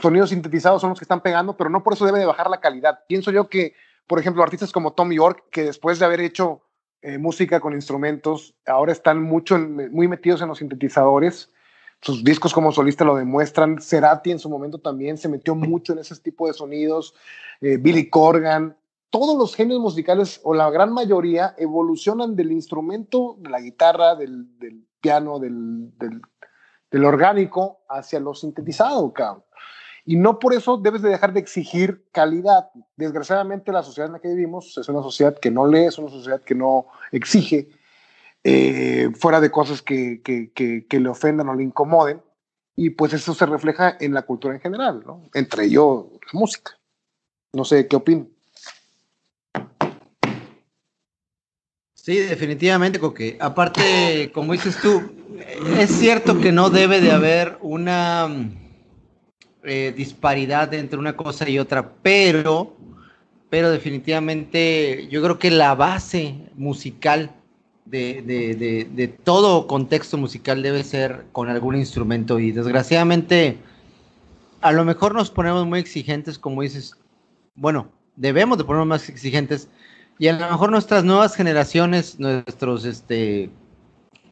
[0.00, 2.60] sonidos sintetizados son los que están pegando, pero no por eso debe de bajar la
[2.60, 3.00] calidad.
[3.08, 3.74] Pienso yo que,
[4.06, 6.62] por ejemplo, artistas como Tom York, que después de haber hecho
[7.02, 11.52] eh, música con instrumentos, ahora están mucho muy metidos en los sintetizadores.
[12.00, 13.80] Sus discos como solista lo demuestran.
[13.80, 17.14] Cerati en su momento también se metió mucho en ese tipo de sonidos.
[17.60, 18.76] Eh, Billy Corgan.
[19.10, 24.48] Todos los géneros musicales, o la gran mayoría, evolucionan del instrumento, de la guitarra, del,
[25.00, 26.20] piano, del, del,
[26.90, 29.43] del orgánico, hacia lo sintetizado, cabrón.
[30.06, 32.70] Y no por eso debes de dejar de exigir calidad.
[32.96, 36.10] Desgraciadamente la sociedad en la que vivimos es una sociedad que no lee, es una
[36.10, 37.70] sociedad que no exige,
[38.42, 42.20] eh, fuera de cosas que, que, que, le ofendan o le incomoden.
[42.76, 45.22] Y pues eso se refleja en la cultura en general, ¿no?
[45.32, 46.78] entre ello la música.
[47.52, 48.28] No sé, ¿qué opinan?
[51.94, 55.10] Sí, definitivamente, porque aparte, como dices tú,
[55.78, 58.28] es cierto que no debe de haber una
[59.64, 62.76] eh, disparidad entre una cosa y otra, pero,
[63.50, 67.30] pero definitivamente yo creo que la base musical
[67.86, 73.58] de, de, de, todo contexto musical debe ser con algún instrumento y desgraciadamente
[74.60, 76.96] a lo mejor nos ponemos muy exigentes, como dices,
[77.54, 79.68] bueno, debemos de ponernos más exigentes
[80.18, 83.50] y a lo mejor nuestras nuevas generaciones, nuestros, este,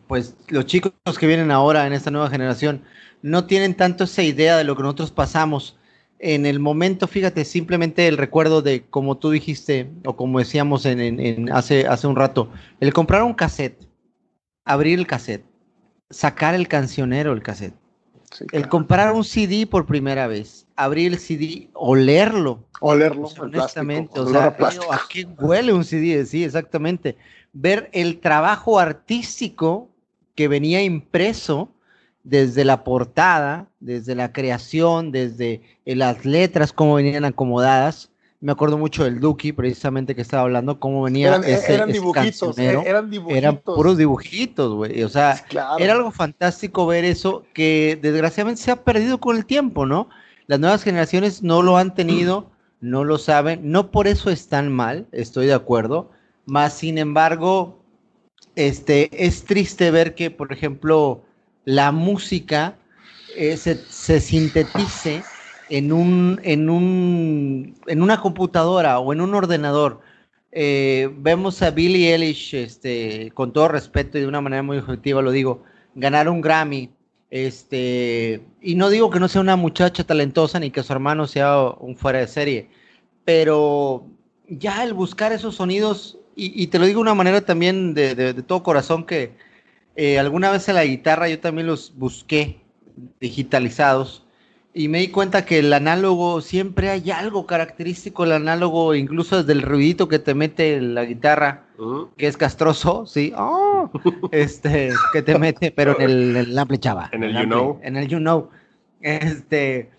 [0.08, 2.82] pues los chicos que vienen ahora en esta nueva generación
[3.22, 5.78] no tienen tanto esa idea de lo que nosotros pasamos.
[6.18, 11.50] En el momento, fíjate, simplemente el recuerdo de, como tú dijiste, o como decíamos en,
[11.52, 12.50] hace, hace un rato,
[12.80, 13.88] el comprar un cassette,
[14.64, 15.44] abrir el cassette,
[16.10, 17.74] sacar el cancionero el cassette,
[18.52, 22.64] el comprar un CD por primera vez, abrir el CD, olerlo.
[22.80, 24.18] Olerlo, honestamente.
[24.18, 26.24] o sea, ¿a qué huele un CD?
[26.24, 27.16] Sí, exactamente.
[27.52, 29.90] Ver el trabajo artístico
[30.34, 31.72] que venía impreso
[32.24, 38.10] desde la portada, desde la creación, desde las letras, cómo venían acomodadas.
[38.40, 42.58] Me acuerdo mucho del Duki, precisamente que estaba hablando, cómo venía eran, ese, eran dibujitos,
[42.58, 43.38] eran dibujitos.
[43.38, 45.02] Eran puros dibujitos, güey.
[45.04, 45.44] O sea,
[45.78, 50.08] era algo fantástico ver eso que desgraciadamente se ha perdido con el tiempo, ¿no?
[50.48, 52.50] Las nuevas generaciones no lo han tenido,
[52.80, 56.10] no lo saben, no por eso están mal, estoy de acuerdo,
[56.46, 57.78] más sin embargo,
[58.56, 61.22] este, es triste ver que, por ejemplo,
[61.64, 62.76] la música
[63.36, 65.22] eh, se, sintetice
[65.68, 70.00] en, un, en, un, en una computadora o en un ordenador.
[70.50, 75.22] Eh, vemos a Billie Eilish, este, con todo respeto y de una manera muy objetiva
[75.22, 75.64] lo digo,
[75.94, 76.90] ganar un Grammy.
[77.30, 81.62] Este, y no digo que no sea una muchacha talentosa ni que su hermano sea
[81.62, 82.68] un fuera de serie,
[83.24, 84.06] pero
[84.48, 88.62] ya el buscar esos sonidos, y, te lo digo de una manera también de todo
[88.62, 89.34] corazón que,
[89.96, 92.60] eh, alguna vez en la guitarra yo también los busqué
[93.20, 94.26] digitalizados
[94.74, 99.52] y me di cuenta que el análogo siempre hay algo característico el análogo, incluso desde
[99.52, 101.66] el ruidito que te mete la guitarra,
[102.16, 103.90] que es castroso, sí, oh,
[104.32, 107.10] este, que te mete, pero en el, el ample chava.
[107.12, 107.80] En el, you know.
[107.82, 108.48] En el you know.
[109.02, 109.90] Este,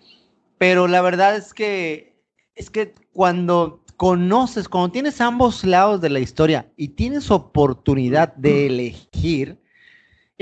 [0.58, 2.16] pero la verdad es que,
[2.56, 8.66] es que cuando conoces, cuando tienes ambos lados de la historia y tienes oportunidad de
[8.66, 9.60] elegir,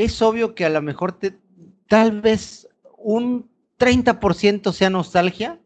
[0.05, 1.19] es obvio que a lo mejor
[1.89, 3.49] tal vez un
[3.79, 5.59] 30% sea nostalgia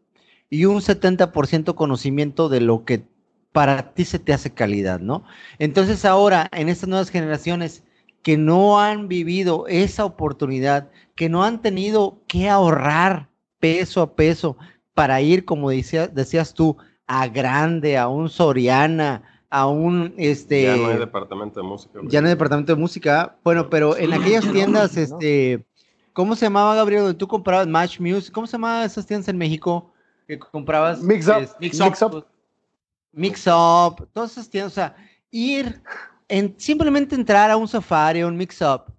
[0.49, 3.03] y un 70% conocimiento de lo que
[3.51, 5.23] para ti se te hace calidad, ¿no?
[5.57, 7.83] Entonces ahora, en estas nuevas generaciones
[8.21, 14.57] que no han vivido esa oportunidad, que no han tenido que ahorrar peso a peso
[14.93, 16.77] para ir, como decías tú,
[17.07, 22.21] a grande, a un Soriana, a un este ya no hay departamento de música ya
[22.21, 23.37] no hay departamento de música.
[23.43, 25.65] Bueno pero en aquellas tiendas este
[26.13, 29.37] cómo se llamaba Gabriel donde tú comprabas Match Music cómo se llamaban esas tiendas en
[29.37, 29.91] México
[30.27, 32.25] que comprabas Mix Up Mix, Up,
[33.13, 34.73] Mix Up todas esas tiendas.
[34.73, 34.95] O sea
[35.31, 35.81] ir
[36.27, 38.93] en simplemente entrar a un Safari a un Mix Up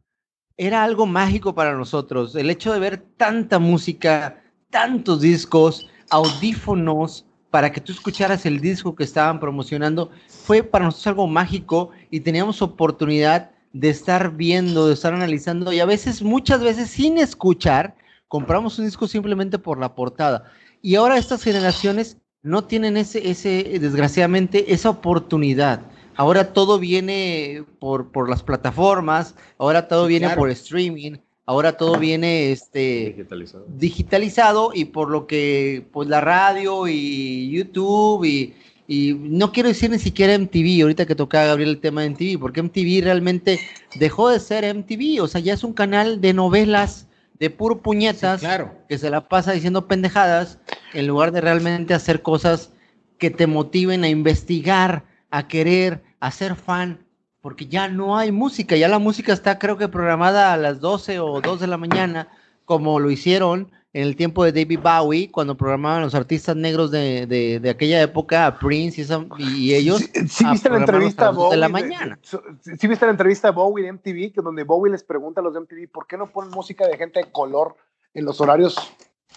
[0.57, 2.35] era algo mágico para nosotros.
[2.35, 8.95] El hecho de ver tanta música tantos discos audífonos para que tú escucharas el disco
[8.95, 14.95] que estaban promocionando, fue para nosotros algo mágico y teníamos oportunidad de estar viendo, de
[14.95, 17.97] estar analizando y a veces, muchas veces sin escuchar,
[18.29, 20.45] compramos un disco simplemente por la portada.
[20.83, 25.83] Y ahora estas generaciones no tienen ese, ese desgraciadamente, esa oportunidad.
[26.17, 31.19] Ahora todo viene por, por las plataformas, ahora todo viene por streaming,
[31.49, 33.65] ahora todo viene este digitalizado.
[33.69, 34.71] digitalizado.
[34.75, 38.55] y por lo que pues la radio y YouTube y,
[38.91, 42.63] no quiero decir ni siquiera MTV, ahorita que toca Gabriel el tema de MTV, porque
[42.63, 43.61] MTV realmente
[43.97, 47.07] dejó de ser MTV, o sea, ya es un canal de novelas
[47.39, 48.73] de puro puñetas claro.
[48.89, 50.59] que se la pasa diciendo pendejadas
[50.95, 52.73] en lugar de realmente hacer cosas
[53.19, 57.05] que te motiven a investigar, a querer, a ser fan
[57.49, 61.19] porque ya no hay música, ya la música está creo que programada a las 12
[61.19, 62.29] o 2 de la mañana,
[62.67, 67.25] como lo hicieron en el tiempo de David Bowie, cuando programaban los artistas negros de,
[67.27, 69.03] de, aquella época, Prince
[69.39, 70.11] y, ellos.
[70.29, 71.53] Sí, viste la entrevista a Bowie.
[71.53, 72.19] De la mañana.
[72.23, 75.55] sí, viste la entrevista a Bowie de MTV, que donde Bowie les pregunta a los
[75.55, 77.77] de MTV, ¿por qué no ponen música de gente de color
[78.13, 78.77] en los horarios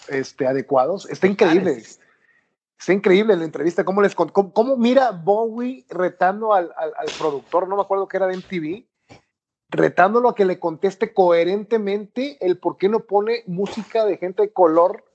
[0.10, 1.10] este, adecuados?
[1.10, 1.82] Está increíble.
[2.82, 7.76] Está increíble la entrevista, cómo, les, cómo, cómo mira Bowie retando al, al, productor, no
[7.76, 9.20] me acuerdo que era de MTV,
[9.70, 14.52] retándolo a que le conteste coherentemente el por qué no pone música de gente de
[14.52, 15.06] color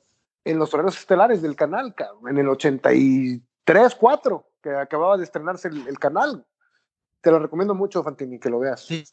[0.45, 1.93] en los horarios estelares del canal,
[2.31, 6.47] en el 83, 4, que acababa de estrenarse el, canal.
[7.21, 8.87] Te lo recomiendo mucho, Fantini, que lo veas.
[8.87, 9.05] Sí,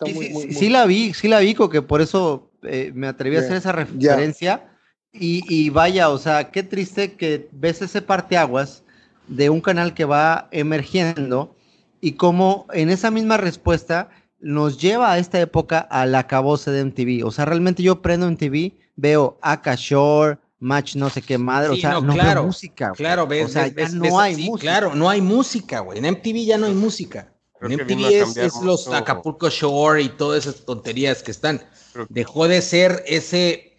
[0.52, 3.72] sí, la vi, sí la vi, que por eso eh, me atreví a hacer esa
[3.72, 4.73] referencia.
[5.14, 8.84] Y, vaya, o sea, qué triste que ves ese parteaguas
[9.28, 11.56] de un canal que va emergiendo
[12.02, 14.10] y cómo en esa misma respuesta
[14.40, 17.26] nos lleva a esta época al acabose de MTV.
[17.26, 21.76] O sea, realmente yo prendo MTV, veo Aka Shore, Match no sé qué madre, o
[21.76, 22.94] sea, no, claro, música.
[22.96, 24.62] Claro, ves, o sea, ves, no hay música.
[24.62, 26.00] Claro, no hay música, güey.
[26.00, 27.34] En MTV ya no hay música.
[27.62, 31.62] MTV es, los Acapulco Shore y todas esas tonterías que están.
[32.10, 33.73] Dejó de ser ese,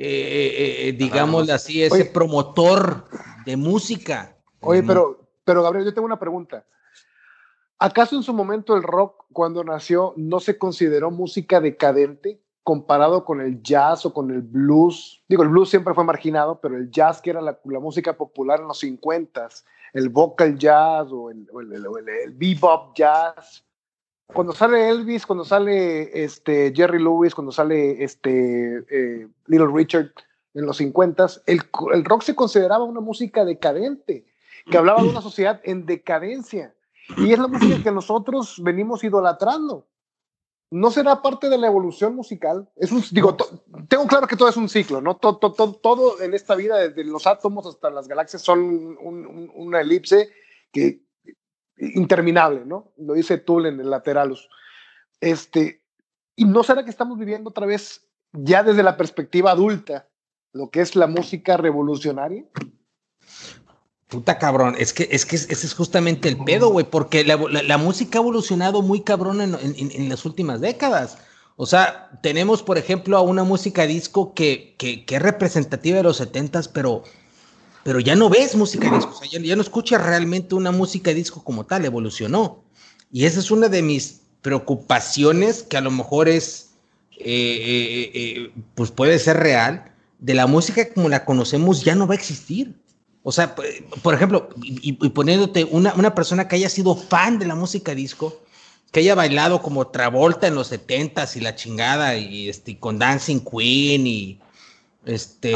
[0.00, 3.04] eh, eh, digamos así, ese promotor
[3.44, 4.36] de música.
[4.60, 6.64] Oye, pero, pero Gabriel, yo tengo una pregunta.
[7.80, 13.40] ¿Acaso en su momento el rock, cuando nació, no se consideró música decadente comparado con
[13.40, 15.22] el jazz o con el blues?
[15.28, 18.68] Digo, el blues siempre fue marginado, pero el jazz, que era la, música popular en
[18.68, 19.48] los 50
[19.94, 23.64] el vocal jazz o el, el, bebop jazz.
[24.32, 30.12] Cuando sale Elvis, cuando sale este, Jerry Lewis, cuando sale este, eh, Little Richard
[30.54, 34.26] en los 50 el, el rock se consideraba una música decadente,
[34.70, 36.74] que hablaba de una sociedad en decadencia
[37.16, 39.86] y es la música que nosotros venimos idolatrando.
[40.70, 42.68] ¿No será parte de la evolución musical?
[42.76, 43.34] Es un, digo,
[43.88, 45.16] tengo claro que todo es un ciclo, ¿no?
[45.16, 48.98] Todo, todo, todo, en esta vida, desde los átomos hasta las galaxias, son
[49.54, 50.28] una elipse
[50.70, 51.00] que,
[51.78, 52.92] interminable, ¿no?
[52.96, 54.48] Lo dice Tull en el Lateralus.
[55.20, 55.82] Este,
[56.36, 60.08] ¿Y no será que estamos viviendo otra vez, ya desde la perspectiva adulta,
[60.52, 62.44] lo que es la música revolucionaria?
[64.08, 68.18] Puta cabrón, es que, es que ese es justamente el pedo, güey, porque la, música
[68.18, 71.18] ha evolucionado muy cabrón en, las últimas décadas.
[71.56, 76.16] O sea, tenemos, por ejemplo, a una música disco que, que, es representativa de los
[76.16, 77.02] setentas, pero,
[77.88, 81.42] pero ya no ves música disco, o sea, ya, no escuchas realmente una música disco
[81.42, 82.62] como tal, evolucionó.
[83.10, 86.72] Y esa es una de mis preocupaciones que a lo mejor es,
[87.12, 92.06] eh, eh, eh, pues puede ser real, de la música como la conocemos ya no
[92.06, 92.74] va a existir.
[93.22, 93.54] O sea,
[94.02, 98.42] por ejemplo, y, poniéndote una, una, persona que haya sido fan de la música disco,
[98.92, 103.40] que haya bailado como Travolta en los 70 y la chingada, y este, con Dancing
[103.40, 104.40] Queen y
[105.08, 105.52] este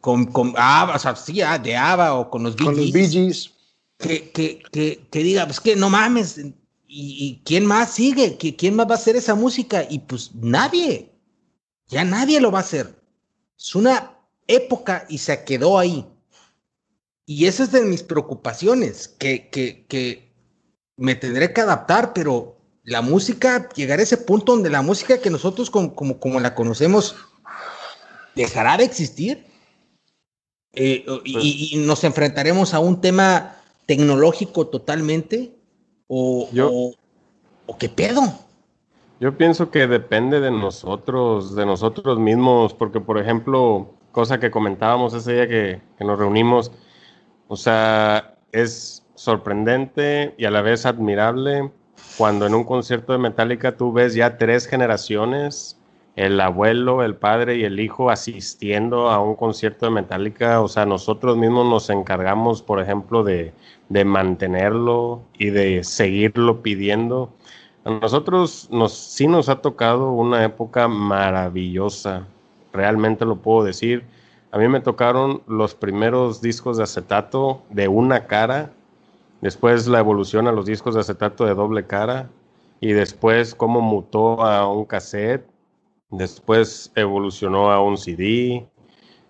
[0.00, 3.52] con, con o sea, sí, ah, de Ava o con los Bee Gees.
[3.98, 6.52] Que, que, que, que, diga, pues que no mames, ¿y,
[6.86, 8.36] ¿y, quién más sigue?
[8.36, 9.86] ¿Quién más va a hacer esa música?
[9.88, 11.10] Y pues nadie,
[11.88, 12.94] ya nadie lo va a hacer.
[13.58, 14.14] Es una
[14.46, 16.06] época y se quedó ahí.
[17.24, 20.30] Y esa es de mis preocupaciones, que, que, que
[20.96, 25.28] me tendré que adaptar, pero la música, llegar a ese punto donde la música que
[25.28, 27.16] nosotros como, como, la conocemos
[28.36, 29.44] dejará de existir.
[30.74, 33.56] Eh, y, y, nos enfrentaremos a un tema
[33.86, 35.56] tecnológico totalmente
[36.06, 36.94] o, o,
[37.66, 38.20] o, qué pedo.
[39.18, 45.14] Yo pienso que depende de nosotros, de nosotros mismos, porque por ejemplo, cosa que comentábamos
[45.14, 46.70] ese día que, que nos reunimos,
[47.48, 51.70] o sea, es sorprendente y a la vez admirable
[52.18, 55.75] cuando en un concierto de Metallica tú ves ya tres generaciones,
[56.16, 60.60] el abuelo, el padre y el hijo asistiendo a un concierto de Metallica.
[60.60, 63.52] O sea, nosotros mismos nos encargamos, por ejemplo, de,
[63.88, 67.30] de mantenerlo y de seguirlo pidiendo.
[67.84, 72.26] A nosotros nos, sí nos ha tocado una época maravillosa,
[72.72, 74.04] realmente lo puedo decir
[74.56, 78.72] a mí me tocaron los primeros discos de acetato de una cara,
[79.42, 82.30] después la evolución a los discos de acetato de doble cara
[82.80, 85.46] y después cómo mutó a un cassette,
[86.16, 88.66] después evolucionó a un CD,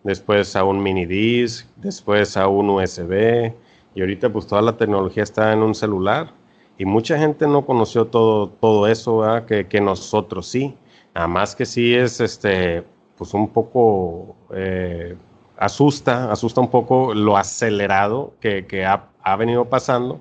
[0.04, 3.52] después a un mini disc, después a un USB
[3.94, 6.32] y ahorita pues toda la tecnología está en un celular
[6.78, 10.76] y mucha gente no conoció todo, todo eso que, que, nosotros sí.
[11.14, 12.84] Nada más que sí es este
[13.16, 15.16] pues un poco eh,
[15.56, 20.20] asusta, asusta un poco lo acelerado que, ha, venido pasando.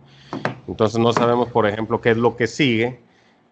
[0.67, 2.99] Entonces no sabemos, por ejemplo, qué es lo que sigue.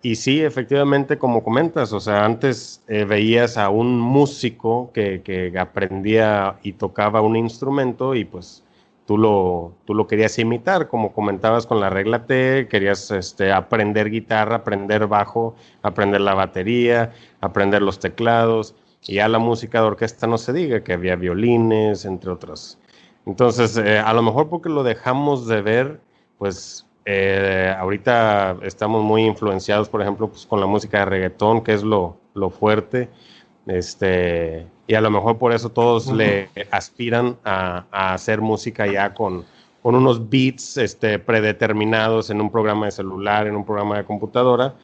[0.05, 5.57] Y sí, efectivamente, como comentas, o sea, antes eh, veías a un músico que, que,
[5.57, 8.65] aprendía y tocaba un instrumento y pues
[9.05, 14.09] tú lo, tú lo querías imitar, como comentabas con la regla T, querías este, aprender
[14.09, 18.75] guitarra, aprender bajo, aprender la batería, aprender los teclados.
[19.07, 22.77] Y ya la música de orquesta no se diga, que había violines, entre otras.
[23.25, 26.01] Entonces, eh, a lo mejor porque lo dejamos de ver,
[26.37, 31.73] pues eh, ahorita estamos muy influenciados, por ejemplo, pues, con la música de reggaetón, que
[31.73, 33.09] es lo, lo fuerte.
[33.65, 39.13] Este, y a lo mejor por eso todos le aspiran a, a, hacer música ya
[39.13, 39.45] con,
[39.81, 44.75] con unos beats este, predeterminados en un programa de celular, en un programa de computadora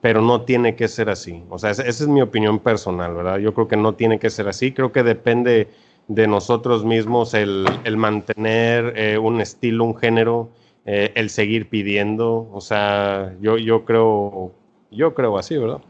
[0.00, 1.42] pero no tiene que ser así.
[1.50, 3.38] O sea, esa, es mi opinión personal, ¿verdad?
[3.38, 4.72] Yo creo que no tiene que ser así.
[4.72, 5.68] Creo que depende
[6.06, 7.66] de nosotros mismos el,
[7.96, 10.50] mantener eh, un estilo, un género,
[10.90, 12.48] eh, el seguir pidiendo.
[12.50, 14.54] O sea, yo, yo creo,
[14.90, 15.82] yo creo así, ¿verdad?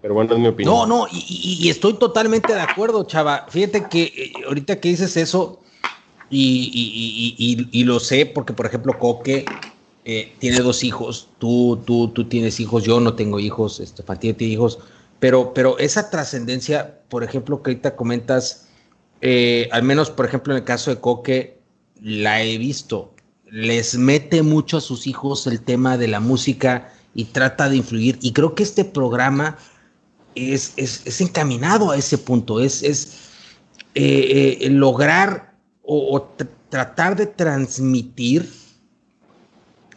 [0.00, 0.74] Pero bueno, es mi opinión.
[0.74, 3.46] No, no, y, estoy totalmente de acuerdo, chava.
[3.48, 5.60] Fíjate que eh, ahorita que dices eso,
[6.28, 9.44] y, y, lo sé, porque por ejemplo, Coque
[10.04, 14.52] eh, tiene dos hijos, tú, tú, tú tienes hijos, yo no tengo hijos, este, tiene
[14.52, 14.80] hijos,
[15.20, 18.66] pero, pero esa trascendencia, por ejemplo, que ahorita comentas,
[19.20, 21.60] eh, al menos, por ejemplo, en el caso de Coque,
[22.00, 23.11] la he visto,
[23.52, 28.18] les mete mucho a sus hijos el tema de la música y trata de influir,
[28.22, 29.58] y creo que este programa
[30.34, 33.18] es, es, encaminado a ese punto, es, es
[33.94, 36.22] eh, lograr o, o
[36.70, 38.50] tratar de transmitir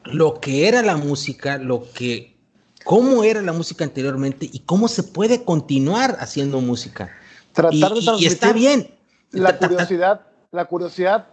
[0.03, 2.35] lo que era la música, lo que,
[2.83, 7.09] cómo era la música anteriormente y cómo se puede continuar haciendo música.
[7.53, 8.91] Tratar y, de transmitir y está bien.
[9.31, 11.27] La curiosidad, la curiosidad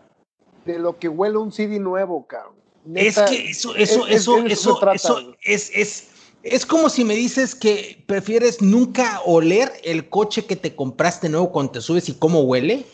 [0.64, 2.55] de lo que huele un CD nuevo, cabrón.
[2.94, 6.09] es que eso, eso, eso, eso, eso es, es,
[6.43, 11.52] es como si me dices que prefieres nunca oler el coche que te compraste nuevo
[11.52, 12.84] cuando te subes y cómo huele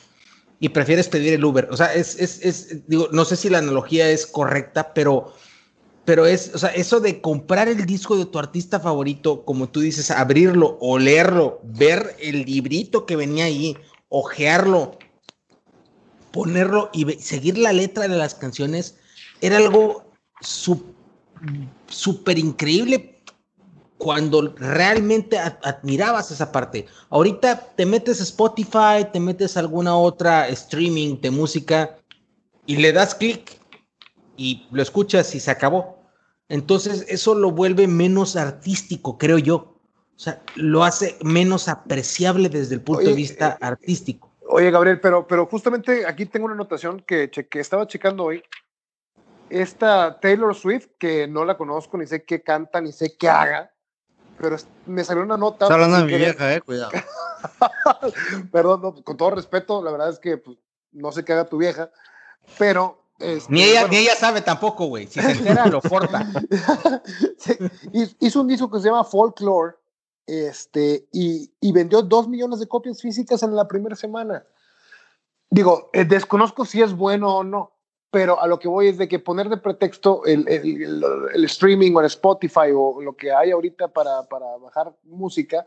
[0.61, 1.69] y prefieres pedir el Uber.
[1.70, 5.32] O sea, es, es, es digo, no sé si la analogía es correcta, pero
[6.09, 9.81] pero es, o sea, eso de comprar el disco de tu artista favorito, como tú
[9.81, 13.77] dices, abrirlo, olerlo, ver el librito que venía ahí,
[14.09, 14.97] ojearlo,
[16.33, 18.97] ponerlo y seguir la letra de las canciones,
[19.41, 20.11] era algo
[20.41, 23.23] súper increíble
[23.99, 26.87] cuando realmente admirabas esa parte.
[27.11, 31.99] Ahorita te metes a Spotify, te metes a alguna otra streaming de música
[32.65, 33.61] y le das clic
[34.37, 35.99] y lo escuchas y se acabó.
[36.49, 39.55] Entonces, eso lo vuelve menos artístico, creo yo.
[39.55, 44.28] O sea, lo hace menos apreciable desde el punto de vista eh, artístico.
[44.51, 48.43] Oye, Gabriel, pero, pero justamente aquí tengo una anotación que, que estaba checando hoy.
[49.51, 53.70] Esta Taylor Swift, que no la conozco, ni sé qué canta, ni sé qué haga,
[54.39, 54.57] pero
[54.87, 55.66] me salió una nota.
[55.66, 56.93] Está hablando de mi vieja, eh, cuidado.
[58.53, 60.57] Perdón, con todo respeto, la verdad es que pues,
[60.93, 61.91] no sé qué haga tu vieja,
[62.59, 65.07] pero este, ni, ella, ni ella sabe tampoco, güey.
[65.09, 66.27] Si se entera, lo forta.
[68.20, 69.75] Hizo un disco que se llama Folklore
[70.29, 74.45] este, y, y, vendió dos millones de copias físicas en la primera semana.
[75.51, 77.73] Digo, eh, desconozco si es bueno o no,
[78.11, 81.03] pero a lo que voy es de que poner de pretexto el, el,
[81.35, 85.67] el, streaming o el Spotify o lo que hay ahorita para, para bajar música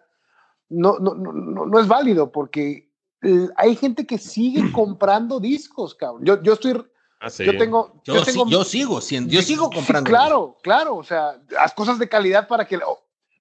[0.69, 2.89] no, no, no, no, es válido porque
[3.57, 6.23] hay gente que sigue comprando discos, cabrón.
[6.23, 6.81] Yo, yo estoy
[7.21, 8.01] Ah, yo tengo.
[8.03, 10.09] Yo, yo, sigo siendo, yo sigo comprando.
[10.09, 10.95] claro, claro.
[10.95, 12.79] O sea, las cosas de calidad para que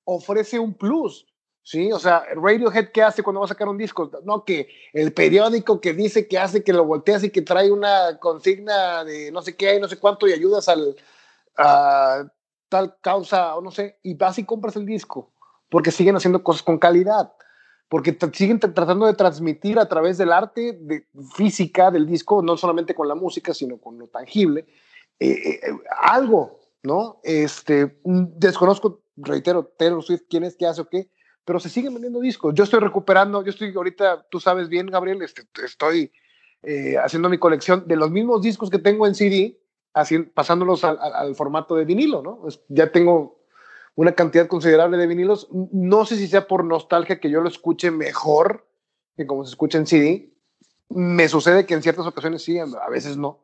[0.05, 1.27] ofrece un plus.
[1.63, 4.11] Sí, o sea, Radiohead, ¿qué hace cuando va a sacar un disco?
[4.25, 8.19] No, que el periódico que dice que hace que lo volteas y que trae una
[8.19, 10.97] consigna de no sé qué, no sé cuánto y ayudas al
[11.57, 12.25] a
[12.69, 15.33] tal causa o no sé, y vas y compras el disco,
[15.69, 17.33] porque siguen haciendo cosas con calidad
[17.91, 22.95] porque siguen tratando de transmitir a través del arte de, física del disco, no solamente
[22.95, 24.65] con la música, sino con lo tangible,
[25.19, 25.61] eh, eh,
[26.01, 27.21] algo, ¿no?
[27.25, 31.11] Este, desconozco, reitero, Taylor Swift, quién es, qué hace o qué,
[31.45, 32.55] pero se siguen vendiendo discos.
[32.55, 36.13] Yo estoy recuperando, yo estoy ahorita, tú sabes bien, Gabriel, este, estoy
[36.63, 39.59] eh, haciendo mi colección de los mismos discos que tengo en CD,
[39.95, 42.43] así, pasándolos al, formato de vinilo, ¿no?
[42.69, 43.41] ya tengo
[43.95, 45.49] una cantidad considerable de vinilos.
[45.51, 48.67] No sé si sea por nostalgia que yo lo escuche mejor
[49.17, 50.33] que como se escucha en CD.
[50.89, 53.41] Me sucede que en ciertas ocasiones sí, a veces no.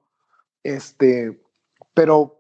[0.62, 1.40] Este,
[1.92, 2.35] pero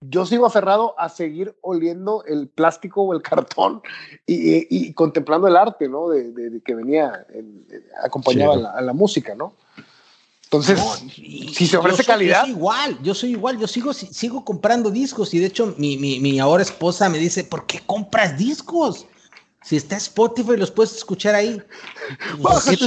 [0.00, 3.82] yo sigo aferrado a seguir oliendo el plástico o el cartón
[4.26, 6.08] y, contemplando el arte, ¿no?
[6.08, 7.26] De, que venía,
[8.02, 9.54] acompañaba a la música, ¿no?
[10.44, 10.80] Entonces,
[11.14, 12.40] si se ofrece calidad.
[12.40, 15.96] Yo soy igual, yo soy igual, yo sigo, sigo comprando discos y de hecho mi,
[15.96, 19.06] mi, mi ahora esposa me dice, ¿por qué compras discos?
[19.62, 21.62] Si está Spotify, los puedes escuchar ahí.
[22.38, 22.78] Bájate,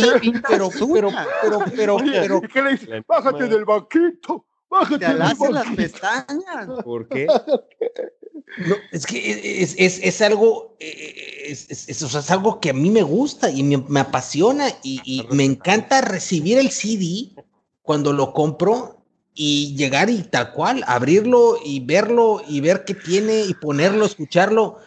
[0.49, 1.09] pero, pero,
[1.41, 3.03] pero, pero, pero, ¿qué le dice?
[3.07, 4.43] Bájate del banquito.
[4.73, 5.37] Bájate Te las
[5.75, 6.67] pestañas.
[6.83, 7.27] ¿Por qué?
[8.67, 13.49] No, es que es, es, es algo, es, es, algo que a mí me gusta
[13.49, 17.31] y me, me apasiona y, y, me encanta recibir el CD
[17.81, 23.41] cuando lo compro y llegar y tal cual, abrirlo y verlo y ver qué tiene
[23.41, 24.77] y ponerlo, escucharlo,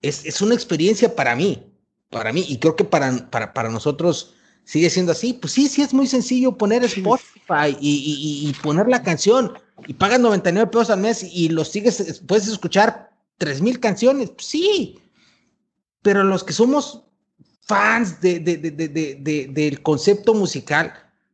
[0.00, 1.72] es, es una experiencia para mí,
[2.10, 5.32] para mí, y creo que para, para, para, nosotros sigue siendo así.
[5.34, 9.52] Pues sí, sí es muy sencillo poner Spotify y, y, y poner la canción
[9.86, 14.98] y pagas 99 pesos al mes y lo sigues, puedes escuchar 3000 canciones, pues sí,
[16.02, 17.02] pero los que somos
[17.62, 20.92] fans de, de, de, del concepto musical,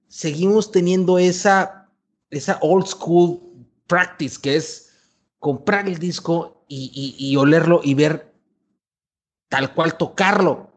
[0.09, 1.91] seguimos teniendo esa,
[2.31, 3.41] esa old school
[3.87, 4.91] practice que es
[5.39, 8.33] comprar el disco y, y, olerlo y ver
[9.49, 10.71] tal cual tocarlo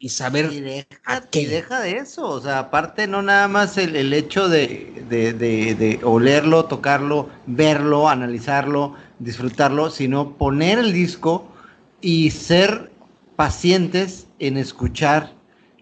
[0.00, 4.48] y saber y deja, deja de eso, o sea, aparte no nada más el, hecho
[4.48, 11.48] de, de, olerlo, tocarlo, verlo, analizarlo, disfrutarlo, sino poner el disco
[12.00, 12.92] y ser
[13.34, 15.32] pacientes en escuchar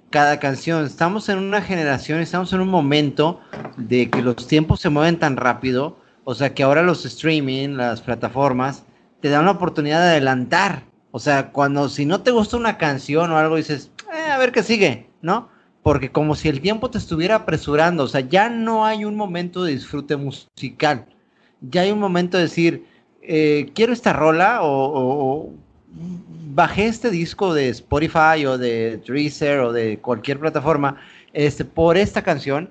[0.09, 0.87] cada canción.
[0.87, 3.41] Estamos en una generación, estamos en un momento
[3.77, 8.01] de que los tiempos se mueven tan rápido, o sea que ahora los streaming, las
[8.01, 8.85] plataformas,
[9.21, 10.85] te dan la oportunidad de adelantar.
[11.11, 14.53] O sea, cuando si no te gusta una canción o algo, dices, eh, a ver
[14.53, 15.49] qué sigue, ¿no?
[15.83, 19.63] Porque como si el tiempo te estuviera apresurando, o sea, ya no hay un momento
[19.65, 21.07] de disfrute musical,
[21.61, 22.87] ya hay un momento de decir,
[23.23, 25.53] eh, quiero esta rola o,
[26.55, 30.97] bajé este disco de Spotify o de Deezer o de cualquier plataforma
[31.33, 32.71] este, por esta canción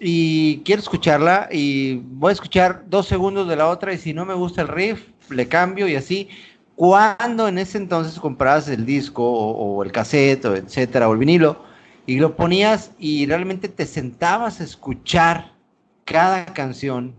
[0.00, 4.24] y quiero escucharla y voy a escuchar dos segundos de la otra y si no
[4.24, 6.28] me gusta el riff, le cambio y así
[6.76, 11.62] cuando en ese entonces comprabas el disco o, el cassette, o etcétera, o el vinilo,
[12.06, 15.52] y lo ponías y realmente te sentabas a escuchar
[16.04, 17.14] cada canción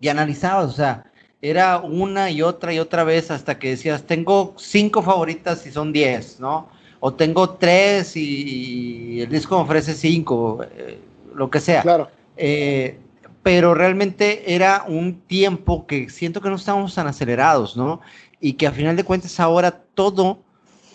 [0.00, 1.04] y analizabas, o sea,
[1.40, 5.92] era una y otra y otra vez hasta que decías, tengo cinco favoritas y son
[5.92, 6.68] diez, ¿no?
[7.00, 10.98] O tengo tres y, el disco me ofrece cinco, eh,
[11.34, 11.82] lo que sea.
[11.82, 12.08] Claro.
[12.36, 12.98] Eh,
[13.42, 18.00] pero realmente era un tiempo que siento que no estábamos tan acelerados, ¿no?
[18.42, 20.42] Y que a final de cuentas ahora todo,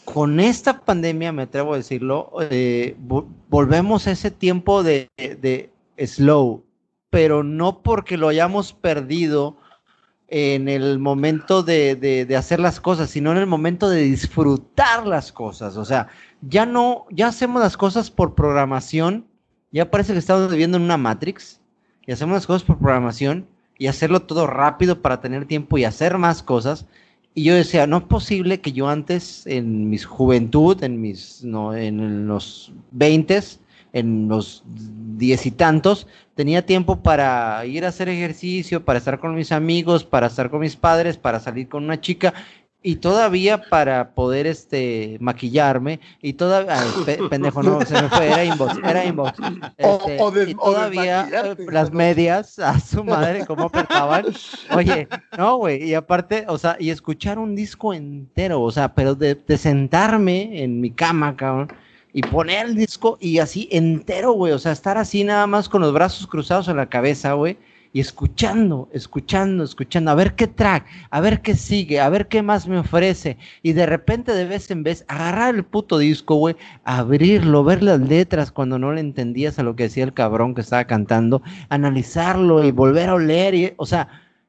[0.03, 2.97] con esta pandemia, me atrevo a decirlo, eh,
[3.49, 5.09] volvemos a ese tiempo de,
[5.97, 6.65] slow,
[7.09, 9.55] pero no porque lo hayamos perdido
[10.27, 15.77] en el momento de, hacer las cosas, sino en el momento de disfrutar las cosas.
[15.77, 16.09] O sea,
[16.41, 19.25] ya no, ya hacemos las cosas por programación,
[19.71, 21.61] ya parece que estamos viviendo en una Matrix,
[22.05, 23.47] y hacemos las cosas por programación
[23.77, 26.85] y hacerlo todo rápido para tener tiempo y hacer más cosas.
[27.37, 31.75] Y yo decía, no es posible que yo antes, en mi juventud, en mis, no,
[31.75, 33.59] en los veintes,
[33.93, 39.35] en los diez y tantos, tenía tiempo para ir a hacer ejercicio, para estar con
[39.35, 42.33] mis amigos, para estar con mis padres, para salir con una chica,
[42.87, 46.81] y todavía para poder este maquillarme y todavía
[47.29, 49.33] pendejo no se me fue era inbox era inbox.
[49.75, 54.27] Este, y todavía eh, las medias a su madre cómo apretaban
[54.73, 55.05] oye
[55.37, 59.35] no güey y aparte o sea y escuchar un disco entero o sea pero de,
[59.35, 61.67] de sentarme en mi cama cabrón
[62.13, 65.81] y poner el disco y así entero güey o sea estar así nada más con
[65.81, 67.57] los brazos cruzados en la cabeza güey
[67.93, 72.41] y escuchando, escuchando, escuchando, a ver qué track, a ver qué sigue, a ver qué
[72.41, 73.37] más me ofrece.
[73.63, 77.99] Y de repente, de vez en vez, agarrar el puto disco, güey, abrirlo, ver las
[77.99, 82.63] letras cuando no le entendías a lo que decía el cabrón que estaba cantando, analizarlo
[82.63, 83.55] y volver a oler.
[83.55, 84.07] Y, o sea,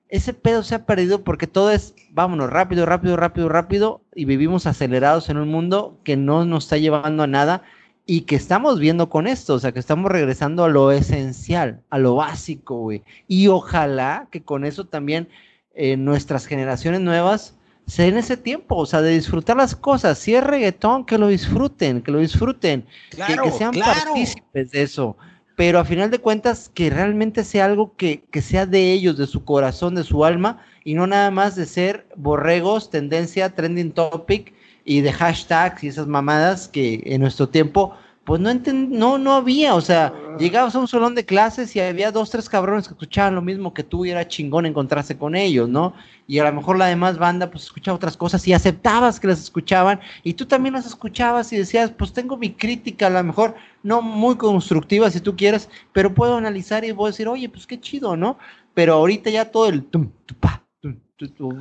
[0.08, 4.66] ese pedo se ha perdido porque todo es, vámonos, rápido, rápido, rápido, rápido, y vivimos
[4.66, 7.62] acelerados en un mundo que no nos está llevando a nada
[8.10, 11.98] y que estamos viendo con esto, o sea, que estamos regresando a lo esencial, a
[11.98, 13.02] lo básico, güey.
[13.26, 15.28] Y ojalá que con eso también
[15.74, 17.54] eh, nuestras generaciones nuevas
[17.86, 20.18] se den ese tiempo, o sea, de disfrutar las cosas.
[20.18, 25.18] Si es reggaetón, que lo disfruten, que lo disfruten, que, sean partícipes de eso.
[25.54, 29.26] Pero a final de cuentas, que realmente sea algo que, que sea de ellos, de
[29.26, 34.54] su corazón, de su alma, y no nada más de ser borregos, tendencia, trending topic,
[34.88, 37.94] y de hashtags y esas mamadas que en nuestro tiempo
[38.24, 42.12] pues no, no, no había, o sea, llegabas a un salón de clases y había
[42.12, 45.66] dos, tres cabrones que escuchaban lo mismo que tú y era chingón encontrarse con ellos,
[45.66, 45.94] ¿no?
[46.26, 49.40] Y a lo mejor la demás banda pues escuchaba otras cosas y aceptabas que las
[49.40, 53.54] escuchaban y tú también las escuchabas y decías, pues tengo mi crítica, a lo mejor
[53.82, 57.80] no muy constructiva si tú quieres, pero puedo analizar y puedo decir, oye, pues qué
[57.80, 58.38] chido, ¿no?
[58.74, 60.10] Pero ahorita ya todo el tum,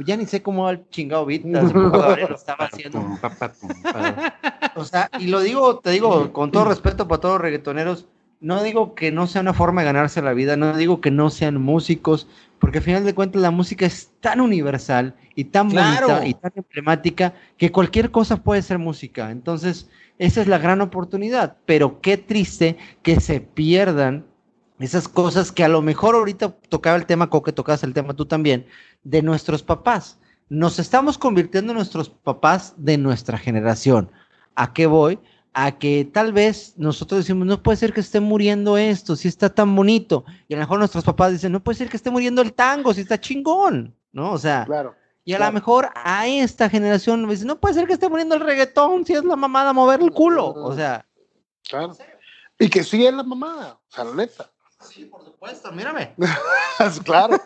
[0.06, 3.04] ya ni sé cómo va el chingado beat, lo estaba haciendo.
[4.76, 8.08] o sea, y lo digo, te digo, con todo respeto para todos los reggaetoneros,
[8.40, 11.30] no digo que no sea una forma de ganarse la vida, no digo que no
[11.30, 12.28] sean músicos,
[12.60, 16.52] porque al final de cuentas la música es tan universal y tan bonita y tan
[16.56, 19.32] emblemática que cualquier cosa puede ser música.
[19.32, 19.90] Entonces,
[20.20, 24.26] esa es la gran oportunidad, pero qué triste que se pierdan
[24.80, 28.26] esas cosas que a lo mejor ahorita tocaba el tema, Coque, tocabas el tema tú
[28.26, 28.66] también,
[29.04, 30.20] de nuestros papás.
[30.50, 34.12] Nos estamos convirtiendo en nuestros papás de nuestra generación.
[34.56, 35.20] ¿A qué voy?
[35.54, 39.50] A que tal vez nosotros decimos, no puede ser que esté muriendo esto, si está
[39.50, 40.24] tan bonito.
[40.48, 42.94] Y a lo mejor nuestros papás dicen, no puede ser que esté muriendo el tango,
[42.94, 44.32] si está chingón, ¿no?
[44.32, 44.96] O sea, claro,
[45.28, 48.40] y a lo mejor a esta generación dice, no puede ser que esté muriendo el
[48.40, 50.54] reggaetón, si es la mamada mover el culo.
[50.54, 51.06] O sea,
[51.68, 51.98] claro.
[52.58, 54.50] Y que sí es la mamada, o sea, la neta.
[54.80, 56.16] Sí, por supuesto, mírame.
[57.04, 57.40] claro.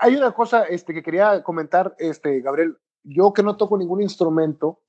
[0.00, 2.78] Hay una cosa este, que quería comentar, este, Gabriel.
[3.04, 4.80] Yo que no toco ningún instrumento,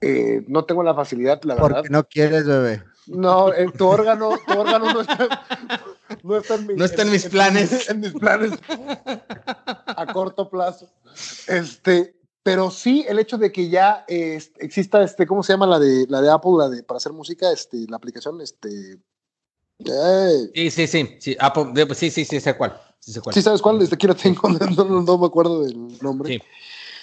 [0.00, 1.78] Eh, no tengo la facilidad, la verdad.
[1.78, 2.82] Porque no quieres, bebé.
[3.06, 5.46] No, eh, tu órgano, tu órgano no está,
[6.22, 7.88] no está en, no está en, mis planes.
[7.88, 8.52] En, mis planes
[9.86, 10.90] a corto plazo.
[11.46, 12.14] Este,
[12.46, 16.06] pero sí el hecho de que ya eh, exista este, ¿cómo se llama la de
[16.08, 19.00] la de Apple, la de para hacer música, este, la aplicación, este.
[20.54, 22.80] Sí, sí, sí, sí, Apple, sí, sí, sí, sé cuál.
[23.00, 26.34] Sí, sí sabes cuál, este, aquí lo tengo, no, no, me acuerdo del nombre.
[26.34, 26.42] Sí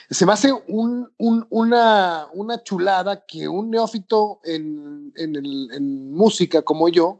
[0.09, 6.13] se me hace un, un, una, una, chulada que un neófito en, en, el, en,
[6.13, 7.19] música como yo,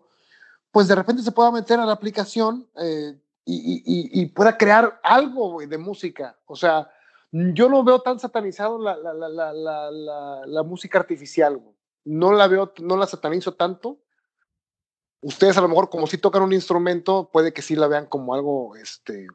[0.72, 5.00] pues de repente se pueda meter a la aplicación eh, y, y, y, pueda crear
[5.02, 6.38] algo de música.
[6.45, 6.90] O sea,
[7.34, 11.60] yo no veo tan satanizado la, la, la, la música artificial.
[12.05, 13.99] No la veo, no la satanizo tanto.
[15.22, 18.35] Ustedes a lo mejor como si tocan un instrumento, puede que sí la vean como
[18.35, 19.27] algo, este,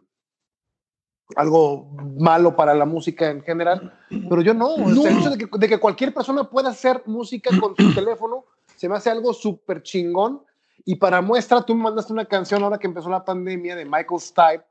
[1.35, 1.87] algo
[2.19, 3.99] malo para la música en general,
[4.29, 4.77] pero yo no.
[4.77, 8.45] el hecho de que, cualquier persona pueda hacer música con su teléfono
[8.77, 10.43] se me hace algo súper chingón.
[10.85, 14.21] Y para muestra, tú me mandaste una canción ahora que empezó la pandemia de Michael
[14.21, 14.65] Stipe,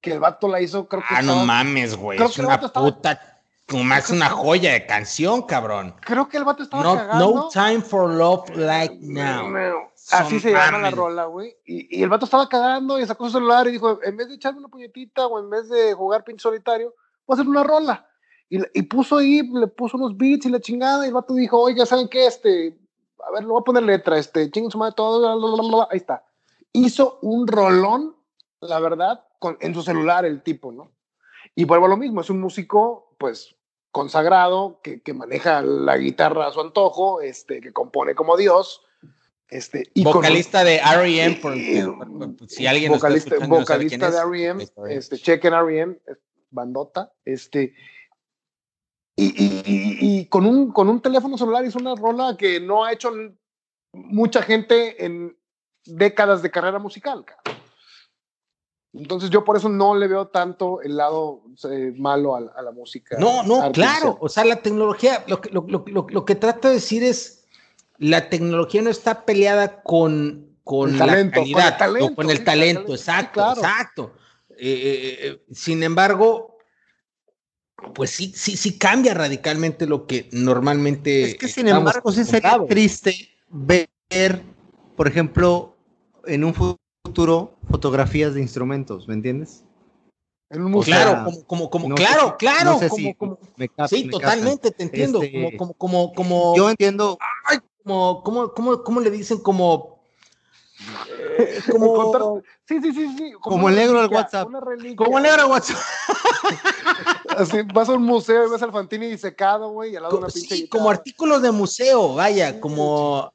[0.00, 1.14] que el vato la hizo, creo que.
[1.14, 2.20] Ah, no mames, güey.
[2.22, 3.26] Es una puta.
[3.68, 5.94] Como es una joya de canción, cabrón.
[6.00, 7.34] Creo que el vato estaba no, cagando.
[7.34, 9.46] No time for love like now.
[10.10, 11.56] Así se llama la rola, güey.
[11.64, 14.58] Y, el vato estaba cagando y sacó su celular y dijo, en vez de echarme
[14.58, 16.94] una puñetita o en vez de jugar pinche solitario,
[17.26, 18.08] voy a hacer una rola.
[18.48, 21.86] Y, puso ahí, le puso unos beats y la chingada, y el vato dijo, oiga,
[21.86, 22.26] ¿saben qué?
[22.26, 22.76] Este,
[23.24, 26.24] a ver, le voy a poner letra, este, chinguen su madre todo, ahí está.
[26.72, 28.16] Hizo un rolón,
[28.60, 30.92] la verdad, con, en su celular el tipo, ¿no?
[31.56, 33.56] Y vuelvo a lo mismo, es un músico, pues,
[33.90, 38.84] consagrado, que, que maneja la guitarra a su antojo, este, que compone como Dios,
[39.48, 41.40] este, vocalista de R.E.M.
[42.46, 44.64] si alguien vocalista, vocalista de R.E.M.
[44.88, 45.96] Este, chequen R.E.M.
[46.50, 47.74] bandota, este,
[49.16, 53.12] y, con, un, con un teléfono celular hizo una rola que no ha hecho
[53.92, 55.36] mucha gente en
[55.84, 57.26] décadas de carrera musical.
[58.92, 63.16] Entonces yo por eso no le veo tanto el lado eh, malo a, la música.
[63.18, 64.18] No, no, claro.
[64.20, 67.44] O sea, la tecnología, lo que, lo, lo, lo que trata de decir es,
[67.98, 72.94] la tecnología no está peleada con, con la calidad, con el talento, con el talento,
[72.94, 74.14] exacto, exacto.
[74.50, 76.58] Eh, eh, eh, sin embargo,
[77.94, 81.24] pues sí, sí, sí cambia radicalmente lo que normalmente.
[81.24, 83.88] Es que sin embargo, sí sería triste ver,
[84.96, 85.76] por ejemplo,
[86.24, 86.54] en un
[87.04, 89.64] futuro fotografías de instrumentos, ¿me entiendes?
[90.50, 90.94] En un museo.
[90.94, 92.78] Claro, como, como, claro, claro.
[93.88, 95.22] sí, totalmente, te entiendo.
[95.22, 97.18] Este, como, como, como, Yo entiendo
[97.84, 99.38] como, ¿cómo, cómo, cómo le dicen?
[99.38, 100.00] Como...
[101.38, 103.32] Eh, como sí, sí, sí, sí.
[103.40, 104.48] Como, el negro del WhatsApp.
[104.96, 105.76] Como el negro del WhatsApp.
[107.36, 110.24] Así, vas a un museo y ves al Fantini disecado, güey, y al lado de
[110.24, 113.32] una pinche Sí, como artículos de museo, vaya, como...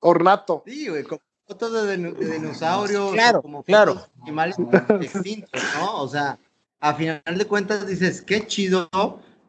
[0.00, 0.62] Ornato.
[0.66, 3.12] Sí, güey, como fotos de, dinosaurios.
[3.12, 4.04] Claro, como claro.
[4.22, 4.56] Animales
[5.00, 6.02] extintos, ¿no?
[6.02, 6.38] O sea,
[6.80, 8.88] a final de cuentas dices, qué chido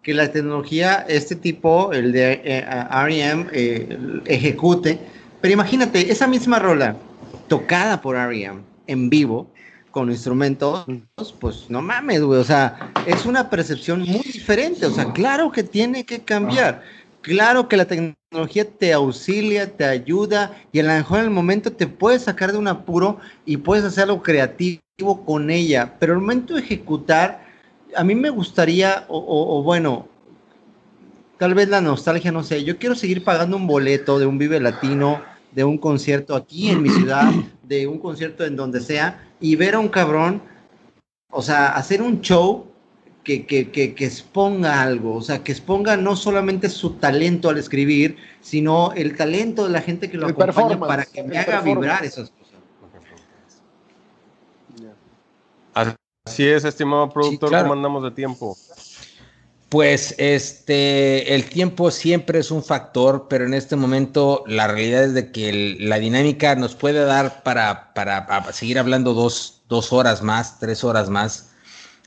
[0.03, 2.65] que la tecnología, este tipo, el de eh,
[3.05, 4.99] REM, eh, ejecute.
[5.41, 6.95] Pero imagínate, esa misma rola
[7.47, 9.47] tocada por REM en vivo,
[9.91, 10.85] con instrumentos,
[11.39, 12.39] pues no mames, güey.
[12.39, 14.85] O sea, es una percepción muy diferente.
[14.85, 16.83] O sea, claro que tiene que cambiar.
[17.21, 18.16] Claro que la tecnología
[18.77, 22.57] te auxilia, te ayuda y a lo mejor en el momento te puedes sacar de
[22.57, 24.81] un apuro y puedes hacer algo creativo
[25.25, 25.95] con ella.
[25.99, 27.45] Pero el momento de ejecutar,
[27.95, 30.07] a mí me gustaría, o, bueno,
[31.37, 34.59] tal vez la nostalgia, no sé, yo quiero seguir pagando un boleto de un Vive
[34.59, 35.21] Latino,
[35.53, 37.31] de un concierto aquí en mi ciudad,
[37.63, 40.41] de un concierto en donde sea, y ver a un cabrón,
[41.31, 42.67] o sea, hacer un show
[43.27, 47.57] que, que, que, que, exponga algo, o sea, que exponga no solamente su talento al
[47.57, 52.05] escribir, sino el talento de la gente que lo acompaña para que me haga vibrar
[52.05, 52.55] esas cosas.
[56.25, 58.57] Así es, estimado productor, ¿cómo andamos de tiempo?
[59.67, 65.13] Pues este, el tiempo siempre es un factor, pero en este momento la realidad es
[65.13, 70.59] de que la dinámica nos puede dar para, para, seguir hablando dos, dos, horas más,
[70.59, 71.49] tres horas más.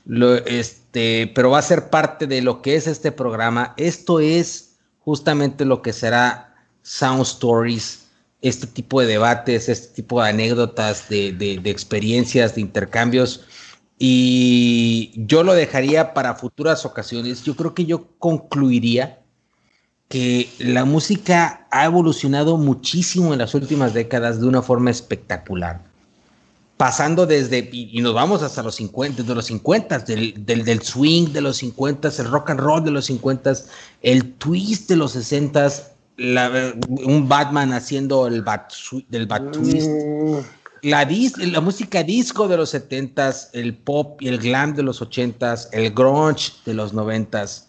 [0.05, 3.73] Lo, este, pero va a ser parte de lo que es este programa.
[3.77, 8.07] Esto es justamente lo que será Sound Stories,
[8.41, 13.45] este tipo de debates, este tipo de anécdotas, de, de, de experiencias, de intercambios
[14.03, 17.43] y yo lo dejaría para futuras ocasiones.
[17.43, 19.19] Yo creo que yo concluiría
[20.07, 25.83] que la música ha evolucionado muchísimo en las últimas décadas de una forma espectacular.
[26.81, 31.39] Pasando desde, y, nos vamos hasta los 50, de los 50, del, del, swing de
[31.39, 33.53] los 50, el rock and roll de los 50,
[34.01, 35.69] el twist de los 60,
[36.17, 38.73] un Batman haciendo el bat,
[39.09, 39.91] del bat twist.
[39.91, 40.37] Mm.
[40.81, 41.07] La,
[41.51, 45.91] la música disco de los 70s, el pop y el glam de los 80s, el
[45.91, 47.65] grunge de los 90s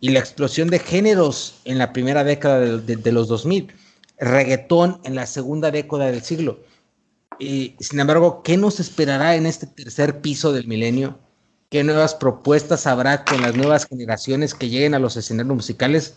[0.00, 3.74] y la explosión de géneros en la primera década de, de los 2000,
[4.20, 6.60] reggaetón en la segunda década del siglo
[7.38, 11.18] sin embargo, ¿qué nos esperará en este tercer piso del milenio?
[11.70, 16.14] ¿Qué nuevas propuestas habrá con las nuevas generaciones que lleguen a los escenarios musicales?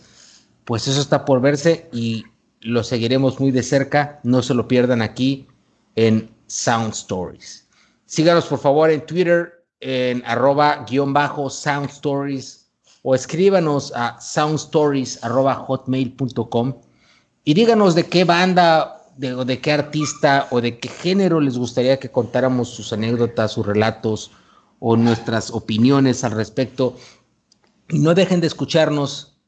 [0.64, 2.24] Pues eso está por verse y
[2.60, 4.20] lo seguiremos muy de cerca.
[4.22, 5.48] No se lo pierdan aquí
[5.96, 7.66] en Sound Stories.
[8.06, 12.68] Síganos por favor en Twitter en arroba guion bajo Sound Stories
[13.02, 16.74] o escríbanos a soundstories arroba hotmail.com
[17.44, 21.98] y díganos de qué banda de, de, qué artista o de qué género les gustaría
[21.98, 24.30] que contáramos sus anécdotas, sus relatos
[24.78, 26.96] o nuestras opiniones al respecto.
[27.88, 29.38] Y no dejen de escucharnos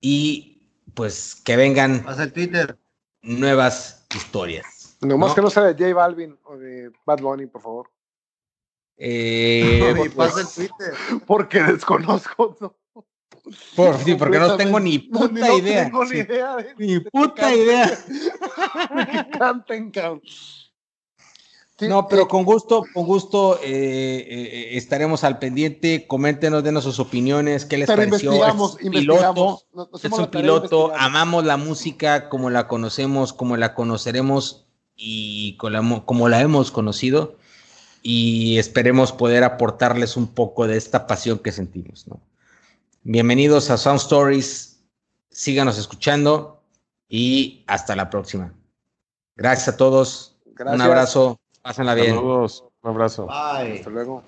[0.00, 2.78] y pues que vengan el Twitter.
[3.22, 4.96] nuevas historias.
[5.00, 7.90] No más que no sea de J Balvin o de Bad Bunny, por favor.
[8.96, 10.94] Eh, pasa el Twitter.
[11.26, 12.74] Porque desconozco.
[13.74, 15.84] Por, sí, porque no tengo ni puta idea.
[15.84, 17.98] Tengo ni, idea ni puta idea.
[21.86, 26.06] no, pero con gusto, con gusto eh, eh, estaremos al pendiente.
[26.08, 28.32] Coméntenos, denos sus opiniones, qué les pareció.
[28.44, 29.62] es un piloto,
[30.02, 30.92] es un piloto.
[30.96, 34.66] Amamos la música como la conocemos, como la conoceremos
[34.96, 37.36] y como la hemos conocido.
[38.02, 42.20] Y esperemos poder aportarles un poco de esta pasión que sentimos, ¿no?
[43.10, 44.84] Bienvenidos a Sound Stories.
[45.30, 46.60] Síganos escuchando
[47.08, 48.52] y hasta la próxima.
[49.34, 50.36] Gracias a todos.
[50.44, 51.40] Un abrazo.
[51.62, 52.16] Pásenla bien.
[52.16, 52.64] Saludos.
[52.82, 53.26] Un abrazo.
[53.26, 53.78] Bye.
[53.78, 54.22] Hasta luego.